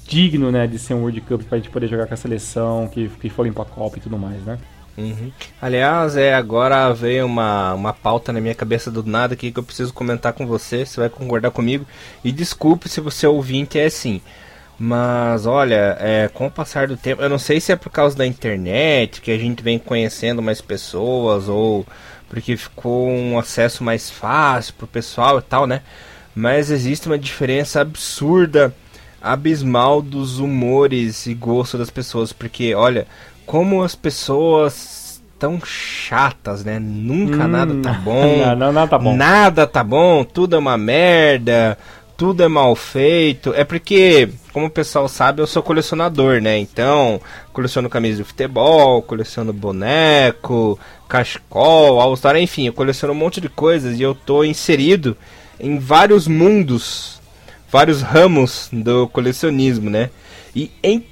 digno, 0.06 0.52
né, 0.52 0.66
de 0.66 0.78
ser 0.78 0.94
um 0.94 1.00
World 1.00 1.20
Cup 1.22 1.42
pra 1.42 1.58
gente 1.58 1.70
poder 1.70 1.88
jogar 1.88 2.06
com 2.06 2.14
a 2.14 2.16
seleção, 2.16 2.88
que, 2.88 3.08
que 3.08 3.28
for 3.28 3.50
para 3.52 3.62
a 3.62 3.66
Copa 3.66 3.98
e 3.98 4.00
tudo 4.00 4.18
mais, 4.18 4.42
né? 4.44 4.58
Uhum. 4.96 5.30
Aliás, 5.60 6.16
é, 6.16 6.34
agora 6.34 6.92
veio 6.94 7.26
uma, 7.26 7.74
uma 7.74 7.92
pauta 7.92 8.32
na 8.32 8.40
minha 8.40 8.54
cabeça 8.54 8.90
do 8.90 9.02
nada 9.04 9.34
aqui 9.34 9.52
que 9.52 9.58
eu 9.58 9.62
preciso 9.62 9.92
comentar 9.92 10.32
com 10.32 10.46
você, 10.46 10.86
você 10.86 11.00
vai 11.00 11.10
concordar 11.10 11.50
comigo. 11.50 11.86
E 12.24 12.32
desculpe 12.32 12.88
se 12.88 13.00
você 13.00 13.26
é 13.26 13.28
ouvinte 13.28 13.78
é 13.78 13.84
assim. 13.84 14.20
Mas 14.78 15.46
olha, 15.46 15.96
é, 16.00 16.28
com 16.32 16.46
o 16.46 16.50
passar 16.50 16.88
do 16.88 16.96
tempo, 16.96 17.22
eu 17.22 17.28
não 17.28 17.38
sei 17.38 17.60
se 17.60 17.72
é 17.72 17.76
por 17.76 17.90
causa 17.90 18.16
da 18.16 18.26
internet 18.26 19.20
que 19.20 19.30
a 19.30 19.38
gente 19.38 19.62
vem 19.62 19.78
conhecendo 19.78 20.42
mais 20.42 20.60
pessoas 20.60 21.48
ou 21.48 21.86
porque 22.28 22.56
ficou 22.56 23.08
um 23.08 23.38
acesso 23.38 23.84
mais 23.84 24.10
fácil 24.10 24.74
pro 24.74 24.86
pessoal 24.86 25.38
e 25.38 25.42
tal, 25.42 25.66
né? 25.66 25.82
Mas 26.34 26.70
existe 26.70 27.06
uma 27.06 27.18
diferença 27.18 27.80
absurda, 27.80 28.74
abismal 29.22 30.02
dos 30.02 30.38
humores 30.38 31.26
e 31.26 31.34
gosto 31.34 31.78
das 31.78 31.88
pessoas, 31.88 32.32
porque 32.32 32.74
olha, 32.74 33.06
como 33.46 33.82
as 33.82 33.94
pessoas 33.94 35.22
tão 35.38 35.60
chatas, 35.64 36.64
né? 36.64 36.78
Nunca 36.78 37.44
hum, 37.44 37.48
nada 37.48 37.74
tá 37.82 37.92
bom. 37.92 38.36
Não, 38.44 38.56
não, 38.56 38.72
nada 38.72 38.88
tá 38.88 38.98
bom. 38.98 39.16
Nada 39.16 39.66
tá 39.66 39.84
bom, 39.84 40.24
tudo 40.24 40.56
é 40.56 40.58
uma 40.58 40.76
merda, 40.76 41.78
tudo 42.16 42.42
é 42.42 42.48
mal 42.48 42.74
feito. 42.74 43.54
É 43.54 43.62
porque, 43.64 44.30
como 44.52 44.66
o 44.66 44.70
pessoal 44.70 45.08
sabe, 45.08 45.40
eu 45.40 45.46
sou 45.46 45.62
colecionador, 45.62 46.40
né? 46.40 46.58
Então, 46.58 47.20
coleciono 47.52 47.88
camisas 47.88 48.18
de 48.18 48.24
futebol, 48.24 49.02
coleciono 49.02 49.52
boneco, 49.52 50.78
cachecol, 51.08 52.00
all-star, 52.00 52.36
enfim, 52.36 52.66
eu 52.66 52.72
coleciono 52.72 53.14
um 53.14 53.16
monte 53.16 53.40
de 53.40 53.48
coisas 53.48 53.98
e 53.98 54.02
eu 54.02 54.14
tô 54.14 54.42
inserido 54.42 55.16
em 55.60 55.78
vários 55.78 56.26
mundos, 56.26 57.20
vários 57.70 58.02
ramos 58.02 58.68
do 58.72 59.06
colecionismo, 59.08 59.90
né? 59.90 60.10
E 60.54 60.70
em 60.82 61.04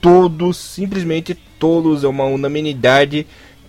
todos, 0.00 0.56
simplesmente 0.56 1.34
todos, 1.58 2.04
é 2.04 2.08
uma 2.08 2.24
unanimidade 2.24 3.26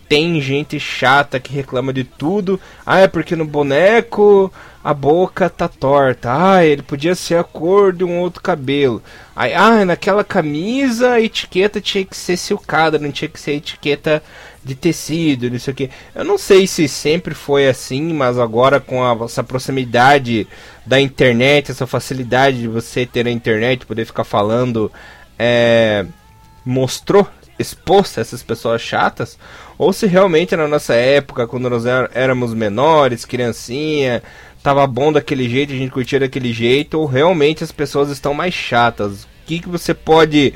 tem 0.07 0.39
gente 0.39 0.79
chata 0.79 1.39
que 1.39 1.53
reclama 1.53 1.91
de 1.91 2.03
tudo. 2.03 2.59
Ah, 2.85 2.99
é 2.99 3.07
porque 3.07 3.35
no 3.35 3.45
boneco 3.45 4.51
a 4.83 4.93
boca 4.93 5.49
tá 5.49 5.67
torta. 5.67 6.29
Ah, 6.31 6.63
ele 6.63 6.83
podia 6.83 7.15
ser 7.15 7.37
a 7.37 7.43
cor 7.43 7.91
de 7.91 8.03
um 8.03 8.19
outro 8.19 8.41
cabelo. 8.41 9.01
Ah, 9.35 9.83
naquela 9.83 10.23
camisa 10.23 11.13
a 11.13 11.21
etiqueta 11.21 11.81
tinha 11.81 12.05
que 12.05 12.15
ser 12.15 12.37
silcada, 12.37 12.99
não 12.99 13.11
tinha 13.11 13.29
que 13.29 13.39
ser 13.39 13.53
etiqueta 13.53 14.21
de 14.63 14.75
tecido, 14.75 15.49
não 15.49 15.59
sei 15.59 15.73
o 15.73 15.75
que. 15.75 15.89
Eu 16.13 16.23
não 16.23 16.37
sei 16.37 16.67
se 16.67 16.87
sempre 16.87 17.33
foi 17.33 17.67
assim, 17.67 18.13
mas 18.13 18.37
agora 18.37 18.79
com 18.79 19.03
a, 19.03 19.25
essa 19.25 19.43
proximidade 19.43 20.47
da 20.85 20.99
internet, 21.01 21.71
essa 21.71 21.87
facilidade 21.87 22.61
de 22.61 22.67
você 22.67 23.05
ter 23.05 23.27
a 23.27 23.31
internet, 23.31 23.85
poder 23.85 24.05
ficar 24.05 24.23
falando, 24.23 24.91
é, 25.37 26.05
mostrou, 26.63 27.27
expôs 27.57 28.17
essas 28.17 28.43
pessoas 28.43 28.81
chatas, 28.81 29.37
ou 29.77 29.93
se 29.93 30.05
realmente 30.07 30.55
na 30.55 30.67
nossa 30.67 30.93
época, 30.93 31.47
quando 31.47 31.69
nós 31.69 31.85
éramos 32.13 32.53
menores, 32.53 33.25
criancinha, 33.25 34.21
tava 34.61 34.85
bom 34.87 35.11
daquele 35.11 35.47
jeito, 35.47 35.73
a 35.73 35.75
gente 35.75 35.91
curtia 35.91 36.19
daquele 36.19 36.51
jeito, 36.51 36.99
ou 36.99 37.05
realmente 37.05 37.63
as 37.63 37.71
pessoas 37.71 38.09
estão 38.09 38.33
mais 38.33 38.53
chatas. 38.53 39.23
O 39.23 39.27
que, 39.45 39.59
que 39.59 39.69
você 39.69 39.93
pode 39.93 40.53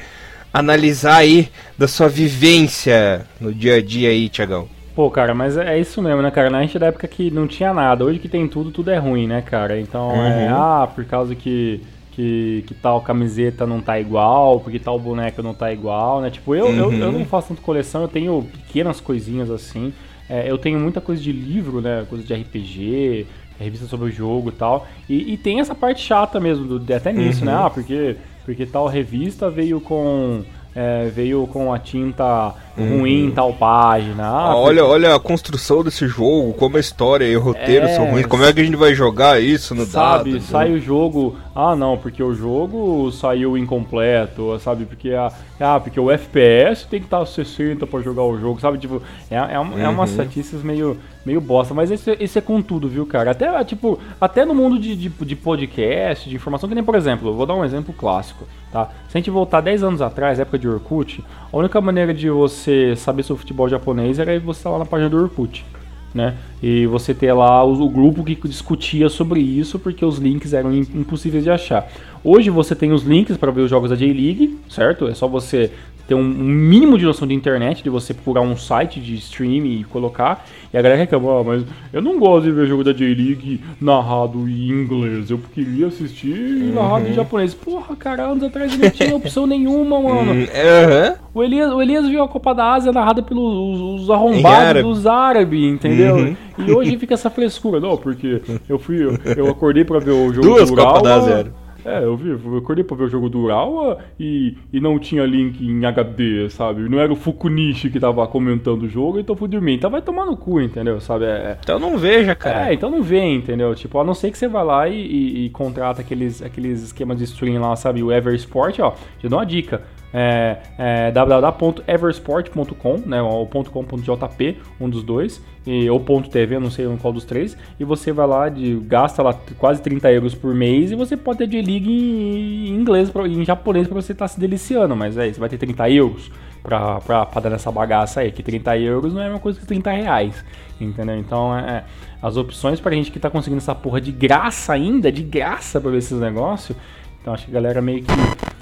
analisar 0.53 1.17
aí 1.17 1.49
da 1.77 1.87
sua 1.87 2.09
vivência 2.09 3.25
no 3.39 3.53
dia 3.53 3.75
a 3.75 3.81
dia 3.81 4.09
aí, 4.09 4.27
Tiagão? 4.27 4.67
Pô, 4.95 5.09
cara, 5.09 5.33
mas 5.33 5.55
é 5.55 5.79
isso 5.79 6.01
mesmo, 6.01 6.21
né, 6.21 6.29
cara? 6.31 6.49
Na 6.49 6.61
gente 6.61 6.77
da 6.77 6.87
época 6.87 7.07
que 7.07 7.31
não 7.31 7.47
tinha 7.47 7.73
nada, 7.73 8.03
hoje 8.03 8.19
que 8.19 8.27
tem 8.27 8.47
tudo, 8.47 8.71
tudo 8.71 8.91
é 8.91 8.97
ruim, 8.97 9.27
né, 9.27 9.41
cara? 9.41 9.79
Então, 9.79 10.11
é, 10.11 10.15
uhum. 10.15 10.39
é, 10.41 10.47
ah, 10.49 10.89
por 10.93 11.05
causa 11.05 11.35
que, 11.35 11.81
que, 12.19 12.65
que 12.67 12.73
tal 12.73 12.99
camiseta 12.99 13.65
não 13.65 13.79
tá 13.79 13.97
igual, 13.97 14.59
porque 14.59 14.77
tal 14.77 14.99
boneco 14.99 15.41
não 15.41 15.53
tá 15.53 15.71
igual, 15.71 16.19
né? 16.19 16.29
Tipo, 16.29 16.53
eu, 16.53 16.65
uhum. 16.65 16.75
eu, 16.75 16.93
eu 16.93 17.11
não 17.13 17.23
faço 17.23 17.47
tanto 17.47 17.61
coleção, 17.61 18.01
eu 18.01 18.09
tenho 18.09 18.43
pequenas 18.43 18.99
coisinhas 18.99 19.49
assim. 19.49 19.93
É, 20.29 20.51
eu 20.51 20.57
tenho 20.57 20.77
muita 20.77 20.99
coisa 20.99 21.21
de 21.21 21.31
livro, 21.31 21.79
né? 21.79 22.05
Coisa 22.09 22.25
de 22.25 22.33
RPG, 22.33 23.25
revista 23.57 23.87
sobre 23.87 24.09
o 24.09 24.11
jogo 24.11 24.49
e 24.49 24.51
tal. 24.51 24.85
E, 25.07 25.31
e 25.31 25.37
tem 25.37 25.61
essa 25.61 25.73
parte 25.73 26.01
chata 26.01 26.41
mesmo, 26.41 26.77
do, 26.77 26.93
até 26.93 27.13
nisso, 27.13 27.45
né? 27.45 27.53
uhum. 27.53 27.57
né? 27.57 27.65
Ah, 27.65 27.69
porque, 27.69 28.17
porque 28.43 28.65
tal 28.65 28.87
revista 28.87 29.49
veio 29.49 29.79
com 29.79 30.43
é, 30.79 31.09
veio 31.09 31.45
com 31.47 31.73
a 31.73 31.77
tinta 31.77 32.53
ruim 32.77 33.23
em 33.23 33.25
uhum. 33.25 33.31
tal 33.31 33.53
página. 33.53 34.25
Ah, 34.25 34.55
olha, 34.55 34.81
porque... 34.81 34.93
olha 34.93 35.15
a 35.15 35.19
construção 35.19 35.83
desse 35.83 36.07
jogo, 36.07 36.53
como 36.53 36.77
a 36.77 36.79
história 36.79 37.25
e 37.25 37.35
o 37.35 37.41
roteiro 37.41 37.85
é, 37.85 37.95
são 37.95 38.09
ruins. 38.09 38.25
Como 38.25 38.45
é 38.45 38.53
que 38.53 38.61
a 38.61 38.63
gente 38.63 38.77
vai 38.77 38.95
jogar 38.95 39.41
isso 39.41 39.75
no 39.75 39.85
sabe, 39.85 40.31
dado? 40.31 40.41
Sabe, 40.41 40.51
sai 40.51 40.71
o 40.71 40.79
jogo. 40.79 41.35
Ah, 41.53 41.75
não, 41.75 41.97
porque 41.97 42.23
o 42.23 42.33
jogo 42.33 43.11
saiu 43.11 43.57
incompleto, 43.57 44.57
sabe? 44.59 44.85
Porque 44.85 45.11
a, 45.11 45.29
ah, 45.59 45.79
porque 45.81 45.99
o 45.99 46.09
FPS 46.09 46.87
tem 46.89 47.01
que 47.01 47.07
estar 47.07 47.25
60 47.25 47.85
para 47.85 47.99
jogar 47.99 48.23
o 48.23 48.39
jogo, 48.39 48.61
sabe? 48.61 48.77
Tipo, 48.77 49.01
é, 49.29 49.35
é, 49.35 49.59
uhum. 49.59 49.77
é 49.77 49.89
umas 49.89 50.11
estatísticas 50.11 50.63
meio, 50.63 50.97
meio 51.25 51.41
bosta. 51.41 51.73
Mas 51.73 51.91
esse, 51.91 52.15
esse 52.19 52.37
é 52.37 52.41
com 52.41 52.61
tudo, 52.61 52.87
viu, 52.87 53.05
cara? 53.05 53.31
Até, 53.31 53.63
tipo, 53.63 53.99
até 54.19 54.45
no 54.45 54.53
mundo 54.53 54.79
de, 54.79 54.95
de, 54.95 55.09
de 55.09 55.35
podcast, 55.35 56.29
de 56.29 56.35
informação, 56.35 56.67
que 56.67 56.75
nem, 56.75 56.83
por 56.83 56.95
exemplo, 56.95 57.33
vou 57.33 57.45
dar 57.45 57.55
um 57.55 57.65
exemplo 57.65 57.93
clássico. 57.93 58.45
Tá? 58.71 58.85
Se 59.07 59.17
a 59.17 59.19
gente 59.19 59.29
voltar 59.29 59.61
10 59.61 59.83
anos 59.83 60.01
atrás, 60.01 60.39
época 60.39 60.59
de 60.59 60.67
Orkut, 60.67 61.23
a 61.51 61.57
única 61.57 61.79
maneira 61.81 62.13
de 62.13 62.29
você 62.29 62.95
saber 62.95 63.23
sobre 63.23 63.41
futebol 63.41 63.67
japonês 63.67 64.19
era 64.19 64.39
você 64.39 64.59
estar 64.59 64.69
lá 64.69 64.79
na 64.79 64.85
página 64.85 65.09
do 65.09 65.17
Orkut. 65.17 65.65
Né? 66.13 66.35
E 66.61 66.87
você 66.87 67.13
ter 67.13 67.31
lá 67.33 67.63
o, 67.63 67.83
o, 67.83 67.89
grupo 67.89 68.23
que 68.23 68.35
discutia 68.47 69.09
sobre 69.09 69.39
isso, 69.39 69.77
porque 69.77 70.03
os 70.03 70.17
links 70.17 70.53
eram 70.53 70.73
impossíveis 70.73 71.43
de 71.43 71.51
achar. 71.51 71.87
Hoje 72.23 72.49
você 72.49 72.75
tem 72.75 72.91
os 72.91 73.03
links 73.03 73.37
para 73.37 73.51
ver 73.51 73.61
os 73.61 73.69
jogos 73.69 73.91
da 73.91 73.95
J-League, 73.95 74.59
certo? 74.67 75.07
É 75.07 75.13
só 75.13 75.27
você 75.27 75.71
ter 76.09 76.15
um, 76.15 76.23
mínimo 76.23 76.97
de 76.97 77.05
noção 77.05 77.27
de 77.27 77.35
internet, 77.35 77.83
de 77.83 77.89
você 77.89 78.15
procurar 78.15 78.41
um 78.41 78.57
site 78.57 78.99
de 78.99 79.13
streaming 79.13 79.79
e 79.79 79.83
colocar. 79.83 80.43
E 80.73 80.77
a 80.77 80.81
galera 80.81 80.99
reclama, 80.99 81.39
ah, 81.39 81.43
mas 81.43 81.63
eu 81.93 82.01
não 82.01 82.17
gosto 82.17 82.45
de 82.45 82.51
ver 82.51 82.65
jogo 82.65 82.83
da 82.83 82.91
J-League 82.91 83.61
narrado 83.79 84.49
em 84.49 84.69
inglês, 84.69 85.29
eu 85.29 85.39
queria 85.53 85.85
assistir 85.85 86.33
uhum. 86.33 86.73
narrado 86.73 87.07
em 87.07 87.13
japonês. 87.13 87.53
Porra, 87.53 87.95
cara, 87.95 88.23
anos 88.23 88.43
atrás 88.43 88.75
não 88.75 88.89
tinha 88.89 89.15
opção 89.15 89.45
nenhuma, 89.45 90.01
mano. 90.01 90.31
Uhum. 90.31 91.15
O, 91.31 91.43
Elias, 91.43 91.71
o 91.71 91.79
Elias 91.79 92.07
viu 92.07 92.23
a 92.23 92.27
Copa 92.27 92.55
da 92.55 92.73
Ásia 92.73 92.91
narrada 92.91 93.21
pelos 93.21 94.01
os 94.01 94.09
arrombados 94.09 94.81
dos 94.81 95.05
árabes, 95.05 95.61
entendeu? 95.61 96.15
Uhum. 96.15 96.35
E 96.57 96.71
hoje 96.71 96.97
fica 96.97 97.13
essa 97.13 97.29
frescura, 97.29 97.79
não, 97.79 97.95
porque 97.95 98.41
eu 98.67 98.79
fui, 98.79 98.97
eu 99.37 99.47
acordei 99.47 99.85
pra 99.85 99.99
ver 99.99 100.11
o 100.11 100.33
jogo 100.33 100.47
Duas 100.47 100.71
Copas 100.71 101.03
da 101.03 101.15
Ásia. 101.15 101.68
É, 101.89 102.03
eu 102.03 102.15
vi, 102.15 102.29
eu 102.29 102.57
acordei 102.57 102.83
pra 102.83 102.95
ver 102.95 103.05
o 103.05 103.09
jogo 103.09 103.29
do 103.29 103.39
Urawa 103.39 103.97
e, 104.19 104.55
e 104.71 104.79
não 104.79 104.99
tinha 104.99 105.25
link 105.25 105.59
em 105.61 105.85
HD, 105.85 106.49
sabe? 106.49 106.87
Não 106.87 106.99
era 106.99 107.11
o 107.11 107.15
Fukunishi 107.15 107.89
que 107.89 107.99
tava 107.99 108.25
comentando 108.27 108.83
o 108.83 108.87
jogo, 108.89 109.19
então 109.19 109.35
fui 109.35 109.47
dormir. 109.47 109.75
Então 109.75 109.89
vai 109.89 110.01
tomar 110.01 110.25
no 110.25 110.37
cu, 110.37 110.61
entendeu? 110.61 111.01
Sabe? 111.01 111.25
É, 111.25 111.29
é, 111.29 111.57
então 111.61 111.79
não 111.79 111.97
veja, 111.97 112.35
cara. 112.35 112.69
É, 112.69 112.73
então 112.73 112.89
não 112.91 113.01
vê, 113.01 113.23
entendeu? 113.23 113.73
Tipo, 113.73 113.99
a 113.99 114.03
não 114.03 114.13
ser 114.13 114.31
que 114.31 114.37
você 114.37 114.47
vá 114.47 114.61
lá 114.61 114.87
e, 114.87 114.99
e, 114.99 115.45
e 115.45 115.49
contrata 115.49 116.01
aqueles, 116.01 116.41
aqueles 116.41 116.83
esquemas 116.83 117.17
de 117.17 117.23
stream 117.23 117.59
lá, 117.61 117.75
sabe? 117.75 118.03
O 118.03 118.11
Eversport, 118.11 118.79
ó. 118.79 118.93
Te 119.19 119.27
dou 119.27 119.39
uma 119.39 119.45
dica 119.45 119.81
é, 120.13 120.57
é 120.77 121.11
www.eversport.com, 121.11 122.97
né, 123.05 123.21
ou 123.21 123.45
.com.jp, 123.47 124.57
um 124.79 124.89
dos 124.89 125.03
dois, 125.03 125.41
e, 125.65 125.89
ou 125.89 125.99
.tv, 125.99 126.59
não 126.59 126.71
sei 126.71 126.87
qual 126.99 127.13
dos 127.13 127.25
três, 127.25 127.55
e 127.79 127.83
você 127.83 128.11
vai 128.11 128.27
lá, 128.27 128.49
de, 128.49 128.75
gasta 128.87 129.21
lá 129.21 129.35
quase 129.57 129.81
30 129.81 130.11
euros 130.11 130.33
por 130.33 130.53
mês 130.53 130.91
e 130.91 130.95
você 130.95 131.15
pode 131.15 131.39
ter 131.39 131.47
J-League 131.47 131.89
em 131.89 132.69
inglês, 132.69 133.11
em 133.27 133.45
japonês 133.45 133.87
para 133.87 134.01
você 134.01 134.13
estar 134.13 134.25
tá 134.25 134.29
se 134.29 134.39
deliciando, 134.39 134.95
mas 134.95 135.17
é, 135.17 135.31
você 135.31 135.39
vai 135.39 135.49
ter 135.49 135.57
30 135.57 135.89
euros 135.91 136.31
pra, 136.63 136.99
pra, 137.01 137.25
pra 137.25 137.41
dar 137.41 137.49
nessa 137.51 137.71
bagaça 137.71 138.21
aí, 138.21 138.31
que 138.31 138.41
30 138.41 138.77
euros 138.79 139.13
não 139.13 139.21
é 139.21 139.29
uma 139.29 139.39
coisa 139.39 139.59
que 139.59 139.65
30 139.65 139.91
reais, 139.91 140.43
entendeu? 140.81 141.17
Então, 141.17 141.55
é, 141.55 141.61
é, 141.61 141.83
as 142.21 142.35
opções 142.35 142.79
pra 142.79 142.91
gente 142.93 143.11
que 143.11 143.19
tá 143.19 143.29
conseguindo 143.29 143.59
essa 143.59 143.75
porra 143.75 144.01
de 144.01 144.11
graça 144.11 144.73
ainda, 144.73 145.11
de 145.11 145.21
graça 145.21 145.79
pra 145.79 145.91
ver 145.91 145.97
esses 145.99 146.19
negócios, 146.19 146.75
então 147.21 147.33
acho 147.33 147.45
que 147.45 147.51
a 147.51 147.53
galera 147.53 147.81
meio 147.81 148.03
que 148.03 148.11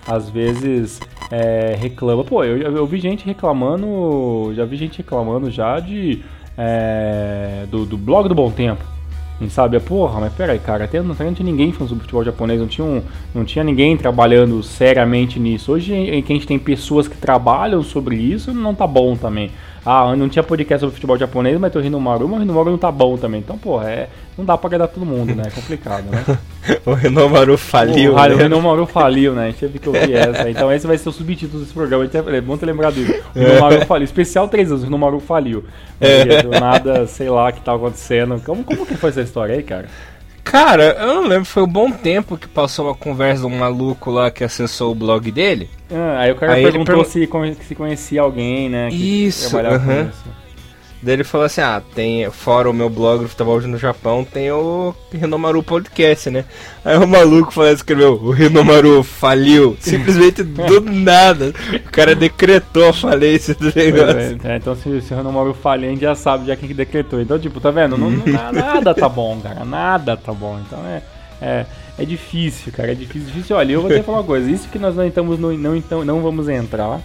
às 0.08 0.30
vezes 0.30 1.00
é, 1.32 1.76
reclama. 1.80 2.24
Pô, 2.24 2.44
eu, 2.44 2.58
eu, 2.58 2.86
vi 2.86 3.00
gente 3.00 3.26
reclamando, 3.26 4.54
já 4.56 4.66
vi 4.66 4.76
gente 4.76 4.98
reclamando 4.98 5.50
já 5.52 5.80
de 5.80 6.24
é, 6.58 7.66
do, 7.70 7.86
do 7.86 7.98
blog 7.98 8.28
do 8.28 8.36
Bom 8.36 8.52
Tempo. 8.52 8.84
E 9.40 9.48
sabe, 9.52 9.80
porra, 9.80 10.20
mas 10.20 10.34
peraí, 10.34 10.58
cara, 10.58 10.86
até 10.86 11.00
não, 11.00 11.14
tinha 11.16 11.46
ninguém 11.46 11.72
falando 11.72 11.90
sobre 11.90 12.02
futebol 12.02 12.24
japonês, 12.24 12.60
não 12.60 12.68
tinha, 12.68 12.86
um, 12.86 13.04
não 13.36 13.46
tinha 13.46 13.64
ninguém 13.64 13.96
trabalhando 13.96 14.64
seriamente 14.64 15.40
nisso. 15.40 15.72
Hoje 15.72 15.94
que 16.26 16.34
a 16.34 16.36
gente 16.36 16.48
tem 16.48 16.58
pessoas 16.58 17.08
que 17.08 17.16
trabalham 17.16 17.84
sobre 17.84 18.16
isso, 18.16 18.52
não 18.52 18.74
tá 18.74 18.88
bom 18.88 19.16
também. 19.16 19.52
Ah, 19.90 20.14
não 20.18 20.28
tinha 20.28 20.44
podcast 20.44 20.82
sobre 20.82 20.96
futebol 20.96 21.18
japonês, 21.18 21.58
mas 21.58 21.72
tô 21.72 21.80
rindo 21.80 21.98
Maru, 21.98 22.28
mas 22.28 22.40
o 22.40 22.42
Rinomaru 22.42 22.72
não 22.72 22.78
tá 22.78 22.92
bom 22.92 23.16
também. 23.16 23.40
Então, 23.40 23.58
porra, 23.58 23.90
é, 23.90 24.10
não 24.38 24.44
dá 24.44 24.58
pra 24.58 24.68
agradar 24.68 24.90
todo 24.90 25.06
mundo, 25.06 25.34
né? 25.34 25.44
É 25.48 25.50
complicado, 25.50 26.04
né? 26.12 26.38
o 26.86 26.94
Rinomaru 26.94 27.58
faliu, 27.58 28.12
o, 28.12 28.16
né? 28.18 28.34
O 28.34 28.38
Rinomaru 28.38 28.86
faliu, 28.86 29.34
né? 29.34 29.44
A 29.44 29.46
gente 29.46 29.60
teve 29.60 29.80
que 29.80 29.88
ouvir 29.88 30.14
essa. 30.14 30.50
Então 30.50 30.70
esse 30.74 30.86
vai 30.86 30.98
ser 30.98 31.08
o 31.08 31.14
subtítulo 31.14 31.62
desse 31.62 31.74
programa. 31.74 32.06
É 32.14 32.42
bom 32.42 32.58
ter 32.58 32.66
lembrado 32.66 32.96
disso. 32.96 33.24
O 33.34 33.40
Rinomaru 33.40 33.76
é. 33.76 33.86
faliu. 33.86 34.04
Especial 34.04 34.50
3 34.50 34.72
anos, 34.72 34.82
o 34.82 34.86
Rinomaru 34.88 35.22
faliu. 35.22 35.64
É. 36.02 36.44
Do 36.44 36.50
nada, 36.50 37.08
sei 37.08 37.30
lá 37.30 37.48
o 37.48 37.54
que 37.54 37.62
tá 37.62 37.74
acontecendo. 37.74 38.42
Como, 38.46 38.66
como 38.66 38.86
que 38.86 38.98
foi 38.98 39.12
essa 39.12 39.22
história 39.22 39.56
aí, 39.56 39.64
cara? 39.64 39.86
Cara, 40.52 40.96
eu 41.00 41.16
não 41.16 41.28
lembro, 41.28 41.46
foi 41.46 41.64
um 41.64 41.68
bom 41.68 41.92
tempo 41.92 42.38
que 42.38 42.48
passou 42.48 42.86
uma 42.86 42.96
conversa 42.96 43.42
de 43.42 43.48
um 43.48 43.58
maluco 43.58 44.10
lá 44.10 44.32
que 44.32 44.44
acessou 44.44 44.92
o 44.92 44.96
blog 44.96 45.30
dele. 45.30 45.70
Ah, 45.92 46.20
aí 46.20 46.32
o 46.32 46.36
cara 46.36 46.54
aí 46.54 46.64
perguntou 46.64 47.04
se, 47.04 47.30
se 47.68 47.76
conhecia 47.76 48.22
alguém, 48.22 48.70
né? 48.70 48.90
isso, 48.90 49.50
trabalhava 49.50 49.84
uh 49.84 49.88
-huh. 49.88 50.04
com 50.04 50.10
isso. 50.10 50.47
Daí 51.08 51.16
ele 51.16 51.24
falou 51.24 51.46
assim: 51.46 51.62
ah, 51.62 51.82
tem, 51.96 52.30
fora 52.30 52.70
o 52.70 52.74
meu 52.74 52.90
blog 52.90 53.22
do 53.22 53.30
futebol 53.30 53.62
no 53.62 53.78
Japão, 53.78 54.26
tem 54.26 54.52
o 54.52 54.94
Rinomaru 55.10 55.64
Podcast, 55.64 56.30
né? 56.30 56.44
Aí 56.84 56.98
o 56.98 57.08
maluco 57.08 57.54
falou, 57.54 57.72
escreveu: 57.72 58.16
o 58.16 58.32
Rinomaru 58.32 59.02
faliu. 59.04 59.78
Simplesmente 59.80 60.44
do 60.44 60.82
nada. 60.82 61.54
O 61.74 61.92
cara 61.92 62.14
decretou 62.14 62.90
a 62.90 62.94
falência 62.94 63.56
do 63.56 63.74
negócio. 63.74 64.38
É, 64.44 64.58
então 64.58 64.76
se, 64.76 65.00
se 65.00 65.14
o 65.14 65.18
Rinomaru 65.18 65.54
falha, 65.54 65.88
a 65.88 65.92
gente 65.92 66.02
já 66.02 66.14
sabe 66.14 66.46
já 66.46 66.58
quem 66.58 66.68
que 66.68 66.74
decretou. 66.74 67.22
Então, 67.22 67.40
tipo, 67.40 67.62
tá 67.62 67.72
vendo? 67.72 67.98
Não, 67.98 68.12
não, 68.12 68.52
nada 68.52 68.94
tá 68.94 69.08
bom, 69.08 69.40
cara. 69.40 69.64
Nada 69.64 70.18
tá 70.18 70.34
bom. 70.34 70.60
Então 70.60 70.86
é. 70.86 71.02
É, 71.42 71.66
é 71.98 72.04
difícil, 72.04 72.74
cara. 72.74 72.92
É 72.92 72.96
difícil, 72.96 73.28
difícil. 73.28 73.56
Olha, 73.56 73.72
eu 73.72 73.82
vou 73.82 73.90
que 73.90 74.04
falar 74.04 74.18
uma 74.18 74.24
coisa. 74.26 74.52
Isso 74.52 74.68
que 74.68 74.78
nós 74.78 74.94
não 74.94 75.08
estamos 75.08 75.40
no, 75.40 75.58
não, 75.58 75.74
então, 75.74 76.04
não 76.04 76.22
vamos 76.22 76.50
entrar 76.50 77.00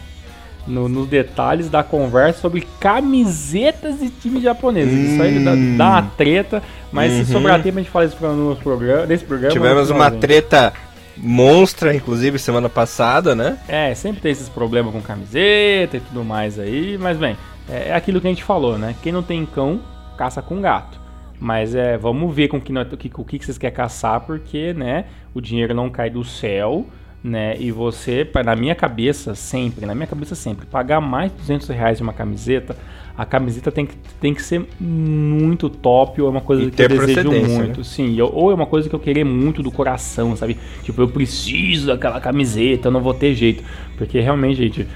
no, 0.67 0.89
nos 0.89 1.09
detalhes 1.09 1.69
da 1.69 1.83
conversa 1.83 2.41
sobre 2.41 2.67
camisetas 2.81 3.99
de 3.99 4.11
times 4.11 4.43
japoneses. 4.43 4.93
Hum. 4.93 5.13
Isso 5.13 5.23
aí 5.23 5.39
dá, 5.45 5.55
dá 5.77 5.91
uma 5.91 6.03
treta, 6.17 6.63
mas 6.91 7.13
uhum. 7.13 7.25
se 7.25 7.33
sobrar 7.33 7.63
tempo 7.63 7.79
a 7.79 7.83
gente 7.83 7.91
fala 7.91 8.05
isso 8.05 8.17
no 8.25 8.57
programa, 8.57 9.07
nesse 9.07 9.25
programa. 9.25 9.53
Tivemos 9.53 9.91
uma 9.91 10.11
treta 10.11 10.73
monstra, 11.17 11.95
inclusive, 11.95 12.39
semana 12.39 12.69
passada, 12.69 13.35
né? 13.35 13.59
É, 13.69 13.95
sempre 13.95 14.21
tem 14.21 14.33
esses 14.33 14.49
problemas 14.49 14.93
com 14.93 15.01
camiseta 15.01 15.97
e 15.97 16.01
tudo 16.01 16.25
mais 16.25 16.59
aí, 16.59 16.97
mas 16.99 17.19
bem, 17.19 17.37
é, 17.69 17.89
é 17.89 17.95
aquilo 17.95 18.21
que 18.21 18.27
a 18.27 18.31
gente 18.31 18.45
falou, 18.45 18.79
né? 18.79 18.95
Quem 19.03 19.13
não 19.13 19.23
tem 19.23 19.45
cão, 19.45 19.81
caça 20.17 20.41
com 20.41 20.61
gato. 20.61 21.01
Mas 21.39 21.75
é, 21.75 21.99
vamos 21.99 22.33
ver 22.33 22.47
com 22.47 22.61
que, 22.61 22.73
o 22.73 22.97
que, 22.97 23.11
o 23.17 23.25
que 23.25 23.45
vocês 23.45 23.59
querem 23.59 23.75
caçar, 23.75 24.21
porque, 24.21 24.73
né, 24.73 25.07
o 25.35 25.41
dinheiro 25.41 25.75
não 25.75 25.91
cai 25.91 26.09
do 26.09 26.23
céu 26.23 26.87
né? 27.23 27.57
E 27.59 27.71
você, 27.71 28.29
na 28.45 28.57
minha 28.57 28.75
cabeça, 28.75 29.35
sempre, 29.35 29.87
na 29.87 29.95
minha 29.95 30.07
cabeça 30.07 30.35
sempre, 30.35 30.67
pagar 30.67 31.01
mais 31.01 31.31
de 31.31 31.39
200 31.39 31.69
reais 31.69 31.99
de 31.99 32.03
uma 32.03 32.13
camiseta, 32.13 32.77
a 33.17 33.25
camiseta 33.25 33.71
tem 33.71 33.87
que, 33.87 33.95
tem 34.21 34.35
que 34.35 34.43
ser 34.43 34.67
muito 34.81 35.69
top 35.69 36.21
ou 36.21 36.29
é 36.29 36.31
uma 36.31 36.41
coisa 36.41 36.63
E 36.63 36.71
que 36.71 36.83
eu 36.83 36.89
desejo 36.89 37.05
procedência, 37.05 37.59
muito, 37.59 37.79
né? 37.79 37.85
sim, 37.85 38.21
ou 38.21 38.51
é 38.51 38.55
uma 38.55 38.67
coisa 38.67 38.89
que 38.89 38.95
eu 38.95 38.99
querer 38.99 39.25
muito 39.25 39.63
do 39.63 39.71
coração, 39.71 40.35
sabe? 40.35 40.57
Tipo, 40.83 41.03
eu 41.03 41.09
preciso 41.09 41.89
daquela 41.89 42.21
camiseta, 42.21 42.89
eu 42.89 42.93
não 42.93 43.01
vou 43.01 43.15
ter 43.15 43.35
jeito, 43.35 43.63
porque 43.97 44.19
realmente, 44.19 44.57
gente, 44.57 44.89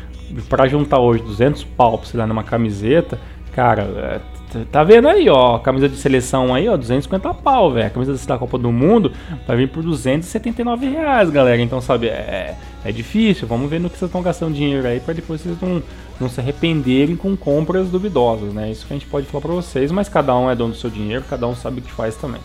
pra 0.48 0.66
juntar 0.66 0.98
hoje 0.98 1.22
200 1.22 1.64
pau 1.64 2.02
dar 2.14 2.26
numa 2.26 2.42
camiseta, 2.42 3.18
cara, 3.56 4.20
é, 4.54 4.64
tá 4.70 4.84
vendo 4.84 5.08
aí, 5.08 5.30
ó, 5.30 5.58
camisa 5.58 5.88
de 5.88 5.96
seleção 5.96 6.54
aí, 6.54 6.68
ó, 6.68 6.76
250 6.76 7.32
pau, 7.32 7.72
velho, 7.72 7.86
a 7.86 7.90
camisa 7.90 8.26
da 8.26 8.36
Copa 8.36 8.58
do 8.58 8.70
Mundo 8.70 9.10
vai 9.46 9.56
vir 9.56 9.70
por 9.70 9.82
279 9.82 10.86
reais, 10.90 11.30
galera, 11.30 11.62
então, 11.62 11.80
sabe, 11.80 12.08
é, 12.08 12.54
é 12.84 12.92
difícil, 12.92 13.48
vamos 13.48 13.70
ver 13.70 13.80
no 13.80 13.88
que 13.88 13.96
vocês 13.96 14.10
estão 14.10 14.20
gastando 14.20 14.54
dinheiro 14.54 14.86
aí 14.86 15.00
pra 15.00 15.14
depois 15.14 15.40
vocês 15.40 15.56
não, 15.58 15.82
não 16.20 16.28
se 16.28 16.38
arrependerem 16.38 17.16
com 17.16 17.34
compras 17.34 17.88
duvidosas, 17.88 18.52
né, 18.52 18.70
isso 18.70 18.86
que 18.86 18.92
a 18.92 18.96
gente 18.96 19.08
pode 19.08 19.26
falar 19.26 19.40
pra 19.40 19.54
vocês, 19.54 19.90
mas 19.90 20.06
cada 20.06 20.36
um 20.36 20.50
é 20.50 20.54
dono 20.54 20.74
do 20.74 20.78
seu 20.78 20.90
dinheiro, 20.90 21.24
cada 21.28 21.48
um 21.48 21.56
sabe 21.56 21.80
o 21.80 21.82
que 21.82 21.90
faz 21.90 22.14
também. 22.14 22.42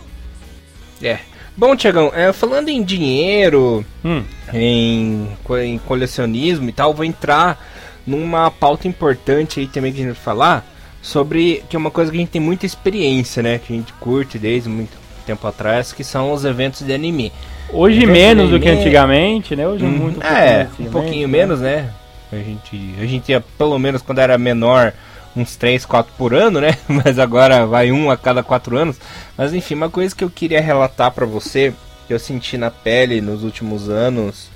É. 1.03 1.19
Bom, 1.57 1.75
Tiagão, 1.75 2.09
é, 2.15 2.31
falando 2.31 2.69
em 2.69 2.81
dinheiro, 2.81 3.85
Hum, 4.05 4.23
em, 4.53 5.27
em 5.61 5.77
colecionismo 5.79 6.69
e 6.69 6.71
tal, 6.71 6.93
vou 6.93 7.03
entrar 7.03 7.61
numa 8.07 8.49
pauta 8.49 8.87
importante 8.87 9.59
aí 9.59 9.67
também 9.67 9.91
que 9.91 9.99
a 9.99 10.05
gente 10.05 10.13
vai 10.13 10.23
falar 10.23 10.70
sobre 11.01 11.63
que 11.69 11.75
é 11.75 11.79
uma 11.79 11.91
coisa 11.91 12.11
que 12.11 12.17
a 12.17 12.19
gente 12.21 12.29
tem 12.31 12.41
muita 12.41 12.65
experiência, 12.65 13.41
né? 13.43 13.59
Que 13.59 13.73
a 13.73 13.75
gente 13.75 13.93
curte 13.93 14.37
desde 14.39 14.69
muito 14.69 14.97
tempo 15.25 15.45
atrás, 15.47 15.93
que 15.93 16.03
são 16.03 16.31
os 16.31 16.45
eventos 16.45 16.81
de 16.85 16.93
anime. 16.93 17.31
Hoje 17.69 18.05
menos 18.05 18.49
de 18.49 18.51
do 18.51 18.59
que 18.59 18.69
anime. 18.69 18.69
antigamente, 18.69 19.55
né? 19.55 19.67
Hoje 19.67 19.85
é 19.85 19.87
Hum, 19.87 19.91
muito 19.91 20.21
é, 20.23 20.65
pouquinho 20.65 20.89
um 20.89 20.89
pouquinho 20.89 21.27
né? 21.27 21.27
menos, 21.27 21.59
né? 21.61 21.93
A 22.31 22.37
gente, 22.37 22.95
a 22.99 23.05
gente 23.05 23.29
ia, 23.31 23.41
pelo 23.41 23.77
menos 23.79 24.01
quando 24.01 24.19
era 24.19 24.37
menor, 24.37 24.93
uns 25.35 25.55
3, 25.55 25.85
4 25.85 26.13
por 26.17 26.33
ano, 26.33 26.61
né? 26.61 26.77
Mas 26.87 27.19
agora 27.19 27.65
vai 27.65 27.91
um 27.91 28.09
a 28.11 28.17
cada 28.17 28.43
4 28.43 28.77
anos. 28.77 28.97
Mas 29.37 29.53
enfim, 29.53 29.75
uma 29.75 29.89
coisa 29.89 30.15
que 30.15 30.23
eu 30.23 30.29
queria 30.29 30.61
relatar 30.61 31.11
pra 31.11 31.25
você, 31.25 31.73
que 32.07 32.13
eu 32.13 32.19
senti 32.19 32.57
na 32.57 32.71
pele 32.71 33.21
nos 33.21 33.43
últimos 33.43 33.89
anos, 33.89 34.49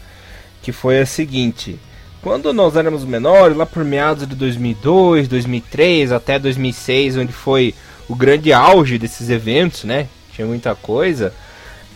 que 0.62 0.72
foi 0.72 1.00
a 1.00 1.06
seguinte. 1.06 1.80
Quando 2.26 2.52
nós 2.52 2.76
éramos 2.76 3.06
menores, 3.06 3.56
lá 3.56 3.68
por 3.68 3.86
meados 3.86 4.28
de 4.28 4.36
2002, 4.36 5.28
2003 5.28 6.12
até 6.12 6.40
2006, 6.40 7.18
onde 7.18 7.32
foi 7.32 7.76
o 8.10 8.16
grande 8.16 8.52
auge 8.52 8.98
desses 8.98 9.30
eventos, 9.30 9.84
né? 9.84 10.08
Tinha 10.34 10.48
muita 10.48 10.74
coisa. 10.74 11.32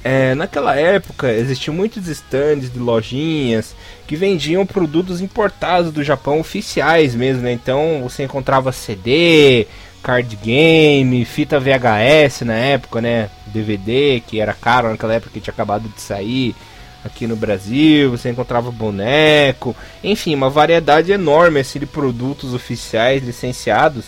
É, 0.03 0.35
naquela 0.35 0.75
época 0.75 1.33
existiam 1.33 1.73
muitos 1.73 2.07
stands 2.07 2.71
de 2.71 2.77
lojinhas 2.77 3.75
que 4.05 4.15
vendiam 4.15 4.67
produtos 4.67 5.19
importados 5.19 5.91
do 5.91 6.03
Japão 6.03 6.39
oficiais 6.39 7.15
mesmo, 7.15 7.41
né? 7.41 7.51
Então 7.51 8.01
você 8.03 8.21
encontrava 8.21 8.71
CD, 8.71 9.65
card 10.03 10.35
game, 10.35 11.25
fita 11.25 11.59
VHS 11.59 12.41
na 12.41 12.53
época, 12.53 13.01
né? 13.01 13.31
DVD, 13.47 14.21
que 14.27 14.39
era 14.39 14.53
caro 14.53 14.91
naquela 14.91 15.15
época 15.15 15.31
que 15.33 15.39
tinha 15.39 15.51
acabado 15.51 15.89
de 15.89 15.99
sair 15.99 16.55
aqui 17.03 17.27
no 17.27 17.35
Brasil, 17.35 18.11
você 18.11 18.29
encontrava 18.29 18.71
boneco, 18.71 19.75
enfim, 20.03 20.35
uma 20.35 20.49
variedade 20.49 21.11
enorme 21.11 21.59
assim, 21.59 21.79
de 21.79 21.85
produtos 21.85 22.53
oficiais 22.53 23.23
licenciados 23.23 24.05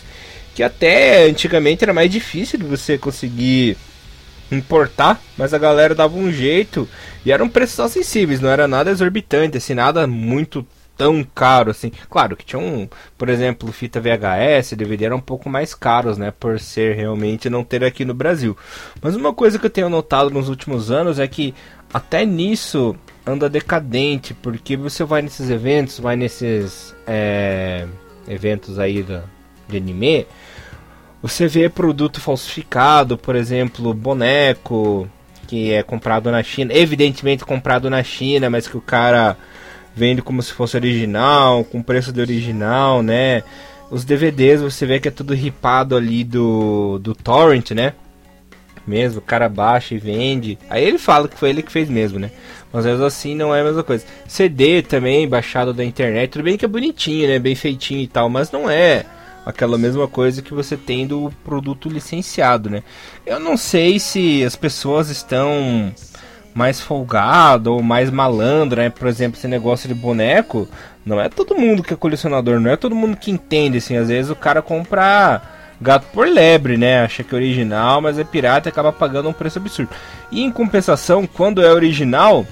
que 0.54 0.64
até 0.64 1.24
antigamente 1.24 1.84
era 1.84 1.94
mais 1.94 2.12
difícil 2.12 2.60
de 2.60 2.66
você 2.66 2.98
conseguir 2.98 3.78
importar, 4.52 5.22
mas 5.38 5.54
a 5.54 5.58
galera 5.58 5.96
dava 5.96 6.18
um 6.18 6.32
jeito 6.32 6.88
e 7.26 7.32
eram 7.32 7.48
preços 7.48 7.80
acessíveis, 7.80 8.42
não 8.42 8.50
era 8.50 8.68
nada 8.68 8.92
exorbitante, 8.92 9.58
assim, 9.58 9.74
nada 9.74 10.06
muito 10.06 10.66
tão 11.02 11.24
caro 11.24 11.72
assim. 11.72 11.92
Claro 12.12 12.38
que 12.38 12.46
tinha 12.46 12.62
um, 12.62 12.88
por 13.18 13.28
exemplo, 13.28 13.72
fita 13.72 14.00
VHS, 14.00 14.74
DVD 14.74 15.06
eram 15.06 15.18
um 15.18 15.22
pouco 15.22 15.50
mais 15.50 15.74
caros, 15.74 16.16
né, 16.16 16.32
por 16.40 16.60
ser 16.60 16.96
realmente 16.96 17.50
não 17.50 17.64
ter 17.64 17.84
aqui 17.84 18.06
no 18.06 18.14
Brasil. 18.14 18.56
Mas 19.02 19.16
uma 19.16 19.34
coisa 19.34 19.58
que 19.58 19.66
eu 19.66 19.70
tenho 19.72 19.90
notado 19.90 20.30
nos 20.30 20.48
últimos 20.48 20.92
anos 20.92 21.18
é 21.18 21.28
que 21.28 21.56
até 21.92 22.24
nisso 22.24 22.96
anda 23.26 23.50
decadente, 23.50 24.36
porque 24.36 24.78
você 24.78 25.04
vai 25.04 25.24
nesses 25.24 25.50
eventos, 25.50 26.00
vai 26.00 26.16
nesses 26.16 26.96
é, 27.08 27.88
eventos 28.28 28.78
aí 28.78 29.02
da, 29.02 29.24
de 29.68 29.78
anime, 29.78 30.28
você 31.20 31.48
vê 31.48 31.68
produto 31.68 32.22
falsificado, 32.22 33.18
por 33.18 33.36
exemplo, 33.36 33.92
boneco 33.92 35.10
que 35.48 35.74
é 35.74 35.82
comprado 35.82 36.30
na 36.30 36.44
China, 36.44 36.72
evidentemente 36.76 37.44
comprado 37.44 37.90
na 37.90 38.04
China, 38.04 38.52
mas 38.52 38.68
que 38.68 38.78
o 38.78 38.82
cara 38.82 39.36
vende 39.96 40.22
como 40.22 40.42
se 40.42 40.54
fosse 40.54 40.78
original, 40.78 41.64
com 41.64 41.82
preço 41.82 42.12
de 42.12 42.22
original, 42.22 43.02
né? 43.02 43.44
Os 43.90 44.06
DVDs 44.06 44.62
você 44.62 44.86
vê 44.86 45.00
que 45.00 45.08
é 45.08 45.12
tudo 45.12 45.34
ripado 45.34 45.96
ali 45.96 46.24
do, 46.24 46.98
do 47.00 47.14
torrent, 47.14 47.72
né? 47.72 47.94
Mesmo, 48.88 49.20
o 49.20 49.22
cara 49.22 49.48
baixa 49.48 49.94
e 49.94 49.98
vende. 49.98 50.58
Aí 50.70 50.84
ele 50.84 50.98
fala 50.98 51.28
que 51.28 51.38
foi 51.38 51.50
ele 51.50 51.62
que 51.62 51.72
fez 51.72 51.90
mesmo, 51.90 52.18
né? 52.18 52.32
Mas 52.74 52.86
mesmo 52.86 53.04
assim 53.04 53.36
não 53.36 53.54
é 53.54 53.62
a 53.62 53.64
mesma 53.64 53.84
coisa. 53.84 54.06
CD 54.28 54.82
também, 54.82 55.28
baixado 55.28 55.74
da 55.74 55.84
internet, 55.84 56.32
tudo 56.32 56.44
bem 56.44 56.58
que 56.58 56.66
é 56.66 56.68
bonitinho, 56.68 57.28
né? 57.28 57.38
Bem 57.38 57.54
feitinho 57.54 58.02
e 58.02 58.08
tal, 58.08 58.30
mas 58.30 58.52
não 58.52 58.70
é 58.70 59.06
aquela 59.46 59.78
mesma 59.78 60.08
coisa 60.08 60.42
que 60.42 60.54
você 60.54 60.78
tem 60.78 61.06
do 61.06 61.32
produto 61.44 61.90
licenciado, 61.90 62.70
né? 62.70 62.84
Eu 63.26 63.40
não 63.40 63.58
sei 63.58 64.00
se 64.00 64.44
as 64.44 64.56
pessoas 64.56 65.10
estão 65.10 65.94
mais 66.54 66.80
folgado 66.82 67.74
ou 67.74 67.82
mais 67.82 68.10
malandro, 68.10 68.82
né? 68.82 68.90
Por 68.90 69.08
exemplo, 69.08 69.38
esse 69.38 69.48
negócio 69.48 69.88
de 69.88 69.94
boneco, 69.94 70.68
não 71.06 71.20
é 71.20 71.30
todo 71.30 71.56
mundo 71.56 71.84
que 71.84 71.94
é 71.94 71.98
colecionador, 71.98 72.60
não 72.60 72.72
é 72.72 72.76
todo 72.76 72.96
mundo 72.96 73.18
que 73.18 73.32
entende, 73.32 73.78
assim, 73.78 73.98
às 73.98 74.10
vezes 74.10 74.30
o 74.30 74.36
cara 74.36 74.62
compra 74.62 75.42
gato 75.80 76.06
por 76.14 76.28
lebre, 76.28 76.78
né? 76.78 77.02
Acha 77.04 77.24
que 77.24 77.34
é 77.34 77.38
original, 77.38 78.02
mas 78.02 78.20
é 78.20 78.24
pirata 78.24 78.70
e 78.70 78.72
acaba 78.72 78.92
pagando 78.92 79.30
um 79.30 79.34
preço 79.34 79.58
absurdo. 79.58 79.90
E 80.32 80.44
em 80.44 80.52
compensação, 80.52 81.26
quando 81.26 81.64
é 81.64 81.72
original, 81.72 82.46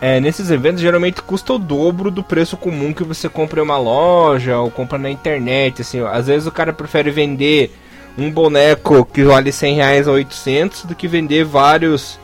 é, 0.00 0.20
nesses 0.20 0.50
eventos 0.50 0.80
geralmente 0.80 1.22
custa 1.22 1.54
o 1.54 1.58
dobro 1.58 2.10
do 2.10 2.22
preço 2.22 2.56
comum 2.56 2.92
que 2.92 3.02
você 3.02 3.28
compra 3.28 3.60
em 3.60 3.64
uma 3.64 3.78
loja 3.78 4.58
ou 4.58 4.70
compra 4.70 4.98
na 4.98 5.10
internet, 5.10 5.82
assim, 5.82 6.00
às 6.00 6.26
vezes 6.26 6.46
o 6.46 6.52
cara 6.52 6.72
prefere 6.72 7.10
vender 7.10 7.74
um 8.16 8.30
boneco 8.30 9.04
que 9.04 9.22
vale 9.22 9.50
100 9.50 9.74
reais 9.76 10.08
a 10.08 10.12
800 10.12 10.84
do 10.84 10.94
que 10.94 11.08
vender 11.08 11.44
vários 11.44 12.18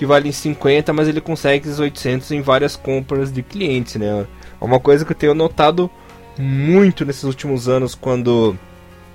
que 0.00 0.06
valem 0.06 0.32
50, 0.32 0.94
mas 0.94 1.08
ele 1.08 1.20
consegue 1.20 1.68
esses 1.68 1.78
800 1.78 2.30
em 2.30 2.40
várias 2.40 2.74
compras 2.74 3.30
de 3.30 3.42
clientes, 3.42 3.96
né? 3.96 4.26
É 4.58 4.64
uma 4.64 4.80
coisa 4.80 5.04
que 5.04 5.12
eu 5.12 5.16
tenho 5.16 5.34
notado 5.34 5.90
muito 6.38 7.04
nesses 7.04 7.24
últimos 7.24 7.68
anos 7.68 7.94
quando 7.94 8.56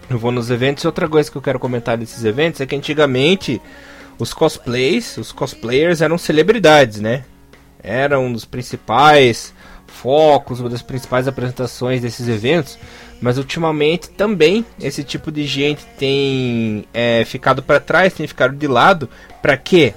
eu 0.07 0.19
vou 0.19 0.31
nos 0.31 0.51
eventos. 0.51 0.83
E 0.83 0.87
outra 0.87 1.09
coisa 1.09 1.31
que 1.31 1.35
eu 1.35 1.41
quero 1.41 1.57
comentar 1.57 1.97
desses 1.97 2.23
eventos 2.23 2.61
é 2.61 2.67
que 2.67 2.75
antigamente 2.75 3.59
os 4.19 4.31
cosplays, 4.31 5.17
os 5.17 5.31
cosplayers 5.31 6.01
eram 6.01 6.19
celebridades, 6.19 7.01
né? 7.01 7.25
Era 7.81 8.19
um 8.19 8.31
dos 8.31 8.45
principais 8.45 9.55
focos, 9.87 10.59
uma 10.59 10.69
das 10.69 10.83
principais 10.83 11.27
apresentações 11.27 11.99
desses 11.99 12.27
eventos. 12.27 12.77
Mas 13.19 13.39
ultimamente 13.39 14.11
também 14.11 14.63
esse 14.79 15.03
tipo 15.03 15.31
de 15.31 15.47
gente 15.47 15.83
tem 15.97 16.85
é, 16.93 17.25
ficado 17.25 17.63
para 17.63 17.79
trás, 17.79 18.13
tem 18.13 18.27
ficado 18.27 18.55
de 18.55 18.67
lado. 18.67 19.09
Pra 19.41 19.57
quê? 19.57 19.95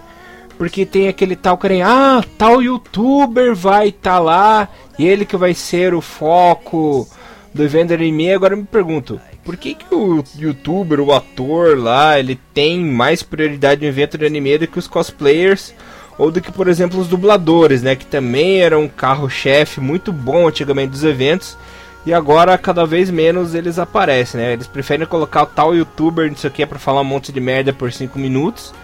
Porque 0.59 0.85
tem 0.85 1.07
aquele 1.07 1.37
tal 1.37 1.57
cara, 1.57 1.75
ah, 1.85 2.25
tal 2.37 2.61
youtuber 2.61 3.55
vai 3.55 3.89
estar 3.89 4.15
tá 4.15 4.19
lá, 4.19 4.69
e 4.99 5.07
ele 5.07 5.25
que 5.25 5.37
vai 5.37 5.55
ser 5.55 5.95
o 5.95 6.01
foco 6.01 7.09
do 7.55 7.63
evento 7.63 7.95
anime. 7.95 8.33
Agora 8.33 8.55
eu 8.55 8.59
me 8.59 8.65
pergunto, 8.65 9.21
por 9.45 9.57
que, 9.57 9.75
que 9.75 9.95
o 9.95 10.25
youtuber, 10.37 11.01
o 11.01 11.13
ator 11.13 11.79
lá, 11.79 12.19
ele 12.19 12.39
tem 12.53 12.85
mais 12.85 13.23
prioridade 13.23 13.81
no 13.81 13.87
evento 13.87 14.19
de 14.19 14.27
anime 14.27 14.59
do 14.59 14.67
que 14.67 14.81
os 14.81 14.89
cosplayers? 14.89 15.73
Ou 16.19 16.33
do 16.33 16.41
que, 16.41 16.51
por 16.51 16.67
exemplo, 16.67 16.99
os 16.99 17.07
dubladores, 17.07 17.81
né? 17.81 17.95
Que 17.95 18.05
também 18.05 18.61
eram 18.61 18.83
um 18.83 18.89
carro-chefe 18.89 19.81
muito 19.81 20.13
bom 20.13 20.49
antigamente 20.49 20.91
dos 20.91 21.05
eventos. 21.05 21.57
E 22.05 22.13
agora, 22.13 22.59
cada 22.59 22.85
vez 22.85 23.09
menos, 23.09 23.55
eles 23.55 23.79
aparecem, 23.79 24.41
né? 24.41 24.53
Eles 24.53 24.67
preferem 24.67 25.07
colocar 25.07 25.45
o 25.45 25.47
tal 25.47 25.77
youtuber, 25.77 26.29
não 26.29 26.37
sei 26.37 26.51
o 26.51 26.53
que, 26.53 26.67
pra 26.67 26.79
falar 26.81 27.03
um 27.03 27.05
monte 27.05 27.31
de 27.31 27.41
merda 27.41 27.73
por 27.73 27.93
5 27.93 28.19
minutos 28.19 28.75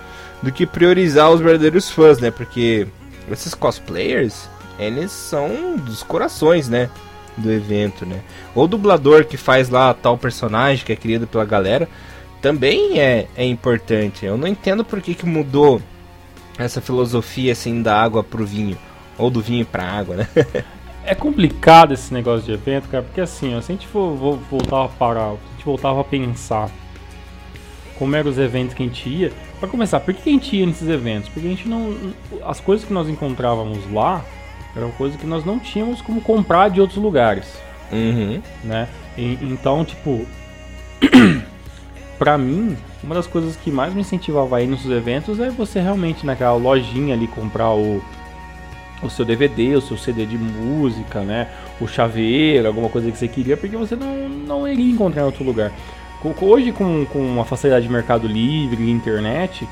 do 0.44 0.52
que 0.52 0.66
priorizar 0.66 1.30
os 1.30 1.40
verdadeiros 1.40 1.90
fãs, 1.90 2.18
né? 2.18 2.30
Porque 2.30 2.86
esses 3.30 3.54
cosplayers, 3.54 4.48
eles 4.78 5.10
são 5.10 5.76
dos 5.76 6.02
corações, 6.02 6.68
né? 6.68 6.90
Do 7.36 7.50
evento, 7.50 8.06
né? 8.06 8.20
O 8.54 8.66
dublador 8.66 9.24
que 9.24 9.36
faz 9.36 9.68
lá 9.68 9.92
tal 9.92 10.16
personagem 10.16 10.84
que 10.84 10.92
é 10.92 10.96
criado 10.96 11.26
pela 11.26 11.44
galera, 11.44 11.88
também 12.40 13.00
é, 13.00 13.26
é 13.34 13.44
importante. 13.44 14.24
Eu 14.24 14.36
não 14.36 14.46
entendo 14.46 14.84
por 14.84 15.00
que, 15.00 15.14
que 15.14 15.26
mudou 15.26 15.80
essa 16.56 16.80
filosofia 16.80 17.52
assim 17.52 17.82
da 17.82 18.00
água 18.00 18.22
pro 18.22 18.46
vinho, 18.46 18.78
ou 19.18 19.30
do 19.30 19.40
vinho 19.40 19.66
pra 19.66 19.84
água, 19.84 20.16
né? 20.16 20.28
É 21.06 21.14
complicado 21.14 21.92
esse 21.92 22.14
negócio 22.14 22.46
de 22.46 22.52
evento, 22.52 22.88
cara, 22.88 23.02
porque 23.04 23.20
assim, 23.20 23.54
ó, 23.54 23.60
se 23.60 23.70
a 23.70 23.74
gente 23.74 23.86
for, 23.86 24.14
vo- 24.16 24.40
voltar 24.50 24.84
a 24.84 24.88
parar, 24.88 25.32
se 25.32 25.38
a 25.48 25.52
gente 25.56 25.64
voltava 25.66 26.00
a 26.00 26.04
pensar 26.04 26.70
como 27.98 28.14
eram 28.16 28.30
os 28.30 28.38
eventos 28.38 28.74
que 28.74 28.82
a 28.82 28.86
gente 28.86 29.08
ia, 29.08 29.32
pra 29.58 29.68
começar, 29.68 30.00
por 30.00 30.12
que 30.12 30.28
a 30.28 30.32
gente 30.32 30.56
ia 30.56 30.66
nesses 30.66 30.88
eventos? 30.88 31.28
Porque 31.28 31.46
a 31.46 31.50
gente 31.50 31.68
não. 31.68 31.94
As 32.44 32.60
coisas 32.60 32.86
que 32.86 32.92
nós 32.92 33.08
encontrávamos 33.08 33.90
lá 33.92 34.24
Era 34.74 34.86
uma 34.86 34.94
coisa 34.94 35.16
que 35.16 35.26
nós 35.26 35.44
não 35.44 35.58
tínhamos 35.58 36.02
como 36.02 36.20
comprar 36.20 36.68
de 36.68 36.80
outros 36.80 36.98
lugares. 36.98 37.46
Uhum. 37.92 38.42
Né? 38.64 38.88
E, 39.16 39.38
então, 39.42 39.84
tipo, 39.84 40.26
pra 42.18 42.36
mim, 42.36 42.76
uma 43.02 43.14
das 43.14 43.26
coisas 43.26 43.54
que 43.54 43.70
mais 43.70 43.94
me 43.94 44.00
incentivava 44.00 44.56
a 44.56 44.62
ir 44.62 44.66
nos 44.66 44.84
eventos 44.86 45.38
é 45.38 45.48
você 45.50 45.80
realmente 45.80 46.26
naquela 46.26 46.56
lojinha 46.56 47.14
ali 47.14 47.28
comprar 47.28 47.72
o, 47.72 48.02
o 49.02 49.10
seu 49.10 49.24
DVD, 49.24 49.76
o 49.76 49.80
seu 49.80 49.96
CD 49.96 50.26
de 50.26 50.36
música, 50.36 51.20
né? 51.20 51.48
O 51.80 51.86
chaveiro, 51.86 52.66
alguma 52.66 52.88
coisa 52.88 53.10
que 53.12 53.18
você 53.18 53.28
queria, 53.28 53.56
porque 53.56 53.76
você 53.76 53.94
não, 53.94 54.28
não 54.28 54.68
iria 54.68 54.92
encontrar 54.92 55.22
em 55.22 55.26
outro 55.26 55.44
lugar. 55.44 55.72
Hoje, 56.40 56.72
com, 56.72 57.04
com 57.04 57.38
a 57.40 57.44
facilidade 57.44 57.86
de 57.86 57.92
mercado 57.92 58.26
livre 58.26 58.82
e 58.82 58.90
internet, 58.90 59.68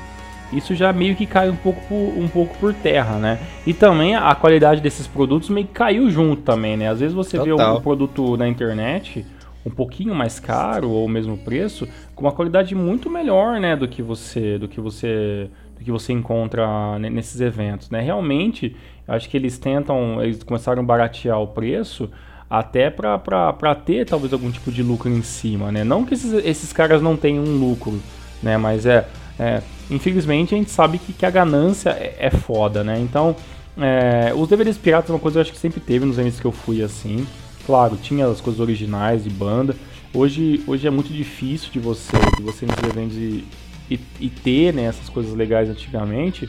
isso 0.51 0.75
já 0.75 0.93
meio 0.93 1.15
que 1.15 1.25
cai 1.25 1.49
um 1.49 1.55
pouco, 1.55 1.81
por, 1.87 1.95
um 1.95 2.27
pouco 2.27 2.55
por 2.59 2.73
terra, 2.75 3.17
né? 3.17 3.39
E 3.65 3.73
também 3.73 4.15
a 4.15 4.35
qualidade 4.35 4.79
desses 4.79 5.07
produtos 5.07 5.49
meio 5.49 5.65
que 5.65 5.73
caiu 5.73 6.11
junto 6.11 6.43
também, 6.43 6.77
né? 6.77 6.89
Às 6.89 6.99
vezes 6.99 7.15
você 7.15 7.37
Total. 7.37 7.57
vê 7.57 7.79
um 7.79 7.81
produto 7.81 8.37
na 8.37 8.47
internet 8.47 9.25
um 9.65 9.69
pouquinho 9.69 10.13
mais 10.13 10.39
caro 10.39 10.89
ou 10.89 11.05
o 11.05 11.09
mesmo 11.09 11.37
preço, 11.37 11.87
com 12.13 12.25
uma 12.25 12.31
qualidade 12.31 12.75
muito 12.75 13.09
melhor, 13.09 13.59
né, 13.61 13.77
do 13.77 13.87
que 13.87 14.01
você, 14.01 14.57
do 14.57 14.67
que 14.67 14.81
você, 14.81 15.49
do 15.77 15.83
que 15.83 15.89
você 15.89 16.11
encontra 16.11 16.99
nesses 16.99 17.39
eventos, 17.39 17.89
né? 17.89 18.01
Realmente, 18.01 18.75
acho 19.07 19.29
que 19.29 19.37
eles 19.37 19.57
tentam, 19.57 20.21
eles 20.21 20.43
começaram 20.43 20.83
a 20.83 20.85
baratear 20.85 21.41
o 21.41 21.47
preço 21.47 22.09
até 22.53 22.91
para 22.91 23.73
ter 23.83 24.05
talvez 24.05 24.31
algum 24.31 24.51
tipo 24.51 24.71
de 24.71 24.83
lucro 24.83 25.09
em 25.09 25.23
cima, 25.23 25.71
né? 25.71 25.83
Não 25.83 26.05
que 26.05 26.13
esses, 26.13 26.31
esses 26.45 26.71
caras 26.71 27.01
não 27.01 27.17
tenham 27.17 27.43
um 27.43 27.57
lucro, 27.57 27.99
né? 28.43 28.57
Mas 28.57 28.85
é, 28.85 29.07
é 29.39 29.63
infelizmente 29.89 30.53
a 30.53 30.57
gente 30.59 30.69
sabe 30.69 30.99
que, 30.99 31.13
que 31.13 31.25
a 31.25 31.31
ganância 31.31 31.89
é, 31.89 32.15
é 32.19 32.29
foda, 32.29 32.83
né? 32.83 32.99
Então, 32.99 33.35
é, 33.75 34.31
os 34.35 34.47
DVDs 34.47 34.77
piratas 34.77 35.09
é 35.09 35.13
uma 35.13 35.19
coisa 35.19 35.33
que 35.33 35.39
eu 35.39 35.41
acho 35.41 35.51
que 35.51 35.57
sempre 35.57 35.81
teve 35.81 36.05
nos 36.05 36.19
eventos 36.19 36.39
que 36.39 36.45
eu 36.45 36.51
fui 36.51 36.83
assim. 36.83 37.25
Claro, 37.65 37.97
tinha 37.97 38.27
as 38.27 38.39
coisas 38.39 38.59
originais 38.59 39.23
de 39.23 39.31
banda. 39.31 39.75
Hoje, 40.13 40.63
hoje 40.67 40.85
é 40.85 40.91
muito 40.91 41.11
difícil 41.11 41.71
de 41.71 41.79
você, 41.79 42.15
de 42.37 42.43
você 42.43 42.67
nos 42.67 42.77
eventos 42.87 43.17
e, 43.17 43.45
e, 43.89 43.99
e 44.19 44.29
ter 44.29 44.71
né, 44.75 44.83
essas 44.83 45.09
coisas 45.09 45.33
legais 45.33 45.71
antigamente. 45.71 46.47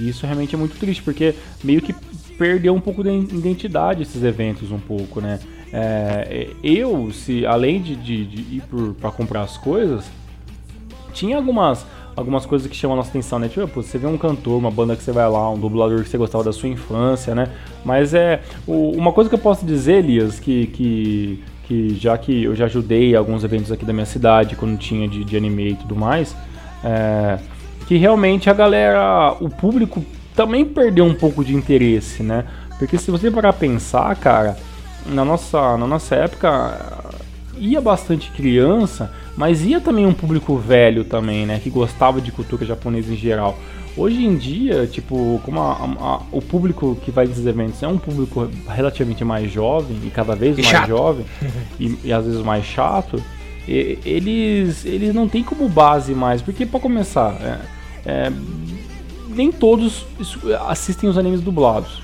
E 0.00 0.08
isso 0.08 0.26
realmente 0.26 0.56
é 0.56 0.58
muito 0.58 0.76
triste, 0.76 1.00
porque 1.00 1.32
meio 1.62 1.80
que 1.80 1.94
perdeu 2.38 2.74
um 2.74 2.80
pouco 2.80 3.02
da 3.02 3.12
identidade 3.12 4.02
esses 4.02 4.22
eventos 4.22 4.70
um 4.70 4.78
pouco, 4.78 5.20
né? 5.20 5.38
É, 5.72 6.48
eu, 6.62 7.10
se 7.10 7.44
além 7.44 7.82
de, 7.82 7.96
de, 7.96 8.24
de 8.24 8.56
ir 8.56 8.62
para 9.00 9.10
comprar 9.10 9.42
as 9.42 9.56
coisas, 9.56 10.04
tinha 11.12 11.36
algumas 11.36 11.84
algumas 12.16 12.46
coisas 12.46 12.68
que 12.68 12.76
chamam 12.76 12.94
a 12.94 12.98
nossa 12.98 13.10
atenção, 13.10 13.38
né? 13.38 13.48
Tipo, 13.48 13.82
você 13.82 13.98
vê 13.98 14.06
um 14.06 14.16
cantor, 14.16 14.58
uma 14.58 14.70
banda 14.70 14.94
que 14.96 15.02
você 15.02 15.12
vai 15.12 15.28
lá, 15.28 15.50
um 15.50 15.58
dublador 15.58 16.02
que 16.02 16.08
você 16.08 16.16
gostava 16.16 16.44
da 16.44 16.52
sua 16.52 16.68
infância, 16.68 17.34
né? 17.34 17.48
Mas 17.84 18.14
é. 18.14 18.40
O, 18.66 18.90
uma 18.90 19.12
coisa 19.12 19.28
que 19.28 19.34
eu 19.34 19.40
posso 19.40 19.66
dizer, 19.66 20.04
Elias, 20.04 20.38
que, 20.38 20.66
que, 20.68 21.44
que 21.66 21.94
já 21.96 22.16
que 22.16 22.44
eu 22.44 22.54
já 22.54 22.66
ajudei 22.66 23.16
alguns 23.16 23.42
eventos 23.44 23.72
aqui 23.72 23.84
da 23.84 23.92
minha 23.92 24.06
cidade, 24.06 24.56
quando 24.56 24.78
tinha 24.78 25.08
de, 25.08 25.24
de 25.24 25.36
anime 25.36 25.70
e 25.70 25.74
tudo 25.74 25.96
mais, 25.96 26.36
é, 26.84 27.38
que 27.86 27.96
realmente 27.96 28.48
a 28.48 28.54
galera, 28.54 29.36
o 29.40 29.48
público 29.48 30.04
também 30.34 30.64
perdeu 30.64 31.04
um 31.04 31.14
pouco 31.14 31.44
de 31.44 31.54
interesse, 31.54 32.22
né? 32.22 32.44
Porque 32.78 32.98
se 32.98 33.10
você 33.10 33.30
parar 33.30 33.50
a 33.50 33.52
pensar, 33.52 34.14
cara, 34.16 34.56
na 35.06 35.24
nossa, 35.24 35.76
na 35.76 35.86
nossa 35.86 36.14
época 36.14 37.04
ia 37.56 37.80
bastante 37.80 38.30
criança 38.32 39.10
mas 39.36 39.64
ia 39.64 39.80
também 39.80 40.06
um 40.06 40.12
público 40.12 40.56
velho 40.56 41.04
também, 41.04 41.44
né? 41.44 41.60
Que 41.62 41.68
gostava 41.68 42.20
de 42.20 42.30
cultura 42.30 42.64
japonesa 42.64 43.12
em 43.12 43.16
geral. 43.16 43.58
Hoje 43.96 44.24
em 44.24 44.36
dia, 44.36 44.86
tipo, 44.86 45.40
como 45.44 45.60
a, 45.60 45.72
a, 45.72 46.22
o 46.32 46.40
público 46.40 46.96
que 47.04 47.10
vai 47.10 47.26
nesses 47.26 47.46
eventos 47.46 47.82
é 47.82 47.88
um 47.88 47.98
público 47.98 48.48
relativamente 48.68 49.24
mais 49.24 49.50
jovem 49.50 49.96
e 50.04 50.10
cada 50.10 50.34
vez 50.34 50.58
e 50.58 50.62
mais 50.62 50.72
chato. 50.72 50.88
jovem 50.88 51.24
e, 51.78 51.98
e, 52.04 52.12
às 52.12 52.24
vezes 52.24 52.42
mais 52.42 52.64
chato, 52.64 53.22
e, 53.68 53.98
eles, 54.04 54.84
eles 54.84 55.14
não 55.14 55.28
têm 55.28 55.42
como 55.42 55.68
base 55.68 56.12
mais. 56.14 56.42
Porque, 56.42 56.64
para 56.64 56.80
começar, 56.80 57.34
é, 57.40 57.58
é, 58.06 58.32
nem 59.34 59.52
todos 59.52 60.06
assistem 60.68 61.08
os 61.08 61.18
animes 61.18 61.40
dublados. 61.40 62.02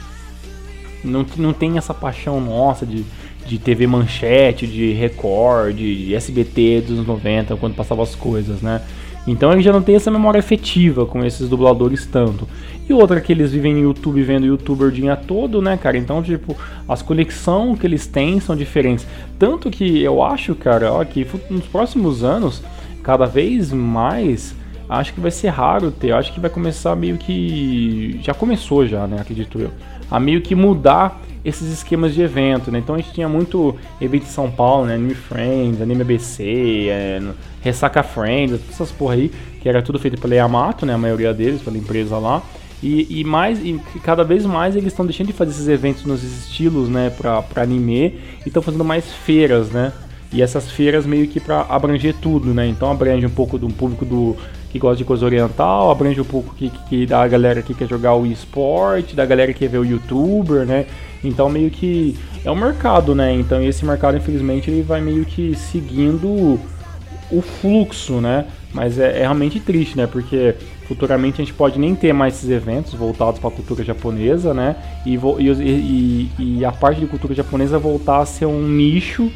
Não, 1.02 1.24
não 1.36 1.52
tem 1.52 1.78
essa 1.78 1.94
paixão 1.94 2.40
nossa 2.40 2.84
de 2.84 3.04
de 3.46 3.58
TV 3.58 3.86
Manchete, 3.86 4.66
de 4.66 4.92
Record, 4.92 5.74
de 5.76 6.14
SBT 6.14 6.82
dos 6.82 6.92
anos 6.92 7.06
90, 7.06 7.56
quando 7.56 7.74
passava 7.74 8.02
as 8.02 8.14
coisas, 8.14 8.60
né? 8.60 8.80
Então 9.26 9.52
ele 9.52 9.60
já 9.60 9.72
não 9.72 9.82
tem 9.82 9.96
essa 9.96 10.10
memória 10.10 10.38
efetiva 10.38 11.04
com 11.04 11.24
esses 11.24 11.48
dubladores 11.48 12.06
tanto. 12.06 12.48
E 12.88 12.92
outra 12.92 13.20
que 13.20 13.32
eles 13.32 13.52
vivem 13.52 13.74
no 13.74 13.80
YouTube 13.80 14.22
vendo 14.22 14.46
youtuber 14.46 14.90
dia 14.90 15.14
todo, 15.14 15.60
né, 15.60 15.76
cara? 15.76 15.98
Então, 15.98 16.22
tipo, 16.22 16.56
as 16.88 17.02
conexões 17.02 17.78
que 17.78 17.86
eles 17.86 18.06
têm 18.06 18.40
são 18.40 18.56
diferentes. 18.56 19.06
Tanto 19.38 19.70
que 19.70 20.00
eu 20.00 20.22
acho, 20.22 20.54
cara, 20.54 20.92
ó, 20.92 21.04
que 21.04 21.26
nos 21.50 21.66
próximos 21.66 22.24
anos, 22.24 22.62
cada 23.02 23.26
vez 23.26 23.72
mais, 23.72 24.54
acho 24.99 25.14
que 25.14 25.20
vai 25.20 25.30
ser 25.30 25.49
raro 25.49 25.91
ter. 25.91 26.12
Acho 26.12 26.32
que 26.32 26.41
vai 26.41 26.51
começar 26.51 26.97
meio 26.97 27.16
que. 27.16 28.18
Já 28.22 28.34
começou 28.34 28.86
já, 28.86 29.07
né? 29.07 29.18
Acredito 29.20 29.59
eu. 29.59 29.70
A 30.11 30.18
meio 30.18 30.41
que 30.41 30.55
mudar 30.55 31.20
esses 31.45 31.72
esquemas 31.72 32.12
de 32.12 32.20
evento, 32.20 32.70
né? 32.70 32.80
Então 32.80 32.95
a 32.95 32.99
gente 32.99 33.12
tinha 33.12 33.28
muito 33.28 33.76
evento 34.01 34.24
em 34.24 34.30
São 34.30 34.51
Paulo, 34.51 34.86
né? 34.86 34.95
Anime 34.95 35.14
Friends, 35.14 35.80
Anime 35.80 36.03
ABC, 36.03 36.88
é, 36.91 37.22
Ressaca 37.61 38.03
Friends, 38.03 38.61
essas 38.68 38.91
porra 38.91 39.14
aí, 39.14 39.30
que 39.61 39.68
era 39.68 39.80
tudo 39.80 39.99
feito 39.99 40.20
pela 40.20 40.34
Yamato, 40.34 40.84
né? 40.84 40.93
A 40.95 40.99
maioria 40.99 41.32
deles, 41.32 41.62
pela 41.62 41.78
empresa 41.78 42.18
lá. 42.18 42.43
E, 42.82 43.20
e 43.20 43.24
mais, 43.24 43.59
e 43.62 43.80
cada 44.03 44.24
vez 44.24 44.45
mais 44.45 44.74
eles 44.74 44.88
estão 44.88 45.05
deixando 45.05 45.28
de 45.28 45.32
fazer 45.34 45.51
esses 45.51 45.68
eventos 45.68 46.05
nos 46.05 46.24
estilos, 46.24 46.88
né? 46.88 47.11
Pra, 47.11 47.43
pra 47.43 47.62
anime 47.62 48.18
e 48.45 48.49
estão 48.49 48.62
fazendo 48.62 48.84
mais 48.84 49.05
feiras, 49.12 49.70
né? 49.70 49.93
E 50.32 50.43
essas 50.43 50.70
feiras 50.70 51.07
meio 51.07 51.26
que 51.26 51.41
para 51.41 51.62
abranger 51.62 52.14
tudo, 52.20 52.55
né? 52.55 52.66
Então 52.66 52.91
abrange 52.91 53.26
um 53.26 53.30
pouco 53.30 53.59
do 53.59 53.68
público 53.68 54.05
do 54.05 54.36
que 54.70 54.78
gosta 54.78 54.96
de 54.96 55.04
coisa 55.04 55.24
oriental, 55.24 55.90
abrange 55.90 56.20
um 56.20 56.24
pouco 56.24 56.54
que, 56.54 56.70
que 56.88 57.04
da 57.04 57.26
galera 57.26 57.60
que 57.60 57.74
quer 57.74 57.88
jogar 57.88 58.14
o 58.14 58.24
esporte, 58.24 59.16
da 59.16 59.26
galera 59.26 59.52
que 59.52 59.58
quer 59.58 59.68
ver 59.68 59.78
o 59.78 59.84
youtuber, 59.84 60.64
né? 60.64 60.86
Então 61.22 61.48
meio 61.50 61.70
que 61.70 62.16
é 62.44 62.50
um 62.50 62.56
mercado, 62.56 63.14
né? 63.14 63.34
Então 63.34 63.60
esse 63.62 63.84
mercado, 63.84 64.16
infelizmente, 64.16 64.70
ele 64.70 64.82
vai 64.82 65.00
meio 65.00 65.24
que 65.24 65.54
seguindo 65.56 66.58
o 67.30 67.42
fluxo, 67.42 68.20
né? 68.20 68.46
Mas 68.72 68.98
é, 68.98 69.18
é 69.18 69.20
realmente 69.20 69.58
triste, 69.58 69.96
né? 69.96 70.06
Porque 70.06 70.54
futuramente 70.86 71.40
a 71.40 71.44
gente 71.44 71.54
pode 71.54 71.78
nem 71.78 71.94
ter 71.94 72.12
mais 72.12 72.34
esses 72.34 72.50
eventos 72.50 72.94
voltados 72.94 73.40
para 73.40 73.48
a 73.48 73.52
cultura 73.52 73.84
japonesa, 73.84 74.54
né? 74.54 74.76
E, 75.04 75.16
e, 75.16 76.30
e, 76.38 76.64
a 76.64 76.72
parte 76.72 77.00
de 77.00 77.06
cultura 77.06 77.34
japonesa 77.34 77.78
voltar 77.78 78.20
a 78.20 78.26
ser 78.26 78.46
um 78.46 78.66
nicho 78.68 79.30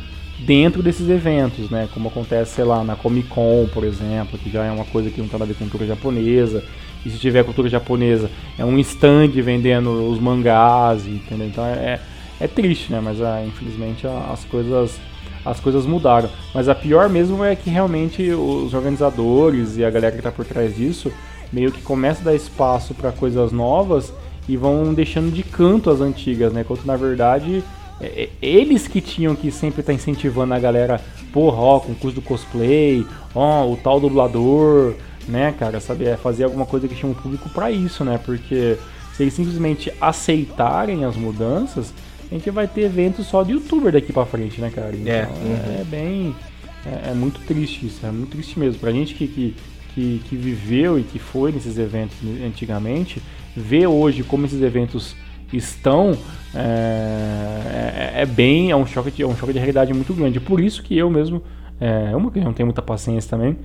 dentro 0.45 0.83
desses 0.83 1.09
eventos, 1.09 1.71
né? 1.71 1.89
Como 1.93 2.09
acontece, 2.09 2.55
sei 2.55 2.65
lá, 2.65 2.85
na 2.85 2.97
Comic 2.97 3.29
Con, 3.29 3.69
por 3.73 3.85
exemplo, 3.85 4.39
que 4.39 4.51
já 4.51 4.65
é 4.65 4.71
uma 4.71 4.85
coisa 4.85 5.11
que 5.11 5.21
não 5.21 5.29
tem 5.29 5.39
nada 5.39 5.45
a 5.45 5.49
ver 5.49 5.55
com 5.55 5.65
cultura 5.65 5.87
japonesa. 5.87 6.63
E 7.05 7.11
se 7.11 7.19
tiver 7.19 7.45
cultura 7.45 7.69
japonesa, 7.69 8.31
é 8.59 8.65
um 8.65 8.79
stand 8.79 9.29
vendendo 9.43 10.11
os 10.11 10.19
mangás, 10.19 11.07
entendeu? 11.07 11.47
Então 11.47 11.65
é, 11.65 12.01
é 12.41 12.49
triste, 12.49 12.91
né? 12.91 13.01
Mas 13.03 13.21
ah, 13.21 13.45
infelizmente 13.47 14.07
as 14.07 14.45
coisas 14.45 14.99
as 15.45 15.61
coisas 15.61 15.85
mudaram. 15.85 16.31
Mas 16.55 16.69
a 16.69 16.75
pior 16.75 17.09
mesmo 17.11 17.45
é 17.45 17.55
que 17.55 17.69
realmente 17.69 18.31
os 18.31 18.73
organizadores 18.73 19.77
e 19.77 19.85
a 19.85 19.91
galera 19.91 20.13
que 20.13 20.19
está 20.19 20.33
por 20.33 20.47
trás 20.47 20.75
disso 20.75 21.13
meio 21.53 21.71
que 21.71 21.83
começa 21.83 22.23
a 22.23 22.25
dar 22.25 22.35
espaço 22.35 22.95
para 22.95 23.13
coisas 23.13 23.53
novas 23.53 24.13
e 24.49 24.57
vão 24.57 24.93
deixando 24.93 25.31
de 25.31 25.43
canto 25.43 25.91
as 25.91 26.01
antigas, 26.01 26.53
né? 26.53 26.65
Quanto 26.65 26.87
na 26.87 26.97
verdade 26.97 27.63
é, 28.01 28.25
é 28.25 28.47
eles 28.47 28.87
que 28.89 29.01
tinham 29.01 29.35
que 29.35 29.51
sempre 29.51 29.81
estar 29.81 29.93
tá 29.93 29.95
incentivando 29.95 30.55
a 30.55 30.59
galera, 30.59 31.01
porra, 31.33 31.59
ó, 31.59 31.81
concurso 31.81 32.17
do 32.17 32.23
cosplay, 32.23 33.07
ó, 33.35 33.67
o 33.67 33.77
tal 33.77 34.01
dublador, 34.01 34.95
né, 35.29 35.55
cara, 35.59 35.81
saber 35.81 36.09
é 36.09 36.17
fazer 36.17 36.45
alguma 36.45 36.67
coisa 36.67 36.89
que 36.89 36.95
chama 36.95 37.13
o 37.13 37.17
público 37.17 37.49
para 37.51 37.71
isso, 37.71 38.05
né? 38.05 38.19
Porque 38.25 38.77
se 39.15 39.23
eles 39.23 39.35
simplesmente 39.35 39.93
aceitarem 40.01 41.05
as 41.05 41.17
mudanças, 41.17 41.93
a 42.31 42.35
gente 42.35 42.51
vai 42.51 42.67
ter 42.67 42.83
eventos 42.83 43.27
só 43.27 43.43
de 43.43 43.53
youtuber 43.53 43.93
daqui 43.93 44.13
para 44.13 44.27
frente, 44.27 44.61
né, 44.61 44.71
cara? 44.71 44.95
Então, 44.95 45.13
é, 45.13 45.27
uhum. 45.27 45.81
é 45.81 45.85
bem. 45.85 46.37
É, 46.85 47.11
é, 47.11 47.15
muito 47.15 47.41
triste 47.41 47.87
isso, 47.87 48.05
é 48.05 48.11
muito 48.11 48.31
triste 48.31 48.59
mesmo. 48.59 48.79
Pra 48.81 48.91
gente 48.91 49.15
que, 49.15 49.27
que, 49.27 49.57
que, 49.95 50.23
que, 50.29 50.37
viveu 50.37 50.99
e 50.99 51.03
que 51.03 51.19
foi 51.19 51.53
nesses 51.53 51.79
eventos 51.79 52.17
antigamente, 52.45 53.23
ver 53.57 53.87
hoje 53.87 54.23
como 54.23 54.45
esses 54.45 54.61
eventos 54.61 55.17
estão 55.57 56.17
é, 56.55 58.13
é, 58.17 58.23
é 58.23 58.27
bem. 58.27 58.71
É 58.71 58.77
um, 58.77 58.87
choque 58.87 59.11
de, 59.11 59.23
é 59.23 59.27
um 59.27 59.37
choque 59.37 59.53
de 59.53 59.59
realidade 59.59 59.93
muito 59.93 60.13
grande. 60.15 60.41
Por 60.41 60.61
isso 60.61 60.83
que 60.83 60.97
eu 60.97 61.11
mesmo. 61.11 61.43
É 61.81 62.15
uma 62.15 62.31
que 62.31 62.39
eu 62.39 62.45
não 62.45 62.53
tenho 62.53 62.69
muita 62.69 62.81
paciência 62.81 63.29
também 63.29 63.57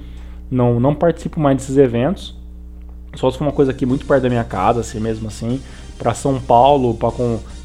não, 0.50 0.80
não 0.80 0.96
participo 0.96 1.40
mais 1.40 1.58
desses 1.58 1.78
eventos. 1.78 2.36
Só 3.16 3.30
se 3.30 3.38
for 3.38 3.46
uma 3.46 3.52
coisa 3.52 3.72
aqui 3.72 3.86
muito 3.86 4.06
perto 4.06 4.24
da 4.24 4.30
minha 4.30 4.44
casa, 4.44 4.82
assim 4.82 5.00
mesmo 5.00 5.28
assim. 5.28 5.62
Para 5.98 6.14
São 6.14 6.40
Paulo, 6.40 6.96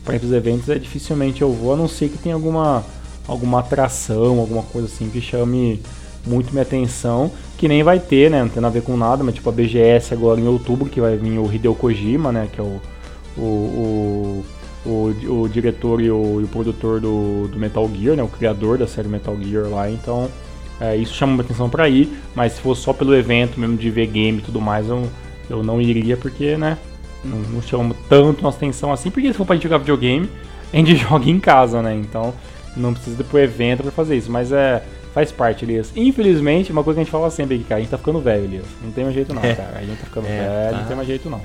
para 0.05 0.17
ir 0.17 0.25
os 0.25 0.33
eventos, 0.33 0.69
é 0.69 0.79
dificilmente 0.79 1.43
eu 1.43 1.53
vou, 1.53 1.73
a 1.73 1.77
não 1.77 1.87
ser 1.87 2.09
que 2.09 2.19
tenha 2.19 2.35
alguma, 2.35 2.85
alguma 3.27 3.61
atração, 3.61 4.41
alguma 4.41 4.63
coisa 4.63 4.89
assim 4.89 5.09
que 5.09 5.21
chame 5.21 5.81
muito 6.27 6.51
minha 6.51 6.63
atenção. 6.63 7.31
Que 7.57 7.69
nem 7.69 7.83
vai 7.83 8.01
ter, 8.01 8.31
né? 8.31 8.43
Não 8.43 8.49
tem 8.49 8.61
nada 8.61 8.77
a 8.77 8.81
ver 8.81 8.85
com 8.85 8.97
nada, 8.97 9.23
mas 9.23 9.35
tipo 9.35 9.49
a 9.49 9.53
BGS 9.53 10.13
agora 10.13 10.41
em 10.41 10.49
outubro, 10.49 10.89
que 10.89 11.01
vai 11.01 11.17
vir 11.17 11.39
o 11.39 11.53
Hideo 11.53 11.75
Kojima, 11.75 12.33
né? 12.33 12.49
Que 12.53 12.61
é 12.61 12.65
o, 12.65 12.81
o, 13.37 13.43
o 13.43 14.45
o, 14.85 15.43
o 15.43 15.49
diretor 15.49 16.01
e 16.01 16.11
o, 16.11 16.41
e 16.41 16.45
o 16.45 16.49
produtor 16.49 17.01
do, 17.01 17.49
do, 17.49 17.59
Metal 17.59 17.89
Gear, 17.95 18.17
né? 18.17 18.23
O 18.23 18.29
criador 18.29 18.79
da 18.79 18.87
série 18.87 19.09
Metal 19.09 19.37
Gear 19.41 19.69
lá, 19.69 19.91
então 19.91 20.31
é, 20.81 20.97
isso 20.97 21.15
chama 21.15 21.43
atenção 21.43 21.71
para 21.71 21.89
ir, 21.89 22.13
mas 22.35 22.53
se 22.53 22.61
fosse 22.61 22.83
só 22.83 22.93
pelo 22.93 23.15
evento 23.15 23.59
mesmo 23.59 23.77
de 23.77 23.91
ver 23.91 24.07
game 24.07 24.39
e 24.39 24.43
tudo 24.43 24.61
mais, 24.61 24.89
eu, 24.89 25.09
eu 25.49 25.63
não 25.63 25.81
iria 25.81 26.17
porque, 26.17 26.57
né? 26.57 26.77
Não, 27.25 27.39
não 27.39 27.63
chama 27.63 27.97
tanto 28.09 28.43
nossa 28.43 28.59
atenção 28.59 28.93
assim, 28.93 29.11
porque 29.11 29.29
se 29.29 29.39
for 29.39 29.47
pra 29.47 29.57
gente 29.57 29.63
jogar 29.65 29.79
videogame, 29.79 30.29
a 30.73 30.77
gente 30.77 30.97
joga 30.97 31.31
em 31.31 31.41
casa, 31.41 31.81
né? 31.81 31.95
Então 31.95 32.35
não 32.77 32.93
precisa 32.93 33.21
ir 33.21 33.25
pro 33.25 33.39
evento 33.39 33.83
para 33.83 33.93
fazer 33.93 34.17
isso, 34.17 34.31
mas 34.31 34.53
é 34.53 34.83
faz 35.15 35.31
parte, 35.31 35.65
Elias. 35.65 35.93
Infelizmente, 35.95 36.73
uma 36.73 36.83
coisa 36.83 36.97
que 36.97 37.03
a 37.03 37.05
gente 37.05 37.13
fala 37.13 37.31
sempre 37.31 37.55
aqui, 37.55 37.65
cara, 37.65 37.79
a 37.79 37.81
gente 37.81 37.91
tá 37.91 37.97
ficando 37.97 38.19
velho, 38.19 38.45
Elias. 38.45 38.67
Não 38.83 38.91
tem 38.91 39.05
mais 39.05 39.15
jeito 39.15 39.33
não, 39.33 39.43
é. 39.43 39.55
cara. 39.55 39.79
A 39.79 39.81
gente 39.81 39.99
tá 40.01 40.07
ficando 40.07 40.27
é, 40.27 40.29
velho, 40.29 40.71
tá. 40.73 40.81
não 40.81 40.87
tem 40.89 40.97
mais 40.97 41.09
jeito 41.09 41.31
não. 41.31 41.41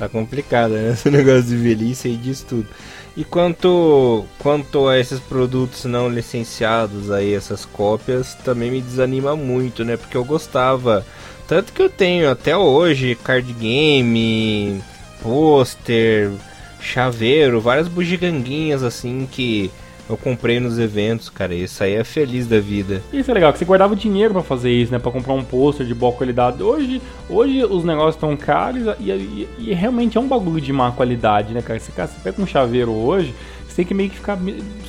Tá 0.00 0.08
complicado, 0.08 0.70
né? 0.70 0.92
Esse 0.96 1.10
negócio 1.10 1.42
de 1.42 1.56
velhice 1.56 2.08
aí 2.08 2.16
diz 2.16 2.40
tudo. 2.40 2.66
E 3.14 3.22
quanto, 3.22 4.24
quanto 4.38 4.88
a 4.88 4.98
esses 4.98 5.20
produtos 5.20 5.84
não 5.84 6.08
licenciados 6.08 7.10
aí, 7.10 7.34
essas 7.34 7.66
cópias, 7.66 8.34
também 8.36 8.70
me 8.70 8.80
desanima 8.80 9.36
muito, 9.36 9.84
né? 9.84 9.98
Porque 9.98 10.16
eu 10.16 10.24
gostava. 10.24 11.04
Tanto 11.46 11.74
que 11.74 11.82
eu 11.82 11.90
tenho 11.90 12.30
até 12.30 12.56
hoje 12.56 13.14
card 13.14 13.52
game, 13.52 14.82
pôster, 15.22 16.30
chaveiro, 16.80 17.60
várias 17.60 17.86
bugiganguinhas 17.86 18.82
assim 18.82 19.28
que 19.30 19.70
eu 20.10 20.16
comprei 20.16 20.58
nos 20.58 20.78
eventos, 20.78 21.28
cara. 21.28 21.54
Isso 21.54 21.82
aí 21.82 21.94
é 21.94 22.04
feliz 22.04 22.46
da 22.46 22.58
vida. 22.58 23.02
Isso 23.12 23.30
é 23.30 23.34
legal, 23.34 23.52
que 23.52 23.58
você 23.58 23.64
guardava 23.64 23.94
dinheiro 23.94 24.34
para 24.34 24.42
fazer 24.42 24.70
isso, 24.70 24.92
né? 24.92 24.98
Pra 24.98 25.12
comprar 25.12 25.34
um 25.34 25.44
pôster 25.44 25.86
de 25.86 25.94
boa 25.94 26.12
qualidade. 26.12 26.62
Hoje, 26.62 27.00
hoje 27.28 27.64
os 27.64 27.84
negócios 27.84 28.16
estão 28.16 28.36
caros 28.36 28.82
e, 28.98 29.10
e, 29.10 29.48
e, 29.58 29.74
realmente 29.74 30.18
é 30.18 30.20
um 30.20 30.26
bagulho 30.26 30.60
de 30.60 30.72
má 30.72 30.90
qualidade, 30.90 31.54
né, 31.54 31.62
cara? 31.62 31.78
Você, 31.78 31.92
cara, 31.92 32.08
você 32.08 32.18
pega 32.22 32.42
um 32.42 32.46
chaveiro 32.46 32.90
hoje, 32.90 33.34
você 33.68 33.76
tem 33.76 33.84
que 33.84 33.94
meio 33.94 34.10
que 34.10 34.16
ficar, 34.16 34.38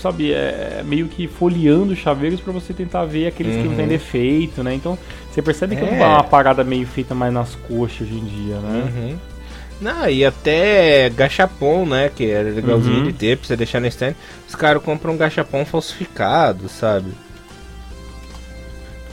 sabe, 0.01 0.31
é, 0.31 0.81
meio 0.85 1.07
que 1.07 1.27
folheando 1.27 1.93
os 1.93 1.99
chaveiros 1.99 2.41
para 2.41 2.51
você 2.51 2.73
tentar 2.73 3.05
ver 3.05 3.27
aqueles 3.27 3.55
uhum. 3.55 3.61
que 3.61 3.67
não 3.69 3.75
tem 3.75 3.87
defeito, 3.87 4.63
né? 4.63 4.73
Então, 4.73 4.97
você 5.31 5.41
percebe 5.41 5.75
que 5.75 5.83
é, 5.83 5.99
é 5.99 6.05
uma 6.05 6.23
parada 6.23 6.63
meio 6.63 6.87
feita 6.87 7.13
mais 7.13 7.31
nas 7.31 7.55
coxas 7.55 8.01
hoje 8.01 8.15
em 8.15 8.25
dia, 8.25 8.55
né? 8.55 8.91
Uhum. 8.93 9.30
Não, 9.81 10.07
e 10.07 10.23
até 10.23 11.09
gachapon, 11.09 11.87
né? 11.87 12.11
Que 12.15 12.29
era 12.29 12.51
legalzinho 12.51 12.99
uhum. 12.99 13.03
de 13.05 13.13
ter 13.13 13.37
pra 13.37 13.47
você 13.47 13.57
deixar 13.57 13.81
no 13.81 13.87
stand. 13.87 14.13
Os 14.47 14.53
caras 14.53 14.83
compram 14.83 15.13
um 15.13 15.17
gachapon 15.17 15.65
falsificado, 15.65 16.69
sabe? 16.69 17.11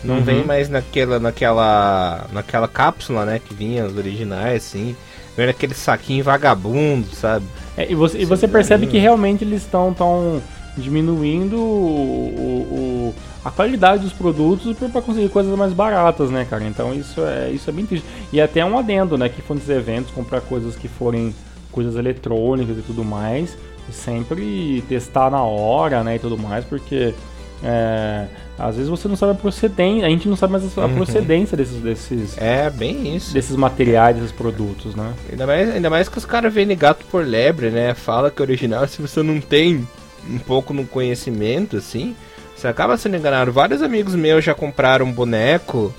Não 0.05 0.17
uhum. 0.17 0.23
vem 0.23 0.45
mais 0.45 0.69
naquela, 0.69 1.19
naquela, 1.19 2.27
naquela 2.31 2.69
cápsula, 2.69 3.25
né? 3.25 3.41
Que 3.43 3.55
vinha 3.55 3.87
os 3.87 3.97
originais, 3.97 4.67
assim. 4.67 4.95
Vem 5.35 5.47
naquele 5.47 5.73
saquinho 5.73 6.23
vagabundo, 6.23 7.09
sabe? 7.15 7.47
É, 7.75 7.91
e 7.91 7.95
você, 7.95 8.19
e 8.19 8.25
você 8.27 8.47
percebe 8.47 8.87
que 8.87 8.99
realmente 8.99 9.45
eles 9.45 9.63
estão 9.63 9.95
tão 9.95 10.43
diminuindo 10.81 11.57
o, 11.59 13.13
o, 13.13 13.15
a 13.45 13.51
qualidade 13.51 14.03
dos 14.03 14.13
produtos 14.13 14.77
para 14.77 15.03
conseguir 15.03 15.29
coisas 15.29 15.57
mais 15.57 15.73
baratas, 15.73 16.31
né, 16.31 16.47
cara? 16.49 16.65
Então 16.65 16.95
isso 16.95 17.21
é, 17.21 17.51
isso 17.51 17.69
é 17.69 17.73
bem 17.73 17.87
triste. 17.87 18.07
E 18.33 18.41
até 18.41 18.65
um 18.65 18.79
adendo, 18.79 19.17
né, 19.17 19.29
que 19.29 19.43
for 19.43 19.55
nos 19.55 19.69
eventos 19.69 20.11
comprar 20.13 20.41
coisas 20.41 20.77
que 20.77 20.89
forem 20.89 21.35
coisas 21.71 21.97
eletrônicas 21.97 22.79
e 22.79 22.83
tudo 22.83 23.05
mais, 23.05 23.57
sempre 23.91 24.83
testar 24.89 25.31
na 25.31 25.43
hora, 25.43 26.03
né, 26.03 26.17
e 26.17 26.19
tudo 26.19 26.37
mais, 26.37 26.65
porque 26.65 27.15
é, 27.63 28.27
às 28.59 28.77
vezes 28.77 28.89
você 28.89 29.09
não 29.09 29.17
sabe 29.17 29.33
a 29.33 29.35
procedência, 29.35 30.07
a 30.07 30.11
gente 30.11 30.29
não 30.29 30.37
sabe 30.37 30.53
mais 30.53 30.79
a 30.79 30.87
uhum. 30.87 30.95
procedência 30.95 31.57
desses, 31.57 31.81
desses. 31.81 32.39
É, 32.39 32.71
bem 32.71 33.17
isso. 33.17 33.33
Desses 33.33 33.57
materiais, 33.57 34.17
desses 34.17 34.33
produtos, 34.33 34.95
né? 34.95 35.13
Ainda 35.31 35.47
mais, 35.47 35.71
ainda 35.71 35.91
mais 35.91 36.09
que 36.09 36.19
os 36.19 36.25
caras 36.25 36.53
vendem 36.53 36.77
gato 36.77 37.05
por 37.07 37.25
lebre, 37.25 37.71
né? 37.71 37.95
Fala 37.95 38.31
que 38.31 38.41
é 38.41 38.45
original, 38.45 38.87
se 38.87 39.01
você 39.01 39.23
não 39.23 39.41
tem 39.41 39.87
um 40.29 40.39
pouco 40.39 40.73
no 40.73 40.87
conhecimento, 40.87 41.77
assim, 41.77 42.15
você 42.57 42.69
acaba 42.69 42.97
sendo 42.97 43.17
enganado. 43.17 43.53
Vários 43.53 43.83
amigos 43.83 44.15
meus 44.15 44.45
já 44.45 44.55
compraram 44.55 45.11
boneco 45.11 45.95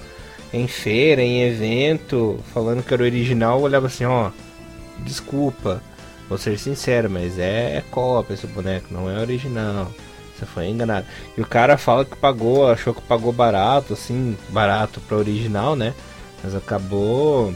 em 0.54 0.68
feira, 0.68 1.22
em 1.22 1.44
evento, 1.44 2.40
falando 2.54 2.84
que 2.84 2.94
era 2.94 3.04
original, 3.04 3.62
olhava 3.62 3.88
assim, 3.88 4.06
ó, 4.06 4.32
desculpa, 5.00 5.82
vou 6.28 6.38
ser 6.38 6.58
sincero, 6.58 7.10
mas 7.10 7.38
é, 7.40 7.78
é 7.78 7.84
cópia 7.90 8.34
esse 8.34 8.48
boneco, 8.48 8.88
não 8.92 9.10
é 9.10 9.20
original. 9.20 9.92
Você 10.38 10.46
foi 10.46 10.68
enganado. 10.68 11.06
E 11.38 11.42
o 11.42 11.46
cara 11.46 11.78
fala 11.78 12.06
que 12.06 12.16
pagou, 12.16 12.72
achou 12.72 12.94
que 12.94 13.02
pagou 13.02 13.34
barato, 13.34 13.94
assim, 13.94 14.38
barato 14.50 15.02
para 15.02 15.18
original, 15.18 15.76
né? 15.76 15.94
Mas 16.42 16.56
acabou 16.56 17.54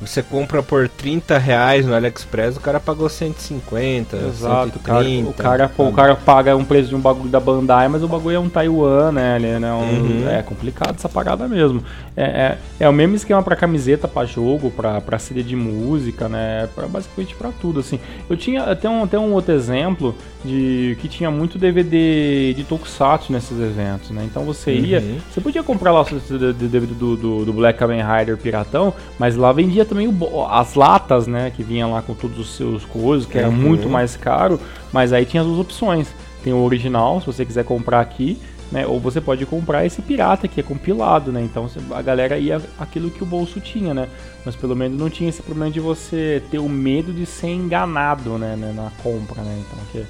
você 0.00 0.22
compra 0.22 0.62
por 0.62 0.88
30 0.88 1.36
reais 1.36 1.84
no 1.84 1.94
AliExpress, 1.94 2.56
o 2.56 2.60
cara 2.60 2.80
pagou 2.80 3.08
150, 3.08 4.16
Exato, 4.16 4.72
130. 4.78 5.28
O 5.28 5.34
cara, 5.34 5.66
o, 5.66 5.76
cara, 5.76 5.88
o 5.88 5.92
cara 5.92 6.16
paga 6.16 6.56
um 6.56 6.64
preço 6.64 6.88
de 6.88 6.94
um 6.94 7.00
bagulho 7.00 7.28
da 7.28 7.38
Bandai, 7.38 7.86
mas 7.88 8.02
o 8.02 8.08
bagulho 8.08 8.36
é 8.36 8.38
um 8.38 8.48
Taiwan, 8.48 9.12
né? 9.12 9.34
Ali, 9.34 9.58
né 9.58 9.72
um, 9.72 9.78
uhum. 9.78 10.28
É 10.28 10.42
complicado 10.42 10.94
essa 10.96 11.08
parada 11.08 11.46
mesmo. 11.46 11.84
É, 12.16 12.24
é, 12.24 12.58
é 12.80 12.88
o 12.88 12.92
mesmo 12.92 13.14
esquema 13.14 13.42
para 13.42 13.54
camiseta, 13.56 14.08
para 14.08 14.26
jogo, 14.26 14.70
para 14.70 15.18
CD 15.18 15.42
de 15.42 15.54
música, 15.54 16.28
né? 16.28 16.68
Pra, 16.74 16.86
basicamente 16.86 17.34
para 17.34 17.50
tudo, 17.50 17.80
assim. 17.80 18.00
Eu 18.28 18.36
tinha 18.36 18.62
até 18.62 18.88
um, 18.88 19.04
até 19.04 19.18
um 19.18 19.32
outro 19.32 19.52
exemplo 19.54 20.14
de 20.44 20.96
que 21.00 21.08
tinha 21.08 21.30
muito 21.30 21.58
DVD 21.58 22.54
de 22.54 22.64
Tokusatsu 22.64 23.32
nesses 23.32 23.58
eventos, 23.60 24.10
né? 24.10 24.24
Então 24.24 24.44
você 24.44 24.72
ia, 24.72 25.00
uhum. 25.00 25.18
você 25.30 25.40
podia 25.40 25.62
comprar 25.62 25.92
lá 25.92 26.00
o 26.00 26.52
DVD 26.52 26.94
do, 26.94 27.16
do, 27.16 27.44
do 27.44 27.52
Black 27.52 27.78
Kamen 27.78 28.02
Rider 28.02 28.38
Piratão, 28.38 28.94
mas 29.18 29.36
lá 29.36 29.52
vendia 29.52 29.84
também 29.90 30.06
o, 30.06 30.46
as 30.46 30.74
latas, 30.74 31.26
né? 31.26 31.50
Que 31.50 31.62
vinha 31.62 31.86
lá 31.86 32.00
com 32.00 32.14
todos 32.14 32.38
os 32.38 32.56
seus 32.56 32.84
coisas, 32.84 33.26
que 33.26 33.36
era 33.36 33.48
uhum. 33.48 33.54
muito 33.54 33.88
mais 33.88 34.16
caro, 34.16 34.58
mas 34.92 35.12
aí 35.12 35.26
tinha 35.26 35.42
as 35.42 35.46
duas 35.46 35.58
opções. 35.58 36.08
Tem 36.42 36.52
o 36.52 36.62
original, 36.62 37.20
se 37.20 37.26
você 37.26 37.44
quiser 37.44 37.64
comprar 37.64 38.00
aqui, 38.00 38.38
né? 38.70 38.86
Ou 38.86 39.00
você 39.00 39.20
pode 39.20 39.44
comprar 39.44 39.84
esse 39.84 40.00
pirata 40.00 40.46
que 40.46 40.60
é 40.60 40.62
compilado, 40.62 41.32
né? 41.32 41.42
Então 41.42 41.68
a 41.90 42.00
galera 42.00 42.38
ia 42.38 42.62
aquilo 42.78 43.10
que 43.10 43.22
o 43.22 43.26
bolso 43.26 43.60
tinha, 43.60 43.92
né? 43.92 44.08
Mas 44.44 44.54
pelo 44.54 44.76
menos 44.76 44.98
não 44.98 45.10
tinha 45.10 45.28
esse 45.28 45.42
problema 45.42 45.70
de 45.70 45.80
você 45.80 46.40
ter 46.50 46.58
o 46.58 46.68
medo 46.68 47.12
de 47.12 47.26
ser 47.26 47.48
enganado, 47.48 48.38
né? 48.38 48.56
Na 48.56 48.90
compra, 49.02 49.42
né? 49.42 49.60
Então 49.66 49.78
que, 49.90 50.06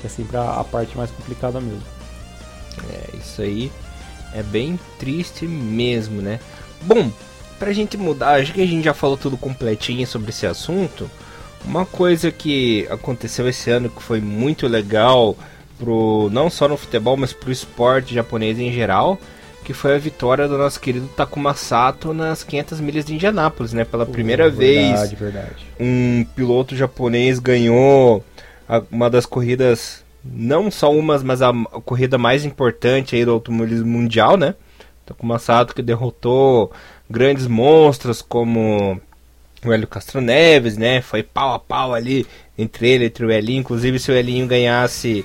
que 0.00 0.06
é 0.06 0.10
sempre 0.10 0.36
a, 0.36 0.60
a 0.60 0.64
parte 0.64 0.96
mais 0.96 1.10
complicada 1.10 1.58
mesmo. 1.58 1.82
É, 2.90 3.16
isso 3.16 3.40
aí 3.40 3.72
é 4.34 4.42
bem 4.42 4.78
triste 4.98 5.46
mesmo, 5.46 6.20
né? 6.20 6.38
Bom, 6.82 7.10
pra 7.62 7.72
gente 7.72 7.96
mudar, 7.96 8.40
acho 8.40 8.52
que 8.52 8.60
a 8.60 8.66
gente 8.66 8.82
já 8.82 8.92
falou 8.92 9.16
tudo 9.16 9.36
completinho 9.36 10.04
sobre 10.04 10.30
esse 10.30 10.44
assunto. 10.44 11.08
Uma 11.64 11.86
coisa 11.86 12.32
que 12.32 12.88
aconteceu 12.90 13.48
esse 13.48 13.70
ano 13.70 13.88
que 13.88 14.02
foi 14.02 14.20
muito 14.20 14.66
legal, 14.66 15.36
pro, 15.78 16.28
não 16.32 16.50
só 16.50 16.66
no 16.66 16.76
futebol, 16.76 17.16
mas 17.16 17.32
pro 17.32 17.52
esporte 17.52 18.12
japonês 18.12 18.58
em 18.58 18.72
geral, 18.72 19.16
que 19.64 19.72
foi 19.72 19.94
a 19.94 19.98
vitória 19.98 20.48
do 20.48 20.58
nosso 20.58 20.80
querido 20.80 21.06
Takuma 21.16 21.54
Sato 21.54 22.12
nas 22.12 22.42
500 22.42 22.80
milhas 22.80 23.04
de 23.04 23.14
Indianápolis, 23.14 23.72
né? 23.72 23.84
Pela 23.84 24.04
primeira 24.04 24.50
verdade, 24.50 25.14
vez, 25.14 25.20
verdade. 25.20 25.66
um 25.78 26.26
piloto 26.34 26.74
japonês 26.74 27.38
ganhou 27.38 28.24
uma 28.90 29.08
das 29.08 29.24
corridas, 29.24 30.04
não 30.24 30.68
só 30.68 30.92
umas, 30.92 31.22
mas 31.22 31.40
a 31.40 31.52
corrida 31.84 32.18
mais 32.18 32.44
importante 32.44 33.14
aí 33.14 33.24
do 33.24 33.30
automobilismo 33.30 33.86
mundial, 33.86 34.36
né? 34.36 34.56
Takuma 35.06 35.38
Sato 35.38 35.76
que 35.76 35.82
derrotou 35.82 36.72
grandes 37.12 37.46
monstros 37.46 38.22
como 38.22 38.98
o 39.64 39.72
Hélio 39.72 39.86
Castro 39.86 40.20
Neves, 40.20 40.78
né? 40.78 41.02
Foi 41.02 41.22
pau 41.22 41.52
a 41.52 41.58
pau 41.58 41.94
ali 41.94 42.26
entre 42.58 42.88
ele, 42.88 43.04
entre 43.04 43.26
o 43.26 43.30
Elinho. 43.30 43.60
Inclusive, 43.60 43.98
se 43.98 44.10
o 44.10 44.14
Elinho 44.14 44.46
ganhasse 44.46 45.24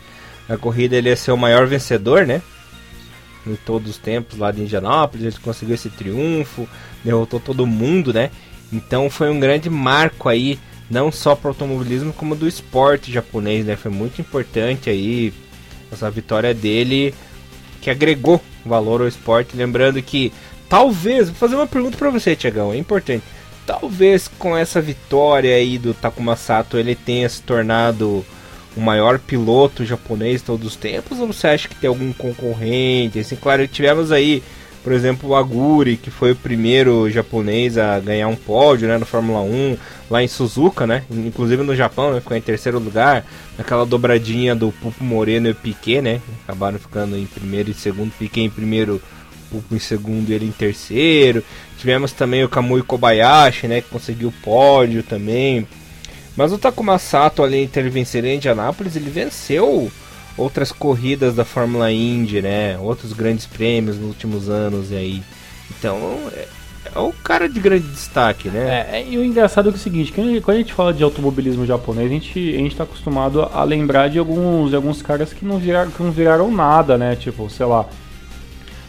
a 0.49 0.57
corrida, 0.57 0.97
ele 0.97 1.09
ia 1.09 1.15
ser 1.15 1.31
o 1.31 1.37
maior 1.37 1.65
vencedor, 1.65 2.27
né? 2.27 2.41
Em 3.45 3.55
todos 3.55 3.91
os 3.91 3.97
tempos 3.97 4.37
lá 4.37 4.51
de 4.51 4.61
Indianápolis. 4.61 5.25
Ele 5.25 5.43
conseguiu 5.43 5.75
esse 5.75 5.89
triunfo, 5.89 6.67
derrotou 7.03 7.39
todo 7.39 7.65
mundo, 7.65 8.13
né? 8.13 8.29
Então 8.71 9.09
foi 9.09 9.31
um 9.31 9.39
grande 9.39 9.69
marco 9.69 10.27
aí, 10.27 10.59
não 10.89 11.09
só 11.09 11.35
para 11.35 11.47
o 11.47 11.51
automobilismo, 11.51 12.11
como 12.11 12.35
do 12.35 12.47
esporte 12.47 13.13
japonês, 13.13 13.65
né? 13.65 13.77
Foi 13.77 13.89
muito 13.89 14.19
importante 14.19 14.89
aí 14.89 15.33
essa 15.89 16.11
vitória 16.11 16.53
dele, 16.53 17.15
que 17.81 17.89
agregou 17.89 18.41
valor 18.65 19.01
ao 19.01 19.07
esporte. 19.07 19.55
Lembrando 19.55 20.01
que 20.03 20.33
talvez, 20.69 21.29
vou 21.29 21.37
fazer 21.37 21.55
uma 21.55 21.67
pergunta 21.67 21.97
para 21.97 22.09
você, 22.09 22.35
Tiagão, 22.35 22.73
é 22.73 22.77
importante. 22.77 23.23
Talvez 23.65 24.29
com 24.39 24.55
essa 24.55 24.79
vitória 24.81 25.55
aí 25.55 25.77
do 25.77 25.93
Takuma 25.93 26.35
Sato 26.35 26.77
ele 26.77 26.95
tenha 26.95 27.27
se 27.27 27.41
tornado 27.41 28.25
o 28.77 28.81
maior 28.81 29.17
piloto 29.19 29.83
japonês 29.83 30.39
de 30.39 30.45
todos 30.45 30.67
os 30.67 30.75
tempos? 30.75 31.19
Ou 31.19 31.27
você 31.27 31.47
acha 31.47 31.67
que 31.67 31.75
tem 31.75 31.87
algum 31.87 32.13
concorrente? 32.13 33.19
Assim, 33.19 33.35
claro, 33.35 33.67
tivemos 33.67 34.11
aí, 34.11 34.43
por 34.83 34.93
exemplo, 34.93 35.29
o 35.29 35.35
Aguri, 35.35 35.97
que 35.97 36.11
foi 36.11 36.31
o 36.31 36.35
primeiro 36.35 37.09
japonês 37.09 37.77
a 37.77 37.99
ganhar 37.99 38.27
um 38.27 38.35
pódio 38.35 38.87
né, 38.87 38.97
no 38.97 39.05
Fórmula 39.05 39.41
1, 39.41 39.77
lá 40.09 40.23
em 40.23 40.27
Suzuka, 40.27 40.85
né? 40.85 41.03
Inclusive 41.09 41.63
no 41.63 41.75
Japão, 41.75 42.13
né, 42.13 42.21
ficou 42.21 42.37
em 42.37 42.41
terceiro 42.41 42.79
lugar, 42.79 43.25
naquela 43.57 43.85
dobradinha 43.85 44.55
do 44.55 44.71
Pupo 44.71 45.03
Moreno 45.03 45.49
e 45.49 45.53
Piquet, 45.53 46.01
né? 46.01 46.21
Acabaram 46.43 46.77
ficando 46.77 47.17
em 47.17 47.25
primeiro 47.25 47.71
e 47.71 47.73
segundo, 47.73 48.11
Piquet 48.11 48.41
em 48.41 48.49
primeiro, 48.49 49.01
Pupo 49.49 49.75
em 49.75 49.79
segundo 49.79 50.29
e 50.29 50.33
ele 50.33 50.45
em 50.45 50.51
terceiro. 50.51 51.43
Tivemos 51.77 52.11
também 52.11 52.43
o 52.43 52.49
Kamui 52.49 52.81
Kobayashi, 52.81 53.67
né, 53.67 53.81
que 53.81 53.89
conseguiu 53.89 54.33
pódio 54.43 55.03
também. 55.03 55.67
Mas 56.35 56.53
o 56.53 56.57
Takuma 56.57 56.99
Sato, 56.99 57.41
além 57.41 57.65
de 57.65 57.71
ter 57.71 57.89
vencido 57.89 58.27
em 58.27 58.35
Indianápolis, 58.35 58.95
ele 58.95 59.09
venceu 59.09 59.91
outras 60.37 60.71
corridas 60.71 61.35
da 61.35 61.43
Fórmula 61.43 61.91
Indy, 61.91 62.41
né? 62.41 62.77
Outros 62.77 63.11
grandes 63.11 63.47
prêmios 63.47 63.97
nos 63.97 64.07
últimos 64.07 64.47
anos 64.47 64.91
e 64.91 64.95
aí. 64.95 65.23
Então, 65.71 65.97
é, 66.31 66.47
é 66.93 66.99
o 66.99 67.11
cara 67.11 67.49
de 67.49 67.59
grande 67.59 67.87
destaque, 67.87 68.49
né? 68.49 68.87
É, 68.91 68.99
é, 68.99 69.07
e 69.09 69.17
o 69.17 69.23
engraçado 69.23 69.69
é, 69.69 69.71
é 69.71 69.75
o 69.75 69.77
seguinte, 69.77 70.11
quando 70.13 70.57
a 70.57 70.57
gente 70.57 70.73
fala 70.73 70.93
de 70.93 71.03
automobilismo 71.03 71.65
japonês, 71.65 72.05
a 72.05 72.13
gente, 72.13 72.39
a 72.39 72.57
gente 72.57 72.75
tá 72.75 72.83
acostumado 72.83 73.41
a 73.41 73.63
lembrar 73.63 74.09
de 74.09 74.19
alguns, 74.19 74.69
de 74.69 74.75
alguns 74.75 75.01
caras 75.01 75.33
que 75.33 75.43
não, 75.43 75.57
viraram, 75.57 75.89
que 75.89 76.03
não 76.03 76.11
viraram 76.11 76.51
nada, 76.51 76.97
né? 76.97 77.15
Tipo, 77.15 77.49
sei 77.49 77.65
lá, 77.65 77.85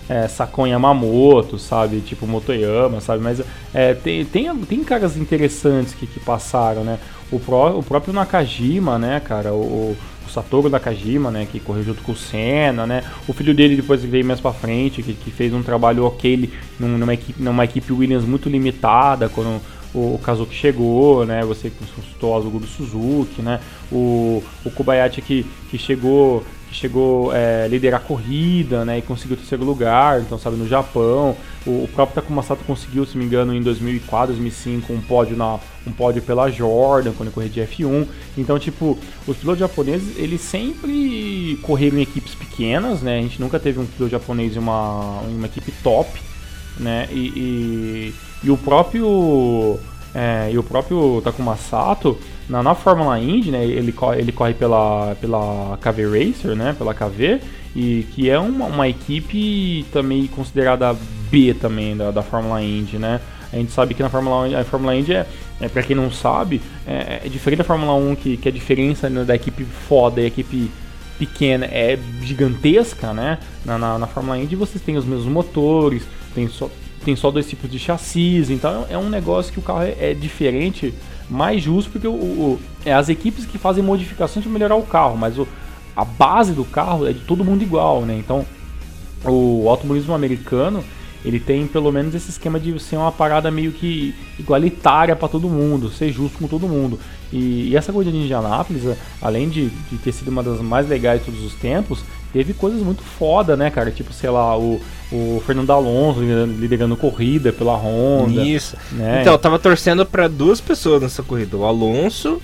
é, 0.08 0.26
Sakon 0.26 0.66
Yamamoto, 0.66 1.58
sabe? 1.58 2.00
Tipo 2.00 2.26
Motoyama, 2.26 3.00
sabe? 3.00 3.22
Mas 3.22 3.42
é, 3.74 3.94
tem, 3.94 4.24
tem, 4.24 4.54
tem 4.56 4.84
caras 4.84 5.16
interessantes 5.16 5.94
que, 5.94 6.06
que 6.06 6.18
passaram, 6.20 6.82
né? 6.82 6.98
O, 7.30 7.38
pró, 7.38 7.78
o 7.78 7.82
próprio 7.82 8.14
Nakajima, 8.14 8.98
né, 8.98 9.20
cara? 9.20 9.52
O, 9.52 9.94
o 10.26 10.30
Satoru 10.30 10.70
Nakajima, 10.70 11.30
né? 11.30 11.46
Que 11.50 11.60
correu 11.60 11.84
junto 11.84 12.02
com 12.02 12.12
o 12.12 12.16
Senna, 12.16 12.86
né? 12.86 13.04
O 13.26 13.32
filho 13.32 13.54
dele 13.54 13.76
depois 13.76 14.02
veio 14.02 14.24
mais 14.24 14.40
pra 14.40 14.52
frente, 14.52 15.02
que, 15.02 15.12
que 15.12 15.30
fez 15.30 15.52
um 15.52 15.62
trabalho 15.62 16.04
ok 16.04 16.50
numa 16.80 17.14
equipe, 17.14 17.42
numa 17.42 17.64
equipe 17.64 17.92
Williams 17.92 18.24
muito 18.24 18.48
limitada, 18.48 19.28
quando 19.28 19.60
o, 19.98 20.14
o 20.14 20.20
Kazuki 20.22 20.54
chegou, 20.54 21.26
né? 21.26 21.44
Você 21.44 21.70
consultou 21.70 22.32
o 22.32 22.36
Azul 22.36 22.50
do 22.52 22.66
Suzuki, 22.66 23.42
né? 23.42 23.60
O, 23.90 24.42
o 24.64 24.70
Kobayashi 24.70 25.20
que, 25.20 25.46
que 25.70 25.78
chegou 25.78 26.44
que 26.68 26.74
chegou 26.74 27.34
é, 27.34 27.64
a 27.64 27.68
liderar 27.68 28.00
a 28.00 28.04
corrida, 28.04 28.84
né, 28.84 28.98
e 28.98 29.02
conseguiu 29.02 29.34
o 29.34 29.38
terceiro 29.38 29.64
lugar, 29.64 30.20
então 30.20 30.38
sabe, 30.38 30.56
no 30.56 30.68
Japão. 30.68 31.34
O, 31.66 31.84
o 31.84 31.90
próprio 31.94 32.16
Takuma 32.16 32.42
Sato 32.42 32.62
conseguiu, 32.64 33.06
se 33.06 33.16
me 33.16 33.24
engano, 33.24 33.54
em 33.54 33.62
2004, 33.62 34.34
2005, 34.34 34.92
um 34.92 35.00
pódio 35.00 35.36
na 35.36 35.58
um 35.86 35.92
pódio 35.92 36.20
pela 36.20 36.50
Jordan, 36.50 37.12
quando 37.16 37.32
corria 37.32 37.48
de 37.48 37.60
F1. 37.60 38.06
Então, 38.36 38.58
tipo, 38.58 38.98
os 39.26 39.36
pilotos 39.38 39.60
japoneses, 39.60 40.18
eles 40.18 40.42
sempre 40.42 41.58
correram 41.62 41.98
em 41.98 42.02
equipes 42.02 42.34
pequenas, 42.34 43.00
né? 43.00 43.18
A 43.18 43.22
gente 43.22 43.40
nunca 43.40 43.58
teve 43.58 43.80
um 43.80 43.86
piloto 43.86 44.12
japonês 44.12 44.54
em 44.54 44.58
uma, 44.58 45.22
em 45.26 45.36
uma 45.36 45.46
equipe 45.46 45.72
top, 45.82 46.20
né? 46.78 47.08
E, 47.10 47.16
e, 47.16 48.14
e 48.42 48.50
o 48.50 48.56
próprio 48.56 49.78
é, 50.14 50.50
e 50.52 50.58
o 50.58 50.62
próprio 50.62 51.20
Takuma 51.22 51.56
Sato 51.56 52.18
na, 52.48 52.62
na 52.62 52.74
Fórmula 52.74 53.18
Indy, 53.20 53.50
né, 53.50 53.64
ele, 53.64 53.94
ele 54.16 54.32
corre 54.32 54.54
pela, 54.54 55.14
pela 55.20 55.78
KV 55.80 56.06
Racer, 56.06 56.56
né, 56.56 56.74
pela 56.76 56.94
KV, 56.94 57.40
e 57.76 58.06
que 58.14 58.30
é 58.30 58.38
uma, 58.38 58.66
uma 58.66 58.88
equipe 58.88 59.84
também 59.92 60.26
considerada 60.28 60.96
B 61.30 61.52
também 61.52 61.96
da, 61.96 62.10
da 62.10 62.22
Fórmula 62.22 62.62
Indy, 62.62 62.98
né. 62.98 63.20
A 63.52 63.56
gente 63.56 63.72
sabe 63.72 63.94
que 63.94 64.02
na 64.02 64.08
Fórmula, 64.08 64.60
a 64.60 64.64
Fórmula 64.64 64.94
Indy 64.94 65.14
é, 65.14 65.26
é 65.60 65.68
para 65.68 65.82
quem 65.82 65.94
não 65.94 66.10
sabe, 66.10 66.60
é, 66.86 67.20
é, 67.24 67.28
diferente 67.28 67.58
da 67.58 67.64
Fórmula 67.64 67.94
1, 67.94 68.16
que, 68.16 68.36
que 68.38 68.48
a 68.48 68.52
diferença 68.52 69.10
né, 69.10 69.24
da 69.24 69.34
equipe 69.34 69.64
foda 69.64 70.20
e 70.20 70.24
a 70.24 70.28
equipe 70.28 70.70
pequena 71.18 71.66
é 71.66 71.98
gigantesca, 72.22 73.12
né? 73.12 73.38
Na, 73.64 73.76
na, 73.76 73.98
na 73.98 74.06
Fórmula 74.06 74.38
Indy 74.38 74.54
vocês 74.54 74.82
têm 74.82 74.96
os 74.96 75.04
mesmos 75.04 75.26
motores, 75.26 76.04
tem 76.34 76.46
só, 76.46 76.70
tem 77.04 77.16
só 77.16 77.30
dois 77.30 77.48
tipos 77.48 77.70
de 77.70 77.78
chassis, 77.78 78.50
então 78.50 78.86
é 78.88 78.98
um 78.98 79.08
negócio 79.08 79.52
que 79.52 79.58
o 79.58 79.62
carro 79.62 79.82
é, 79.82 79.94
é 79.98 80.14
diferente 80.14 80.92
mais 81.28 81.62
justo, 81.62 81.90
porque 81.90 82.08
o, 82.08 82.12
o, 82.12 82.60
é 82.84 82.92
as 82.92 83.08
equipes 83.08 83.44
que 83.44 83.58
fazem 83.58 83.82
modificações 83.84 84.44
para 84.44 84.52
melhorar 84.52 84.76
o 84.76 84.82
carro, 84.82 85.16
mas 85.16 85.38
o, 85.38 85.46
a 85.94 86.04
base 86.04 86.52
do 86.52 86.64
carro 86.64 87.06
é 87.06 87.12
de 87.12 87.20
todo 87.20 87.44
mundo 87.44 87.62
igual, 87.62 88.02
né? 88.02 88.16
Então, 88.16 88.46
o 89.24 89.68
automobilismo 89.68 90.14
americano 90.14 90.82
ele 91.24 91.40
tem 91.40 91.66
pelo 91.66 91.90
menos 91.90 92.14
esse 92.14 92.30
esquema 92.30 92.60
de 92.60 92.78
ser 92.78 92.96
uma 92.96 93.10
parada 93.10 93.50
meio 93.50 93.72
que 93.72 94.14
igualitária 94.38 95.16
para 95.16 95.28
todo 95.28 95.48
mundo, 95.48 95.90
ser 95.90 96.12
justo 96.12 96.38
com 96.38 96.46
todo 96.46 96.68
mundo. 96.68 96.98
E, 97.32 97.70
e, 97.70 97.76
essa 97.76 97.92
corrida 97.92 98.12
de 98.12 98.18
Indianápolis, 98.18 98.84
além 99.20 99.48
de, 99.48 99.68
de 99.68 99.98
ter 99.98 100.12
sido 100.12 100.28
uma 100.28 100.42
das 100.42 100.60
mais 100.60 100.88
legais 100.88 101.20
de 101.20 101.26
todos 101.26 101.44
os 101.44 101.54
tempos, 101.54 102.04
teve 102.32 102.52
coisas 102.52 102.82
muito 102.82 103.02
foda, 103.02 103.56
né, 103.56 103.70
cara? 103.70 103.90
Tipo, 103.90 104.12
sei 104.12 104.30
lá, 104.30 104.56
o, 104.58 104.80
o 105.10 105.42
Fernando 105.46 105.70
Alonso 105.70 106.20
liderando, 106.20 106.60
liderando 106.60 106.96
corrida 106.96 107.52
pela 107.52 107.76
Honda. 107.76 108.42
Isso. 108.42 108.76
Né? 108.92 109.20
Então, 109.20 109.32
eu 109.32 109.38
tava 109.38 109.58
torcendo 109.58 110.04
para 110.04 110.28
duas 110.28 110.60
pessoas 110.60 111.02
nessa 111.02 111.22
corrida, 111.22 111.56
o 111.56 111.64
Alonso 111.64 112.40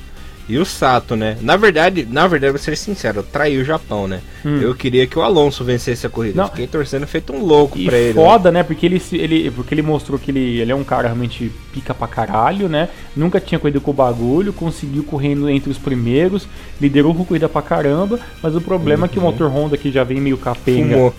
e 0.49 0.59
o 0.59 0.65
Sato, 0.65 1.17
né? 1.17 1.39
Na 1.41 1.57
verdade, 1.57 2.07
na 2.11 2.27
verdade, 2.27 2.53
vou 2.53 2.61
ser 2.61 2.77
sincero, 2.77 3.21
eu 3.21 3.23
traí 3.23 3.59
o 3.59 3.65
Japão, 3.65 4.07
né? 4.07 4.21
Hum. 4.45 4.61
Eu 4.61 4.75
queria 4.75 5.07
que 5.07 5.19
o 5.19 5.23
Alonso 5.23 5.65
vencesse 5.65 6.07
a 6.07 6.11
corrida. 6.11 6.43
Não. 6.43 6.49
Fiquei 6.49 6.67
torcendo 6.67 7.07
feito 7.07 7.33
um 7.33 7.43
louco 7.43 7.79
e 7.79 7.87
pra 7.87 7.97
ele. 7.97 8.15
foda, 8.15 8.53
né? 8.53 8.63
Porque 8.63 8.85
ele, 8.85 9.03
ele, 9.13 9.51
porque 9.51 9.75
ele 9.75 9.83
mostrou 9.83 10.19
que 10.19 10.31
ele, 10.31 10.61
ele 10.61 10.71
é 10.71 10.75
um 10.75 10.85
cara 10.85 11.09
realmente 11.09 11.51
pica 11.73 11.95
pra 11.95 12.07
caralho, 12.07 12.69
né? 12.69 12.91
Nunca 13.17 13.41
tinha 13.41 13.59
corrido 13.59 13.81
com 13.81 13.91
o 13.91 13.95
bagulho, 13.95 14.53
conseguiu 14.53 15.03
correndo 15.05 15.49
entre 15.49 15.71
os 15.71 15.79
primeiros, 15.79 16.47
liderou 16.81 17.15
com 17.15 17.25
corrida 17.25 17.49
pra 17.49 17.63
caramba, 17.63 18.21
mas 18.43 18.55
o 18.55 18.61
problema 18.61 19.01
uhum. 19.01 19.07
é 19.07 19.09
que 19.09 19.19
o 19.19 19.23
uhum. 19.23 19.31
motor 19.31 19.51
Honda 19.51 19.77
aqui 19.77 19.91
já 19.91 20.05
vem 20.05 20.21
meio 20.21 20.37
capenga. 20.37 20.95
Fumou. 20.95 21.15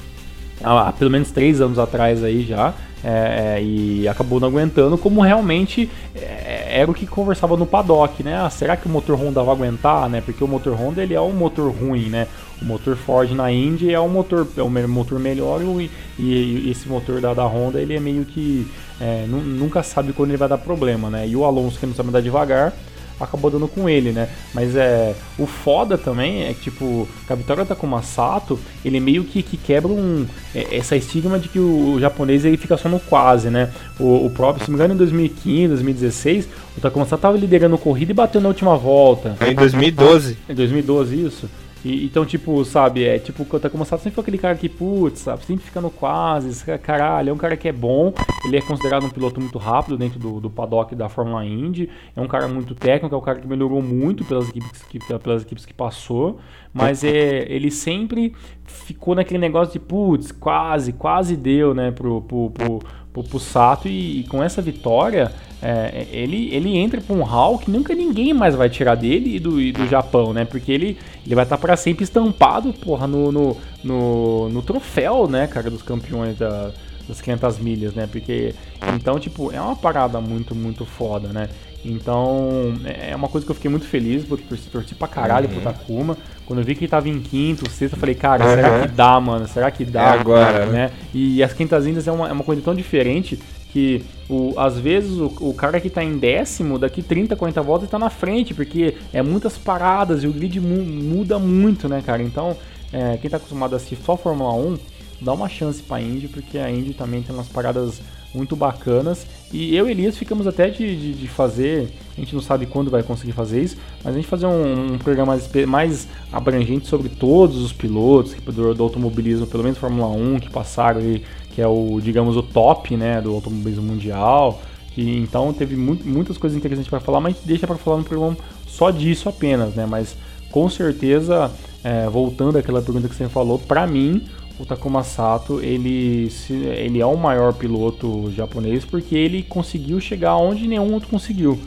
Há 0.64 0.94
pelo 0.94 1.12
menos 1.12 1.32
três 1.32 1.60
anos 1.62 1.78
atrás 1.78 2.24
aí 2.24 2.44
já. 2.44 2.74
É, 3.08 3.58
é, 3.58 3.64
e 3.64 4.08
acabou 4.08 4.40
não 4.40 4.48
aguentando, 4.48 4.98
como 4.98 5.22
realmente 5.22 5.88
é, 6.16 6.80
era 6.82 6.90
o 6.90 6.94
que 6.94 7.06
conversava 7.06 7.56
no 7.56 7.64
paddock, 7.64 8.24
né? 8.24 8.36
Ah, 8.36 8.50
será 8.50 8.76
que 8.76 8.88
o 8.88 8.90
motor 8.90 9.16
Honda 9.16 9.44
vai 9.44 9.54
aguentar, 9.54 10.10
né? 10.10 10.22
Porque 10.26 10.44
o 10.44 10.48
motor 10.48 10.74
Honda 10.74 11.04
ele 11.04 11.14
é 11.14 11.22
um 11.22 11.32
motor 11.32 11.72
ruim, 11.72 12.10
né? 12.10 12.28
O 12.60 12.66
motor 12.66 12.96
Ford 12.96 13.30
na 13.30 13.52
Indy 13.52 13.94
é 13.94 14.00
um 14.00 14.10
motor, 14.10 14.48
é 14.58 14.64
um 14.64 14.88
motor 14.88 15.20
melhor 15.20 15.62
e, 15.62 15.92
e, 16.18 16.72
esse 16.72 16.90
motor 16.90 17.22
da, 17.22 17.32
da 17.36 17.46
Honda 17.46 17.80
ele 17.80 17.96
é 17.96 18.00
meio 18.00 18.26
que 18.26 18.66
é, 19.00 19.26
nunca 19.28 19.84
sabe 19.84 20.12
quando 20.12 20.32
ele 20.32 20.38
vai 20.38 20.50
dar 20.50 20.58
problema, 20.58 21.08
né? 21.08 21.28
E 21.28 21.36
o 21.36 21.46
Alonso 21.46 21.78
que 21.78 21.86
não 21.86 21.94
sabe 21.94 22.10
andar 22.10 22.24
devagar 22.24 22.74
acabou 23.20 23.50
dando 23.50 23.68
com 23.68 23.90
ele, 23.90 24.12
né? 24.12 24.30
Mas 24.54 24.76
é 24.76 25.16
o 25.38 25.46
foda 25.46 25.98
também 25.98 26.44
é 26.44 26.54
que, 26.54 26.72
tipo, 26.72 27.08
a 27.30 27.36
vitória 27.36 27.64
da 27.64 27.76
Takuma 27.76 28.02
Sato, 28.02 28.60
ele 28.84 29.00
meio 29.00 29.24
que, 29.24 29.42
que 29.42 29.58
quebra 29.58 29.92
um, 29.92 30.26
é, 30.54 30.78
essa 30.78 30.96
estigma 30.96 31.38
de 31.40 31.50
que 31.50 31.60
o, 31.60 31.94
o, 31.94 32.00
japonês 32.00 32.46
ele 32.46 32.58
fica 32.58 32.78
só 32.78 32.90
no 32.90 33.00
quase, 33.00 33.50
né? 33.50 33.72
O, 34.00 34.26
o 34.26 34.30
próprio, 34.30 34.64
se 34.64 34.72
não 34.72 34.78
me 34.78 34.84
engano, 34.84 34.94
em 34.94 34.98
2015, 34.98 35.68
2016, 35.68 36.48
o 36.78 36.82
Takuma 36.82 37.06
Sato 37.06 37.22
tava 37.22 37.38
liderando 37.38 37.78
corrida 37.78 38.12
e 38.12 38.16
bateu 38.16 38.42
na 38.42 38.48
última 38.48 38.78
volta. 38.78 39.36
Em 39.42 39.56
2012. 39.56 40.38
Em 40.50 40.54
2012, 40.54 41.26
isso. 41.26 41.50
E, 41.86 42.04
então, 42.04 42.26
tipo, 42.26 42.66
sabe, 42.66 43.04
é 43.04 43.20
tipo, 43.20 43.44
o 43.44 43.60
Takuma 43.60 43.86
Sato 43.86 44.02
sempre 44.02 44.16
foi 44.16 44.24
aquele 44.24 44.40
cara 44.40 44.56
que, 44.56 44.68
putz, 44.68 45.20
sabe, 45.20 45.46
sempre 45.46 45.64
fica 45.64 45.80
no 45.80 45.92
quase, 45.92 46.66
caralho, 46.80 47.30
é 47.30 47.34
um 47.34 47.38
cara 47.38 47.56
que 47.56 47.68
é 47.68 47.72
bom, 47.72 48.12
ele 48.44 48.58
é 48.58 48.62
considerado 48.62 49.06
um 49.06 49.10
piloto 49.12 49.40
muito 49.40 49.60
rápido 49.60 49.96
dentro 49.96 50.18
do, 50.18 50.42
do 50.42 50.50
paddock 50.50 50.96
da 50.96 51.08
Fórmula 51.08 51.46
Indy, 51.46 51.88
é 52.16 52.20
um 52.20 52.28
cara 52.28 52.48
muito 52.48 52.74
técnico, 52.74 53.14
é 53.14 53.18
um 53.20 53.22
cara 53.22 53.40
que 53.40 53.48
melhorou 53.48 53.84
muito 53.84 54.26
pelas 54.26 54.50
equipes 54.50 54.82
que, 54.82 54.98
pelas 55.20 55.44
equipes 55.44 55.64
que 55.64 55.76
passou, 55.76 56.40
mas 56.74 57.04
é, 57.04 57.46
ele 57.54 57.70
sempre 57.70 58.34
ficou 58.64 59.14
naquele 59.14 59.40
negócio 59.40 59.74
de, 59.74 59.80
putz, 59.80 60.32
quase, 60.32 60.92
quase 60.92 61.38
deu, 61.38 61.76
né, 61.76 61.92
pro, 61.92 62.20
pro, 62.24 62.50
pro, 62.50 62.80
pro, 63.24 63.40
Sato, 63.40 63.88
e, 63.88 64.22
e 64.22 64.24
com 64.24 64.44
essa 64.44 64.62
vitória 64.62 65.32
é, 65.62 66.08
ele, 66.12 66.54
ele 66.54 66.78
entra 66.78 67.02
para 67.02 67.16
um 67.16 67.24
hall 67.24 67.58
que 67.58 67.72
nunca 67.72 67.96
ninguém 67.96 68.34
mais 68.34 68.56
vai 68.56 68.70
tirar 68.70 68.96
dele 68.96 69.38
e 69.38 69.40
do, 69.40 69.60
e 69.60 69.72
do 69.72 69.88
Japão, 69.88 70.32
né? 70.34 70.46
Porque 70.46 70.72
ele, 70.72 70.98
ele 71.26 71.34
vai 71.34 71.44
estar 71.44 71.58
tá 71.58 71.62
para 71.62 71.76
sempre 71.76 72.04
estampado, 72.04 72.72
porra, 72.74 73.08
no, 73.08 73.32
no, 73.32 73.58
no, 73.84 74.50
no, 74.50 74.62
troféu, 74.62 75.28
né, 75.28 75.48
cara, 75.48 75.72
dos 75.72 75.82
campeões 75.82 76.38
da, 76.38 76.72
das 77.08 77.20
500 77.20 77.60
milhas, 77.60 77.94
né? 77.96 78.08
Porque, 78.12 78.54
então, 78.96 79.20
tipo, 79.20 79.52
é 79.52 79.60
uma 79.60 79.76
parada 79.76 80.22
muito, 80.22 80.54
muito 80.54 80.86
foda, 80.86 81.30
né? 81.30 81.50
Então, 81.86 82.74
é 82.84 83.16
uma 83.16 83.28
coisa 83.28 83.46
que 83.46 83.52
eu 83.52 83.56
fiquei 83.56 83.70
muito 83.70 83.86
feliz, 83.86 84.26
porque 84.26 84.44
torci, 84.44 84.70
torci 84.70 84.96
pra 84.96 85.08
caralho 85.08 85.48
uhum. 85.48 85.54
pro 85.54 85.62
Takuma. 85.62 86.18
Quando 86.46 86.60
eu 86.60 86.66
vi 86.66 86.74
que 86.74 86.82
ele 86.82 86.90
tava 86.90 87.08
em 87.08 87.20
quinto, 87.20 87.70
sexto, 87.70 87.94
eu 87.94 88.00
falei, 88.00 88.16
cara, 88.16 88.44
uhum. 88.44 88.56
será 88.56 88.80
que 88.82 88.88
dá, 88.88 89.20
mano? 89.22 89.48
Será 89.48 89.72
que 89.72 89.86
dá? 89.86 90.16
É 90.16 90.20
agora, 90.20 90.66
né? 90.66 90.72
né? 90.72 90.92
E 91.14 91.44
as 91.44 91.54
500 91.54 91.86
milhas 91.86 92.08
é 92.08 92.12
uma, 92.12 92.28
é 92.28 92.32
uma 92.32 92.44
coisa 92.44 92.62
tão 92.62 92.74
diferente 92.74 93.40
que 93.72 94.04
o, 94.28 94.54
às 94.58 94.80
vezes 94.80 95.12
o, 95.12 95.32
o, 95.42 95.54
cara 95.54 95.80
que 95.80 95.90
está 95.90 96.04
em 96.04 96.18
décimo, 96.18 96.80
daqui 96.80 97.04
30, 97.04 97.36
40 97.36 97.62
voltas 97.62 97.88
está 97.88 98.00
na 98.00 98.10
frente, 98.10 98.54
porque 98.54 98.96
é 99.14 99.22
muitas 99.22 99.58
paradas 99.58 100.24
e 100.24 100.28
o 100.28 100.32
grid 100.32 100.60
mu 100.60 100.84
muda 100.84 101.38
muito, 101.38 101.88
né, 101.88 102.02
cara? 102.04 102.24
Então, 102.24 102.58
é, 102.92 103.18
quem 103.18 103.26
está 103.26 103.38
acostumado 103.38 103.74
a 103.74 103.76
assistir 103.76 103.98
só 104.04 104.16
Fórmula 104.18 104.54
1, 104.54 104.78
dá 105.22 105.34
uma 105.34 105.50
chance 105.50 105.84
para 105.84 105.98
a 105.98 106.02
Indy, 106.02 106.30
porque 106.30 106.58
a 106.58 106.72
Indy 106.72 106.94
também 106.94 107.22
tem 107.22 107.36
umas 107.36 107.50
paradas 107.50 108.02
muito 108.36 108.56
bacanas. 108.56 109.26
E 109.52 109.76
eu 109.76 109.88
e 109.88 109.92
Elias 109.92 110.18
ficamos 110.18 110.46
até 110.46 110.70
de, 110.70 110.96
de, 110.96 111.14
de, 111.14 111.28
fazer, 111.28 111.90
a 112.18 112.20
gente 112.20 112.34
não 112.36 112.42
sabe 112.42 112.66
quando 112.66 112.92
vai 112.92 113.02
conseguir 113.04 113.32
fazer 113.32 113.62
isso, 113.62 113.78
mas 114.04 114.14
a 114.14 114.18
gente 114.18 114.28
fazer 114.28 114.46
um, 114.46 114.94
um 114.94 114.98
programa 114.98 115.34
mais, 115.34 115.66
mais, 115.66 116.08
abrangente 116.32 116.88
sobre 116.88 117.10
todos 117.10 117.62
os 117.62 117.72
pilotos 117.72 118.34
do, 118.34 118.74
do 118.74 118.84
automobilismo, 118.84 119.48
pelo 119.48 119.64
menos 119.64 119.78
Fórmula 119.78 120.08
1, 120.08 120.40
que 120.40 120.50
passaram 120.50 121.00
aí 121.00 121.24
que 121.56 121.62
é 121.62 121.68
o, 121.68 122.02
digamos, 122.02 122.36
o 122.36 122.44
top, 122.44 122.98
né, 122.98 123.22
do 123.22 123.34
automobilismo 123.34 123.84
mundial. 123.84 124.62
E 124.98 125.18
então 125.18 125.54
teve 125.54 125.76
muito, 125.78 126.06
muitas 126.06 126.38
coisas 126.38 126.58
interessantes 126.58 126.90
para 126.90 127.00
falar, 127.00 127.22
mas 127.22 127.38
deixa 127.46 127.66
para 127.66 127.78
falar 127.78 127.98
no 127.98 128.04
programa 128.04 128.36
só 128.68 128.92
disso 128.92 129.30
apenas, 129.30 129.74
né? 129.74 129.86
Mas 129.86 130.18
com 130.52 130.70
certeza, 130.70 131.50
é, 131.84 132.08
voltando 132.10 132.58
àquela 132.58 132.82
pergunta 132.82 133.08
que 133.08 133.16
você 133.16 133.30
falou, 133.30 133.58
para 133.58 133.88
mim 133.88 134.26
o 134.60 134.66
Takuma 134.66 135.04
Sato 135.04 135.60
ele, 135.62 136.32
ele 136.50 137.00
é 137.00 137.06
o 137.06 137.18
maior 137.18 137.54
piloto 137.54 138.32
japonês 138.32 138.86
porque 138.86 139.16
ele 139.16 139.44
conseguiu 139.44 140.00
chegar 140.00 140.36
onde 140.38 140.68
nenhum 140.68 140.94
outro 140.94 141.10
conseguiu. 141.10 141.60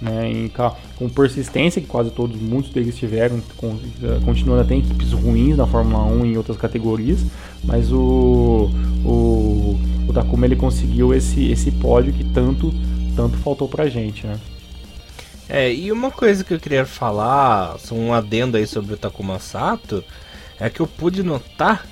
né, 0.00 0.30
em, 0.30 0.52
com 0.96 1.08
persistência, 1.08 1.82
que 1.82 1.88
quase 1.88 2.10
todos, 2.10 2.40
muitos 2.40 2.70
deles 2.72 2.96
tiveram, 2.96 3.42
com, 3.56 3.76
eh, 4.02 4.20
continuando 4.24 4.62
até 4.62 4.74
em 4.74 4.78
equipes 4.78 5.12
ruins 5.12 5.56
na 5.56 5.66
Fórmula 5.66 6.04
1 6.04 6.24
e 6.24 6.32
em 6.32 6.36
outras 6.36 6.56
categorias, 6.56 7.24
mas 7.64 7.90
o, 7.90 8.70
o, 9.04 9.76
o 10.08 10.12
Takuma 10.12 10.46
ele 10.46 10.54
conseguiu 10.54 11.12
esse, 11.12 11.50
esse 11.50 11.72
pódio 11.72 12.12
que 12.12 12.22
tanto, 12.22 12.72
tanto 13.16 13.36
faltou 13.38 13.68
pra 13.68 13.88
gente, 13.88 14.24
né? 14.24 14.38
É, 15.48 15.72
e 15.72 15.90
uma 15.90 16.10
coisa 16.10 16.44
que 16.44 16.52
eu 16.54 16.60
queria 16.60 16.84
falar, 16.84 17.76
um 17.90 18.12
adendo 18.12 18.56
aí 18.56 18.66
sobre 18.66 18.94
o 18.94 18.96
Takuma 18.98 19.38
Sato, 19.38 20.04
é 20.60 20.68
que 20.68 20.80
eu 20.80 20.86
pude 20.86 21.22
notar 21.22 21.86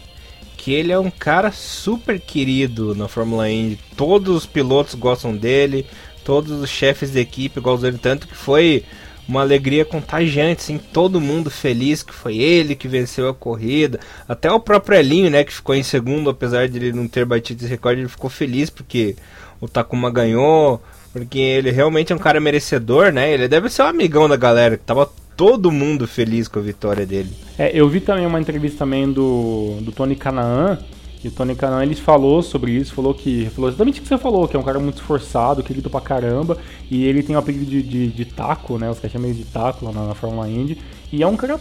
que 0.57 0.73
ele 0.73 0.93
é 0.93 0.99
um 0.99 1.11
cara 1.11 1.53
super 1.53 2.19
querido 2.19 2.95
na 2.95 3.09
Fórmula 3.09 3.51
Indy. 3.51 3.79
Todos 3.97 4.35
os 4.35 4.47
pilotos 4.47 4.95
gostam 4.95 5.37
dele, 5.37 5.87
todos 6.25 6.61
os 6.61 6.71
chefes 6.71 7.13
de 7.13 7.21
equipe 7.21 7.61
gostam 7.61 7.91
dele, 7.91 8.01
tanto 8.03 8.27
que 8.27 8.35
foi 8.35 8.85
uma 9.29 9.41
alegria 9.41 9.85
contagiante, 9.85 10.63
assim, 10.63 10.79
todo 10.79 11.21
mundo 11.21 11.51
feliz 11.51 12.03
que 12.03 12.15
foi 12.15 12.37
ele 12.37 12.77
que 12.77 12.87
venceu 12.87 13.29
a 13.29 13.35
corrida. 13.35 13.99
Até 14.29 14.51
o 14.51 14.61
próprio 14.61 14.99
Elinho, 14.99 15.31
né, 15.31 15.43
que 15.43 15.53
ficou 15.53 15.75
em 15.75 15.83
segundo, 15.83 16.31
apesar 16.31 16.69
de 16.69 16.79
ele 16.79 16.93
não 16.93 17.09
ter 17.09 17.25
batido 17.25 17.63
esse 17.63 17.71
recorde, 17.71 18.01
ele 18.01 18.09
ficou 18.09 18.31
feliz 18.31 18.71
porque 18.71 19.17
o 19.61 19.69
Takuma 19.69 20.11
ganhou, 20.11 20.81
porque 21.13 21.39
ele 21.39 21.71
realmente 21.71 22.13
é 22.13 22.17
um 22.17 22.21
cara 22.21 22.39
merecedor, 22.41 23.11
né? 23.13 23.33
Ele 23.33 23.49
deve 23.49 23.69
ser 23.69 23.83
um 23.83 23.87
amigão 23.87 24.29
da 24.29 24.37
galera, 24.37 24.77
que 24.77 24.85
tava 24.85 25.11
todo 25.37 25.71
mundo 25.71 26.07
feliz 26.07 26.49
com 26.49 26.59
a 26.59 26.63
vitória 26.63 27.05
dele. 27.05 27.31
É, 27.59 27.71
eu 27.79 27.89
vi 27.89 28.01
também 28.01 28.27
uma 28.27 28.41
entrevista 28.41 28.79
também 28.79 29.11
do, 29.13 29.77
do 29.83 29.93
Tony 29.93 30.17
Canaan, 30.17 30.79
e 31.23 31.29
o 31.29 31.31
Tony 31.31 31.55
Canaan 31.55 31.83
ele 31.83 31.95
falou 31.95 32.43
sobre 32.43 32.73
isso, 32.73 32.95
falou 32.95 33.13
que 33.13 33.51
falou 33.55 33.69
exatamente 33.69 34.01
o 34.01 34.03
que 34.03 34.09
você 34.09 34.19
falou, 34.19 34.47
que 34.49 34.57
é 34.57 34.59
um 34.59 34.63
cara 34.63 34.79
muito 34.79 34.97
esforçado, 34.97 35.63
querido 35.63 35.91
pra 35.91 36.01
caramba, 36.01 36.57
e 36.91 37.05
ele 37.05 37.23
tem 37.23 37.37
o 37.37 37.39
apelido 37.39 37.67
de, 37.67 37.83
de, 37.83 38.09
de 38.09 38.25
taco, 38.25 38.79
né? 38.79 38.91
Os 38.91 38.99
caras 38.99 39.13
chamam 39.13 39.33
de 39.33 39.45
taco 39.45 39.85
lá 39.85 39.93
na, 39.93 40.07
na 40.09 40.15
Fórmula 40.15 40.49
Indy, 40.49 40.79
e 41.13 41.23
é 41.23 41.27
um 41.27 41.37
cara 41.37 41.61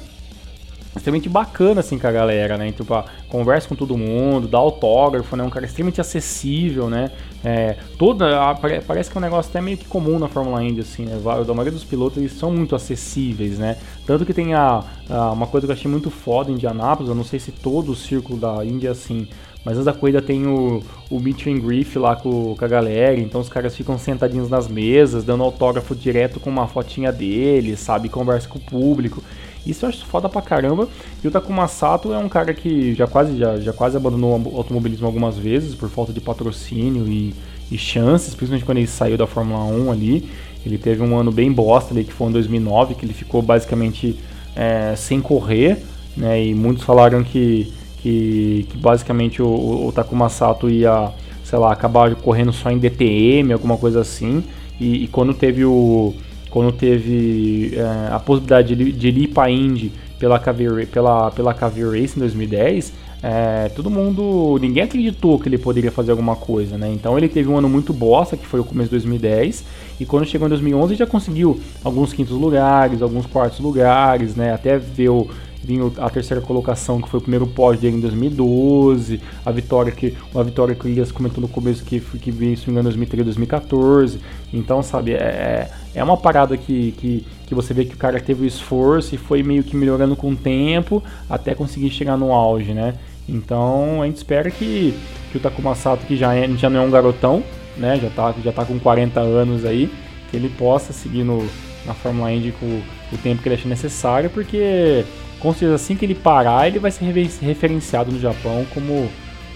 extremamente 0.95 1.29
bacana 1.29 1.81
assim 1.81 1.99
com 1.99 2.07
a 2.07 2.11
galera, 2.11 2.57
né? 2.57 2.71
Tipo, 2.71 3.03
conversa 3.29 3.67
com 3.67 3.75
todo 3.75 3.97
mundo, 3.97 4.47
dá 4.47 4.57
autógrafo, 4.57 5.35
né? 5.35 5.43
Um 5.43 5.49
cara 5.49 5.65
extremamente 5.65 5.99
acessível, 5.99 6.89
né? 6.89 7.11
É, 7.43 7.75
toda, 7.97 8.55
parece 8.87 9.11
que 9.11 9.17
é 9.17 9.19
um 9.19 9.21
negócio 9.21 9.49
até 9.49 9.61
meio 9.61 9.77
que 9.77 9.85
comum 9.85 10.17
na 10.17 10.27
Fórmula 10.27 10.63
Indy, 10.63 10.81
assim, 10.81 11.05
né? 11.05 11.19
A 11.23 11.53
maioria 11.53 11.71
dos 11.71 11.83
pilotos 11.83 12.17
eles 12.17 12.33
são 12.33 12.51
muito 12.51 12.75
acessíveis, 12.75 13.59
né? 13.59 13.77
Tanto 14.05 14.25
que 14.25 14.33
tem 14.33 14.53
a, 14.53 14.83
a, 15.09 15.31
uma 15.31 15.47
coisa 15.47 15.67
que 15.67 15.71
eu 15.71 15.75
achei 15.75 15.89
muito 15.89 16.09
foda 16.09 16.49
em 16.49 16.55
Indianápolis, 16.55 17.09
eu 17.09 17.15
não 17.15 17.23
sei 17.23 17.39
se 17.39 17.51
todo 17.51 17.91
o 17.91 17.95
círculo 17.95 18.39
da 18.39 18.65
Índia 18.65 18.89
é 18.89 18.91
assim, 18.91 19.27
mas 19.65 19.73
antes 19.73 19.85
da 19.85 19.93
corrida 19.93 20.21
tem 20.21 20.45
o, 20.45 20.83
o 21.09 21.19
meet 21.19 21.47
and 21.47 21.59
grief 21.59 21.95
lá 21.97 22.15
com, 22.15 22.55
com, 22.55 22.65
a 22.65 22.67
galera, 22.67 23.19
então 23.19 23.41
os 23.41 23.49
caras 23.49 23.75
ficam 23.75 23.97
sentadinhos 23.97 24.47
nas 24.47 24.67
mesas, 24.67 25.23
dando 25.23 25.43
autógrafo 25.43 25.95
direto 25.95 26.39
com 26.39 26.51
uma 26.51 26.67
fotinha 26.67 27.11
deles, 27.11 27.79
sabe? 27.79 28.07
Conversa 28.07 28.47
com 28.47 28.59
o 28.59 28.61
público. 28.61 29.23
Isso 29.65 29.85
eu 29.85 29.89
acho 29.89 30.05
foda 30.05 30.29
pra 30.29 30.41
caramba. 30.41 30.87
E 31.23 31.27
o 31.27 31.31
Takuma 31.31 31.67
Sato 31.67 32.13
é 32.13 32.17
um 32.17 32.29
cara 32.29 32.53
que 32.53 32.93
já 32.93 33.07
quase, 33.07 33.37
já, 33.37 33.57
já 33.59 33.73
quase 33.73 33.97
abandonou 33.97 34.39
o 34.39 34.57
automobilismo 34.57 35.05
algumas 35.05 35.37
vezes 35.37 35.73
por 35.73 35.89
falta 35.89 36.13
de 36.13 36.21
patrocínio 36.21 37.07
e, 37.07 37.33
e 37.71 37.77
chances, 37.77 38.35
principalmente 38.35 38.65
quando 38.65 38.77
ele 38.77 38.87
saiu 38.87 39.17
da 39.17 39.27
Fórmula 39.27 39.63
1 39.65 39.91
ali. 39.91 40.29
Ele 40.65 40.77
teve 40.77 41.01
um 41.03 41.15
ano 41.15 41.31
bem 41.31 41.51
bosta 41.51 41.93
ali, 41.93 42.03
que 42.03 42.13
foi 42.13 42.29
em 42.29 42.31
2009, 42.31 42.95
que 42.95 43.05
ele 43.05 43.13
ficou 43.13 43.41
basicamente 43.41 44.19
é, 44.55 44.95
sem 44.95 45.21
correr, 45.21 45.77
né? 46.17 46.43
E 46.43 46.55
muitos 46.55 46.83
falaram 46.83 47.23
que 47.23 47.71
que, 48.05 48.67
que 48.69 48.77
basicamente 48.77 49.41
o, 49.41 49.87
o, 49.87 49.91
Takuma 49.91 50.29
Sato 50.29 50.69
ia, 50.69 51.11
sei 51.43 51.57
lá, 51.57 51.73
acabar 51.73 52.13
correndo 52.13 52.53
só 52.53 52.69
em 52.69 52.77
DTM, 52.77 53.51
alguma 53.51 53.77
coisa 53.77 54.01
assim. 54.01 54.43
E, 54.79 55.05
e 55.05 55.07
quando 55.07 55.33
teve 55.33 55.65
o 55.65 56.13
quando 56.55 56.71
teve 56.71 57.73
é, 57.75 58.13
a 58.13 58.17
possibilidade 58.17 58.77
de, 58.77 58.93
de 58.93 59.07
ele 59.09 59.23
ir 59.23 59.27
para 59.27 59.51
Indy 59.51 59.91
pela 60.17 60.39
KV, 60.39 60.85
pela, 60.85 61.29
pela 61.29 61.53
KV 61.53 61.83
Race 61.83 62.15
em 62.15 62.19
2010, 62.19 62.93
é, 63.21 63.67
todo 63.75 63.89
mundo, 63.89 64.57
ninguém 64.61 64.83
acreditou 64.83 65.37
que 65.37 65.49
ele 65.49 65.57
poderia 65.57 65.91
fazer 65.91 66.11
alguma 66.11 66.37
coisa, 66.37 66.77
né? 66.77 66.89
Então 66.93 67.17
ele 67.17 67.27
teve 67.27 67.49
um 67.49 67.57
ano 67.57 67.67
muito 67.67 67.91
bosta, 67.91 68.37
que 68.37 68.45
foi 68.45 68.61
o 68.61 68.63
começo 68.63 68.85
de 68.85 68.91
2010, 68.91 69.65
e 69.99 70.05
quando 70.05 70.25
chegou 70.25 70.47
em 70.47 70.49
2011 70.49 70.95
já 70.95 71.05
conseguiu 71.05 71.59
alguns 71.83 72.13
quintos 72.13 72.37
lugares, 72.37 73.01
alguns 73.01 73.25
quartos 73.25 73.59
lugares, 73.59 74.37
né? 74.37 74.53
Até 74.53 74.77
ver 74.77 75.09
o, 75.09 75.27
vinha 75.65 75.91
a 75.97 76.09
terceira 76.09 76.41
colocação, 76.41 77.01
que 77.01 77.09
foi 77.09 77.19
o 77.19 77.21
primeiro 77.21 77.47
pódio 77.47 77.81
dele 77.81 77.97
em 77.97 77.99
2012, 77.99 79.19
a 79.45 79.51
vitória 79.51 79.91
que 79.91 80.15
a 80.33 80.43
vitória 80.43 80.75
que 80.75 80.85
o 80.85 80.87
Elias 80.87 81.11
comentou 81.11 81.41
no 81.41 81.47
começo 81.47 81.83
que, 81.83 81.99
que 81.99 82.31
veio 82.31 82.55
se 82.55 82.69
em 82.69 82.73
2013, 82.73 83.23
2014. 83.23 84.19
Então, 84.53 84.83
sabe, 84.83 85.13
é, 85.13 85.69
é 85.93 86.03
uma 86.03 86.17
parada 86.17 86.55
que, 86.55 86.91
que, 86.93 87.25
que 87.47 87.55
você 87.55 87.73
vê 87.73 87.85
que 87.85 87.95
o 87.95 87.97
cara 87.97 88.19
teve 88.19 88.43
o 88.43 88.47
esforço 88.47 89.15
e 89.15 89.17
foi 89.17 89.41
meio 89.41 89.63
que 89.63 89.75
melhorando 89.75 90.15
com 90.15 90.31
o 90.31 90.35
tempo 90.35 91.03
até 91.29 91.55
conseguir 91.55 91.89
chegar 91.89 92.17
no 92.17 92.31
auge, 92.31 92.73
né? 92.73 92.93
Então, 93.27 94.01
a 94.01 94.05
gente 94.05 94.17
espera 94.17 94.51
que, 94.51 94.93
que 95.31 95.37
o 95.37 95.41
Takuma 95.41 95.73
Sato, 95.73 96.05
que 96.05 96.15
já, 96.15 96.35
é, 96.35 96.47
já 96.55 96.69
não 96.69 96.81
é 96.81 96.85
um 96.85 96.91
garotão, 96.91 97.43
né? 97.75 97.99
Já 97.99 98.09
tá, 98.09 98.35
já 98.43 98.51
tá 98.51 98.63
com 98.63 98.79
40 98.79 99.19
anos 99.19 99.65
aí, 99.65 99.91
que 100.29 100.37
ele 100.37 100.49
possa 100.49 100.93
seguir 100.93 101.23
no, 101.23 101.45
na 101.85 101.93
Fórmula 101.93 102.31
Indy 102.31 102.51
com 102.51 102.81
o 103.11 103.17
tempo 103.17 103.41
que 103.41 103.47
ele 103.47 103.55
acha 103.55 103.67
necessário, 103.67 104.29
porque 104.29 105.03
com 105.45 105.53
certeza 105.53 105.75
assim 105.75 105.95
que 105.95 106.03
ele 106.03 106.15
parar, 106.15 106.67
ele 106.67 106.79
vai 106.79 106.89
ser 106.89 107.05
referenciado 107.05 108.11
no 108.11 108.19
Japão 108.19 108.65
como, 108.73 109.07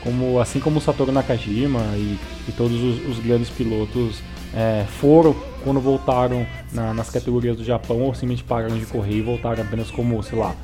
como 0.04 0.40
assim 0.40 0.60
como 0.60 0.78
o 0.78 0.82
Satoru 0.82 1.12
Nakajima 1.12 1.80
e, 1.96 2.16
e 2.48 2.52
todos 2.52 2.80
os, 2.80 3.08
os, 3.08 3.20
grandes 3.20 3.50
pilotos 3.50 4.22
é, 4.54 4.86
foram 5.00 5.36
quando 5.64 5.80
voltaram 5.80 6.46
na, 6.72 6.94
nas 6.94 7.10
categorias 7.10 7.58
do 7.58 7.64
Japão 7.64 8.02
ou 8.02 8.14
simplesmente 8.14 8.44
pararam 8.44 8.78
de 8.78 8.86
correr 8.86 9.16
e 9.16 9.22
voltaram 9.24 9.64
apenas 9.64 9.90
como, 9.90 10.22
sei 10.22 10.38
lá, 10.38 10.56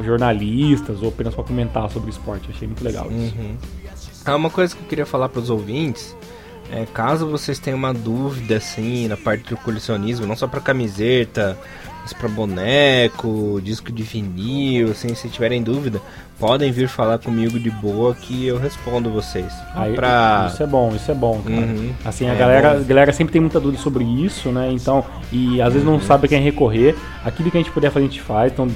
jornalistas 0.00 1.02
ou 1.02 1.08
apenas 1.08 1.34
para 1.34 1.42
comentar 1.42 1.90
sobre 1.90 2.10
esporte. 2.10 2.48
Achei 2.48 2.68
muito 2.68 2.84
legal 2.84 3.10
isso. 3.10 3.34
Uhum. 3.36 3.56
Ah, 4.24 4.36
uma 4.36 4.48
coisa 4.48 4.76
que 4.76 4.82
eu 4.82 4.86
queria 4.86 5.06
falar 5.06 5.28
para 5.28 5.40
os 5.40 5.50
ouvintes 5.50 6.14
é, 6.70 6.86
caso 6.86 7.26
vocês 7.26 7.58
tenham 7.58 7.78
uma 7.78 7.94
dúvida 7.94 8.58
assim 8.58 9.08
na 9.08 9.16
parte 9.16 9.50
do 9.50 9.56
colecionismo, 9.56 10.26
não 10.26 10.36
só 10.36 10.46
para 10.46 10.60
camiseta, 10.60 11.58
para 12.14 12.28
boneco, 12.28 13.60
disco 13.62 13.90
de 13.92 14.02
vinil, 14.02 14.90
assim, 14.90 15.14
se 15.14 15.28
tiverem 15.28 15.62
dúvida, 15.62 16.00
podem 16.38 16.70
vir 16.70 16.88
falar 16.88 17.18
comigo 17.18 17.58
de 17.58 17.70
boa 17.70 18.14
que 18.14 18.46
eu 18.46 18.58
respondo 18.58 19.10
vocês. 19.10 19.52
Aí, 19.74 19.94
pra... 19.94 20.48
Isso 20.52 20.62
é 20.62 20.66
bom, 20.66 20.94
isso 20.94 21.10
é 21.10 21.14
bom, 21.14 21.40
cara. 21.42 21.56
Uhum. 21.56 21.92
Assim, 22.04 22.28
a 22.28 22.34
é 22.34 22.36
galera, 22.36 22.72
a 22.72 22.80
galera 22.80 23.12
sempre 23.12 23.32
tem 23.32 23.40
muita 23.40 23.58
dúvida 23.58 23.82
sobre 23.82 24.04
isso, 24.04 24.50
né? 24.50 24.70
Então, 24.72 25.04
e 25.32 25.60
às 25.60 25.72
vezes 25.72 25.86
não 25.86 26.00
sabe 26.00 26.26
a 26.26 26.28
quem 26.28 26.40
recorrer. 26.40 26.94
Aquilo 27.24 27.50
que 27.50 27.56
a 27.56 27.60
gente 27.60 27.72
puder 27.72 27.90
fazer, 27.90 28.06
a 28.06 28.08
gente 28.08 28.20
faz. 28.20 28.52
Então, 28.52 28.68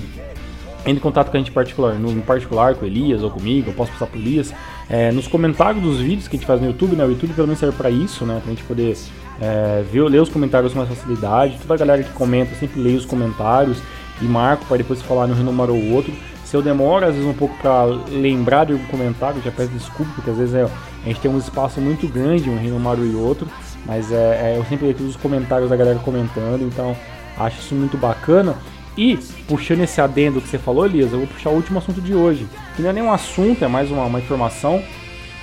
entre 0.80 0.92
em 0.92 0.98
contato 0.98 1.30
com 1.30 1.36
a 1.36 1.40
gente 1.40 1.52
particular, 1.52 1.94
no, 1.94 2.10
em 2.10 2.20
particular 2.20 2.74
com 2.74 2.84
o 2.84 2.88
Elias 2.88 3.22
ou 3.22 3.30
comigo, 3.30 3.70
eu 3.70 3.74
posso 3.74 3.92
passar 3.92 4.06
pro 4.06 4.18
Elias. 4.18 4.52
É, 4.90 5.12
nos 5.12 5.28
comentários 5.28 5.82
dos 5.82 6.00
vídeos 6.00 6.26
que 6.26 6.36
a 6.36 6.38
gente 6.38 6.46
faz 6.46 6.60
no 6.60 6.66
YouTube, 6.66 6.96
né? 6.96 7.04
O 7.04 7.10
YouTube 7.10 7.32
pelo 7.34 7.46
menos 7.46 7.60
serve 7.60 7.76
para 7.76 7.88
isso, 7.90 8.26
né? 8.26 8.40
Pra 8.42 8.50
gente 8.52 8.64
poder 8.64 8.96
é, 9.42 9.82
ver, 9.82 10.04
ler 10.04 10.22
os 10.22 10.28
comentários 10.28 10.72
com 10.72 10.78
mais 10.78 10.88
facilidade. 10.88 11.58
Toda 11.60 11.74
a 11.74 11.76
galera 11.76 12.02
que 12.04 12.12
comenta, 12.12 12.54
sempre 12.54 12.80
leio 12.80 12.98
os 12.98 13.04
comentários 13.04 13.78
e 14.20 14.24
marco 14.24 14.64
para 14.66 14.76
depois 14.76 15.02
falar 15.02 15.26
no 15.26 15.34
renúmero 15.34 15.74
ou 15.74 15.90
outro. 15.90 16.12
Se 16.44 16.56
eu 16.56 16.62
demoro 16.62 17.04
às 17.04 17.14
vezes 17.14 17.28
um 17.28 17.34
pouco 17.34 17.56
para 17.58 17.84
lembrar 18.10 18.66
de 18.66 18.72
algum 18.72 18.84
comentário, 18.86 19.42
já 19.42 19.50
peço 19.50 19.70
desculpa, 19.70 20.12
porque 20.14 20.30
às 20.30 20.36
vezes 20.36 20.54
é, 20.54 20.62
a 20.62 21.08
gente 21.08 21.18
tem 21.18 21.30
um 21.30 21.38
espaço 21.38 21.80
muito 21.80 22.06
grande, 22.06 22.48
um 22.48 22.56
renúmero 22.56 23.04
e 23.04 23.16
outro. 23.16 23.48
Mas 23.84 24.12
é, 24.12 24.14
é, 24.54 24.58
eu 24.58 24.64
sempre 24.66 24.84
leio 24.84 24.96
todos 24.96 25.16
os 25.16 25.20
comentários 25.20 25.68
da 25.68 25.74
galera 25.74 25.98
comentando, 25.98 26.62
então 26.62 26.96
acho 27.36 27.58
isso 27.58 27.74
muito 27.74 27.98
bacana. 27.98 28.54
E, 28.96 29.18
puxando 29.48 29.80
esse 29.80 30.00
adendo 30.00 30.40
que 30.40 30.48
você 30.48 30.58
falou, 30.58 30.84
Elias, 30.84 31.12
eu 31.12 31.18
vou 31.18 31.26
puxar 31.26 31.50
o 31.50 31.54
último 31.54 31.78
assunto 31.78 32.00
de 32.00 32.14
hoje. 32.14 32.46
Que 32.76 32.82
não 32.82 32.90
é 32.90 32.92
nem 32.92 33.02
um 33.02 33.12
assunto, 33.12 33.64
é 33.64 33.68
mais 33.68 33.90
uma, 33.90 34.04
uma 34.04 34.20
informação. 34.20 34.82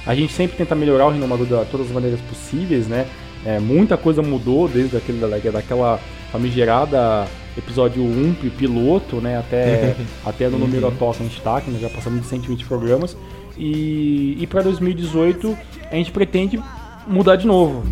A 0.06 0.16
gente 0.16 0.32
sempre 0.32 0.56
tenta 0.56 0.76
melhorar 0.76 1.08
o 1.08 1.10
Renomador 1.10 1.46
de 1.46 1.72
todas 1.72 1.88
as 1.88 1.92
maneiras 1.92 2.22
possíveis, 2.22 2.88
né? 2.88 3.08
É, 3.46 3.60
muita 3.60 3.98
coisa 3.98 4.22
mudou 4.22 4.68
desde 4.68 4.98
aquele, 4.98 5.20
daquela 5.52 6.00
famigerada 6.32 7.28
episódio 7.58 8.04
1, 8.04 8.36
piloto, 8.58 9.18
né? 9.18 9.38
Até, 9.38 9.96
até 10.26 10.50
no 10.50 10.58
número 10.58 10.88
uhum. 10.88 10.96
que 10.96 11.04
a 11.04 11.14
gente 11.14 11.42
tá, 11.42 11.62
que 11.62 11.72
nós 11.72 11.82
já 11.82 11.90
passamos 11.90 12.22
de 12.22 12.28
120 12.28 12.66
programas. 12.66 13.16
E, 13.58 14.38
e 14.40 14.48
para 14.48 14.62
2018 14.62 15.58
a 15.92 15.96
gente 15.96 16.12
pretende 16.12 16.60
mudar 17.08 17.36
de 17.36 17.48
novo, 17.48 17.84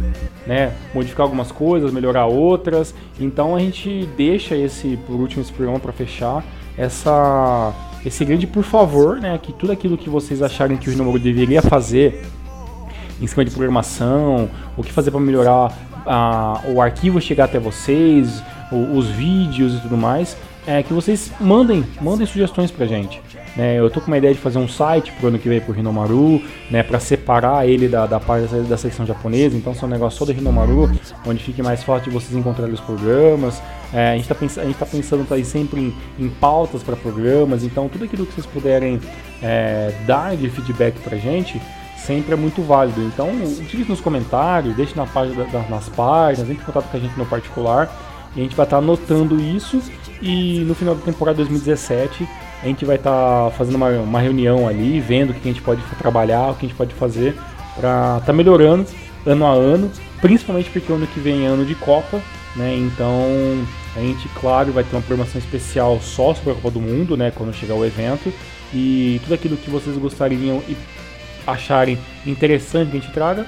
né? 0.45 0.73
Modificar 0.93 1.25
algumas 1.25 1.51
coisas, 1.51 1.91
melhorar 1.91 2.25
outras. 2.25 2.93
Então 3.19 3.55
a 3.55 3.59
gente 3.59 4.07
deixa 4.15 4.55
esse 4.55 4.97
por 5.07 5.15
último 5.19 5.41
esse 5.41 5.51
programa 5.51 5.79
para 5.79 5.91
fechar 5.91 6.43
essa 6.77 7.73
esse 8.05 8.23
grande 8.23 8.47
por 8.47 8.63
favor, 8.63 9.19
né? 9.19 9.37
Que 9.41 9.51
tudo 9.51 9.71
aquilo 9.71 9.97
que 9.97 10.09
vocês 10.09 10.41
acharem 10.41 10.77
que 10.77 10.87
o 10.87 10.91
Rinomaru 10.91 11.19
deveria 11.19 11.61
fazer 11.61 12.23
em 13.21 13.27
cima 13.27 13.43
de 13.43 13.51
programação, 13.51 14.49
o 14.75 14.83
que 14.83 14.91
fazer 14.91 15.11
para 15.11 15.19
melhorar 15.19 15.71
a, 16.05 16.61
o 16.67 16.81
arquivo 16.81 17.19
chegar 17.19 17.45
até 17.45 17.59
vocês, 17.59 18.41
o, 18.71 18.97
os 18.97 19.07
vídeos 19.07 19.75
e 19.75 19.79
tudo 19.79 19.97
mais, 19.97 20.37
é 20.65 20.83
que 20.83 20.93
vocês 20.93 21.31
mandem, 21.39 21.85
mandem 22.01 22.27
sugestões 22.27 22.69
pra 22.69 22.85
gente. 22.85 23.21
Né? 23.55 23.79
Eu 23.79 23.89
tô 23.89 23.99
com 23.99 24.07
uma 24.07 24.17
ideia 24.17 24.33
de 24.33 24.39
fazer 24.39 24.59
um 24.59 24.67
site 24.67 25.11
pro 25.13 25.29
ano 25.29 25.39
que 25.39 25.49
vem 25.49 25.59
pro 25.59 25.77
Hinomaru, 25.77 26.43
né, 26.69 26.83
para 26.83 26.99
separar 26.99 27.67
ele 27.67 27.87
da, 27.87 28.05
da 28.05 28.19
parte 28.19 28.45
da, 28.47 28.75
da 28.75 29.05
japonesa, 29.05 29.57
então 29.57 29.73
são 29.73 29.89
um 29.89 29.91
negócio 29.91 30.19
só 30.19 30.25
do 30.25 30.31
Hinomaru, 30.31 30.91
onde 31.25 31.43
fique 31.43 31.63
mais 31.63 31.83
fácil 31.83 32.11
de 32.11 32.11
vocês 32.11 32.37
encontrarem 32.37 32.73
os 32.73 32.79
programas. 32.79 33.59
É, 33.91 34.09
a 34.09 34.13
gente 34.13 34.23
está 34.23 34.35
pens 34.35 34.55
tá 34.77 34.85
pensando 34.85 35.25
tá 35.27 35.41
sempre 35.43 35.81
em, 35.81 36.25
em 36.25 36.29
pautas 36.29 36.83
para 36.83 36.95
programas, 36.95 37.63
então 37.63 37.89
tudo 37.89 38.03
aquilo 38.03 38.25
que 38.25 38.33
vocês 38.33 38.45
puderem 38.45 38.99
é, 39.41 39.91
dar 40.05 40.35
de 40.35 40.49
feedback 40.49 40.99
pra 40.99 41.17
gente, 41.17 41.59
sempre 42.07 42.33
é 42.33 42.37
muito 42.37 42.61
válido. 42.61 43.01
Então, 43.03 43.29
utilize 43.29 43.89
nos 43.89 43.99
comentários, 43.99 44.75
deixe 44.75 44.95
na 44.95 45.05
página, 45.05 45.45
nas 45.69 45.89
páginas, 45.89 46.49
entre 46.49 46.63
em 46.63 46.65
contato 46.65 46.89
com 46.89 46.97
a 46.97 46.99
gente 46.99 47.17
no 47.17 47.25
particular. 47.25 47.91
E 48.35 48.39
a 48.39 48.43
gente 48.43 48.55
vai 48.55 48.65
estar 48.65 48.77
tá 48.77 48.83
anotando 48.83 49.39
isso 49.39 49.81
e 50.21 50.59
no 50.59 50.73
final 50.73 50.95
da 50.95 51.01
temporada 51.01 51.37
2017 51.37 52.27
a 52.63 52.65
gente 52.65 52.85
vai 52.85 52.95
estar 52.95 53.11
tá 53.45 53.51
fazendo 53.51 53.75
uma, 53.75 53.89
uma, 53.89 54.19
reunião 54.19 54.67
ali, 54.67 54.99
vendo 54.99 55.31
o 55.31 55.33
que 55.33 55.47
a 55.47 55.51
gente 55.51 55.61
pode 55.61 55.81
trabalhar, 55.97 56.51
o 56.51 56.55
que 56.55 56.65
a 56.65 56.69
gente 56.69 56.77
pode 56.77 56.93
fazer 56.93 57.33
para 57.75 58.15
estar 58.15 58.25
tá 58.25 58.33
melhorando 58.33 58.87
ano 59.25 59.45
a 59.45 59.51
ano, 59.51 59.91
principalmente 60.21 60.69
porque 60.69 60.91
ano 60.91 61.05
que 61.07 61.19
vem 61.19 61.45
é 61.45 61.47
ano 61.47 61.65
de 61.65 61.75
Copa, 61.75 62.21
né? 62.55 62.75
Então 62.75 63.25
a 63.95 63.99
gente, 63.99 64.27
claro, 64.29 64.71
vai 64.71 64.83
ter 64.83 64.95
uma 64.95 65.01
programação 65.01 65.39
especial 65.39 65.99
só 66.01 66.33
sobre 66.33 66.51
a 66.51 66.55
Copa 66.55 66.71
do 66.71 66.81
Mundo, 66.81 67.15
né? 67.15 67.31
Quando 67.31 67.53
chegar 67.53 67.75
o 67.75 67.85
evento 67.85 68.31
e 68.73 69.19
tudo 69.23 69.33
aquilo 69.33 69.57
que 69.57 69.69
vocês 69.69 69.97
gostariam 69.97 70.61
e 70.67 70.75
acharem 71.47 71.97
interessante 72.25 72.91
que 72.91 72.97
a 72.97 72.99
gente 72.99 73.13
traga, 73.13 73.45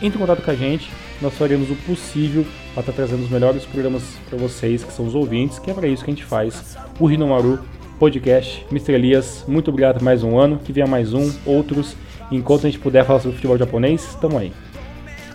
entre 0.00 0.18
em 0.18 0.20
contato 0.20 0.42
com 0.42 0.50
a 0.50 0.54
gente. 0.54 0.90
Nós 1.20 1.34
faremos 1.34 1.70
o 1.70 1.76
possível 1.76 2.44
para 2.74 2.80
estar 2.80 2.92
tá 2.92 2.96
trazendo 2.96 3.22
os 3.22 3.30
melhores 3.30 3.64
programas 3.64 4.02
para 4.28 4.38
vocês, 4.38 4.82
que 4.82 4.92
são 4.92 5.06
os 5.06 5.14
ouvintes, 5.14 5.58
que 5.58 5.70
é 5.70 5.74
para 5.74 5.86
isso 5.86 6.04
que 6.04 6.10
a 6.10 6.14
gente 6.14 6.24
faz 6.24 6.76
o 6.98 7.06
Rinomaru 7.06 7.60
Podcast. 7.98 8.66
Mr. 8.70 8.94
Elias, 8.94 9.44
muito 9.46 9.68
obrigado 9.68 9.98
por 9.98 10.02
mais 10.02 10.24
um 10.24 10.36
ano, 10.36 10.58
que 10.58 10.72
venha 10.72 10.86
mais 10.86 11.14
um, 11.14 11.32
outros. 11.46 11.94
Enquanto 12.32 12.66
a 12.66 12.70
gente 12.70 12.80
puder 12.80 13.04
falar 13.04 13.20
sobre 13.20 13.36
futebol 13.36 13.58
japonês, 13.58 14.02
estamos 14.08 14.36
aí. 14.36 14.52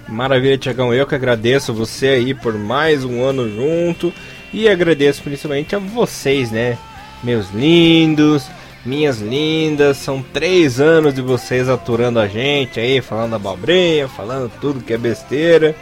Maravilha, 0.09 0.57
Tiagão. 0.57 0.93
Eu 0.93 1.05
que 1.05 1.15
agradeço 1.15 1.74
você 1.74 2.07
aí 2.07 2.34
por 2.34 2.57
mais 2.57 3.03
um 3.03 3.22
ano 3.22 3.49
junto. 3.49 4.11
E 4.53 4.68
agradeço 4.68 5.22
principalmente 5.22 5.76
a 5.76 5.80
vocês, 5.80 6.51
né? 6.51 6.78
Meus 7.24 7.51
lindos, 7.51 8.49
minhas 8.86 9.20
lindas, 9.20 9.98
são 9.98 10.22
três 10.22 10.80
anos 10.80 11.14
de 11.14 11.22
vocês 11.22 11.68
aturando 11.68 12.20
a 12.20 12.28
gente 12.28 12.80
aí, 12.80 13.02
falando 13.02 13.36
abobrinha, 13.36 14.08
falando 14.08 14.52
tudo 14.62 14.84
que 14.84 14.94
é 14.94 14.98
besteira. 14.98 15.76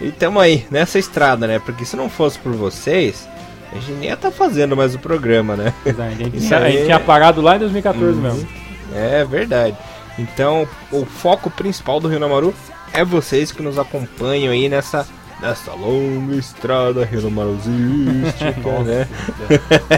E 0.00 0.10
tamo 0.10 0.40
aí, 0.40 0.66
nessa 0.70 0.98
estrada, 0.98 1.46
né? 1.46 1.58
Porque 1.58 1.84
se 1.84 1.96
não 1.96 2.08
fosse 2.08 2.38
por 2.38 2.52
vocês, 2.52 3.28
a 3.72 3.74
gente 3.76 3.92
nem 3.92 4.08
ia 4.08 4.14
estar 4.14 4.30
tá 4.30 4.36
fazendo 4.36 4.76
mais 4.76 4.94
o 4.94 4.98
programa, 4.98 5.56
né? 5.56 5.74
a, 5.86 6.10
gente 6.10 6.38
tinha, 6.46 6.58
aí... 6.58 6.64
a 6.64 6.70
gente 6.70 6.84
tinha 6.84 7.00
parado 7.00 7.40
lá 7.40 7.56
em 7.56 7.60
2014 7.60 8.06
uhum. 8.06 8.20
mesmo. 8.20 8.48
É 8.94 9.24
verdade. 9.24 9.76
Então, 10.18 10.68
o 10.92 11.04
foco 11.04 11.50
principal 11.50 11.98
do 11.98 12.08
Rio 12.08 12.20
Namaru 12.20 12.54
é 12.92 13.04
vocês 13.04 13.50
que 13.50 13.62
nos 13.62 13.78
acompanham 13.78 14.52
aí 14.52 14.68
nessa 14.68 15.06
nessa 15.44 15.72
longa 15.72 16.36
estrada 16.36 17.04
renomarosística, 17.04 18.70
né? 18.82 19.06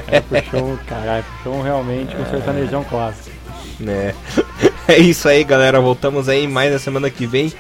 É, 0.09 0.21
puxou, 0.21 0.77
caralho, 0.87 1.25
puxou 1.37 1.63
realmente 1.63 2.17
com 2.17 2.23
um 2.23 2.27
sertanejão 2.27 2.85
clássico. 2.85 3.37
Né? 3.79 4.15
É 4.89 4.99
isso 4.99 5.29
aí, 5.29 5.43
galera. 5.43 5.81
Voltamos 5.81 6.29
aí 6.29 6.47
mais 6.47 6.73
na 6.73 6.79
semana 6.79 7.11
que 7.11 7.27
vem 7.27 7.53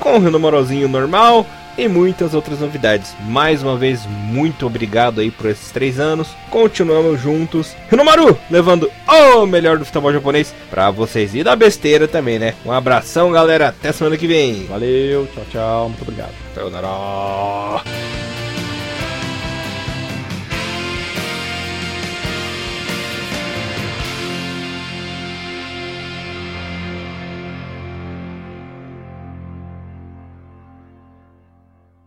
com 0.00 0.16
o 0.16 0.20
Renomarozinho 0.20 0.86
normal 0.86 1.46
e 1.76 1.88
muitas 1.88 2.34
outras 2.34 2.60
novidades. 2.60 3.14
Mais 3.26 3.62
uma 3.62 3.76
vez, 3.76 4.06
muito 4.06 4.66
obrigado 4.66 5.20
aí 5.20 5.30
por 5.30 5.50
esses 5.50 5.70
três 5.70 5.98
anos. 5.98 6.28
Continuamos 6.50 7.20
juntos. 7.20 7.74
Renomaru, 7.88 8.38
levando 8.50 8.90
o 9.06 9.46
melhor 9.46 9.78
do 9.78 9.84
futebol 9.84 10.12
japonês 10.12 10.54
pra 10.70 10.90
vocês 10.90 11.34
e 11.34 11.42
da 11.42 11.56
besteira 11.56 12.08
também, 12.08 12.38
né? 12.38 12.54
Um 12.64 12.72
abração, 12.72 13.30
galera. 13.32 13.68
Até 13.68 13.92
semana 13.92 14.16
que 14.16 14.26
vem. 14.26 14.64
Valeu, 14.66 15.28
tchau, 15.34 15.44
tchau. 15.50 15.88
Muito 15.88 16.02
obrigado. 16.02 16.32
Sayonara. 16.54 17.84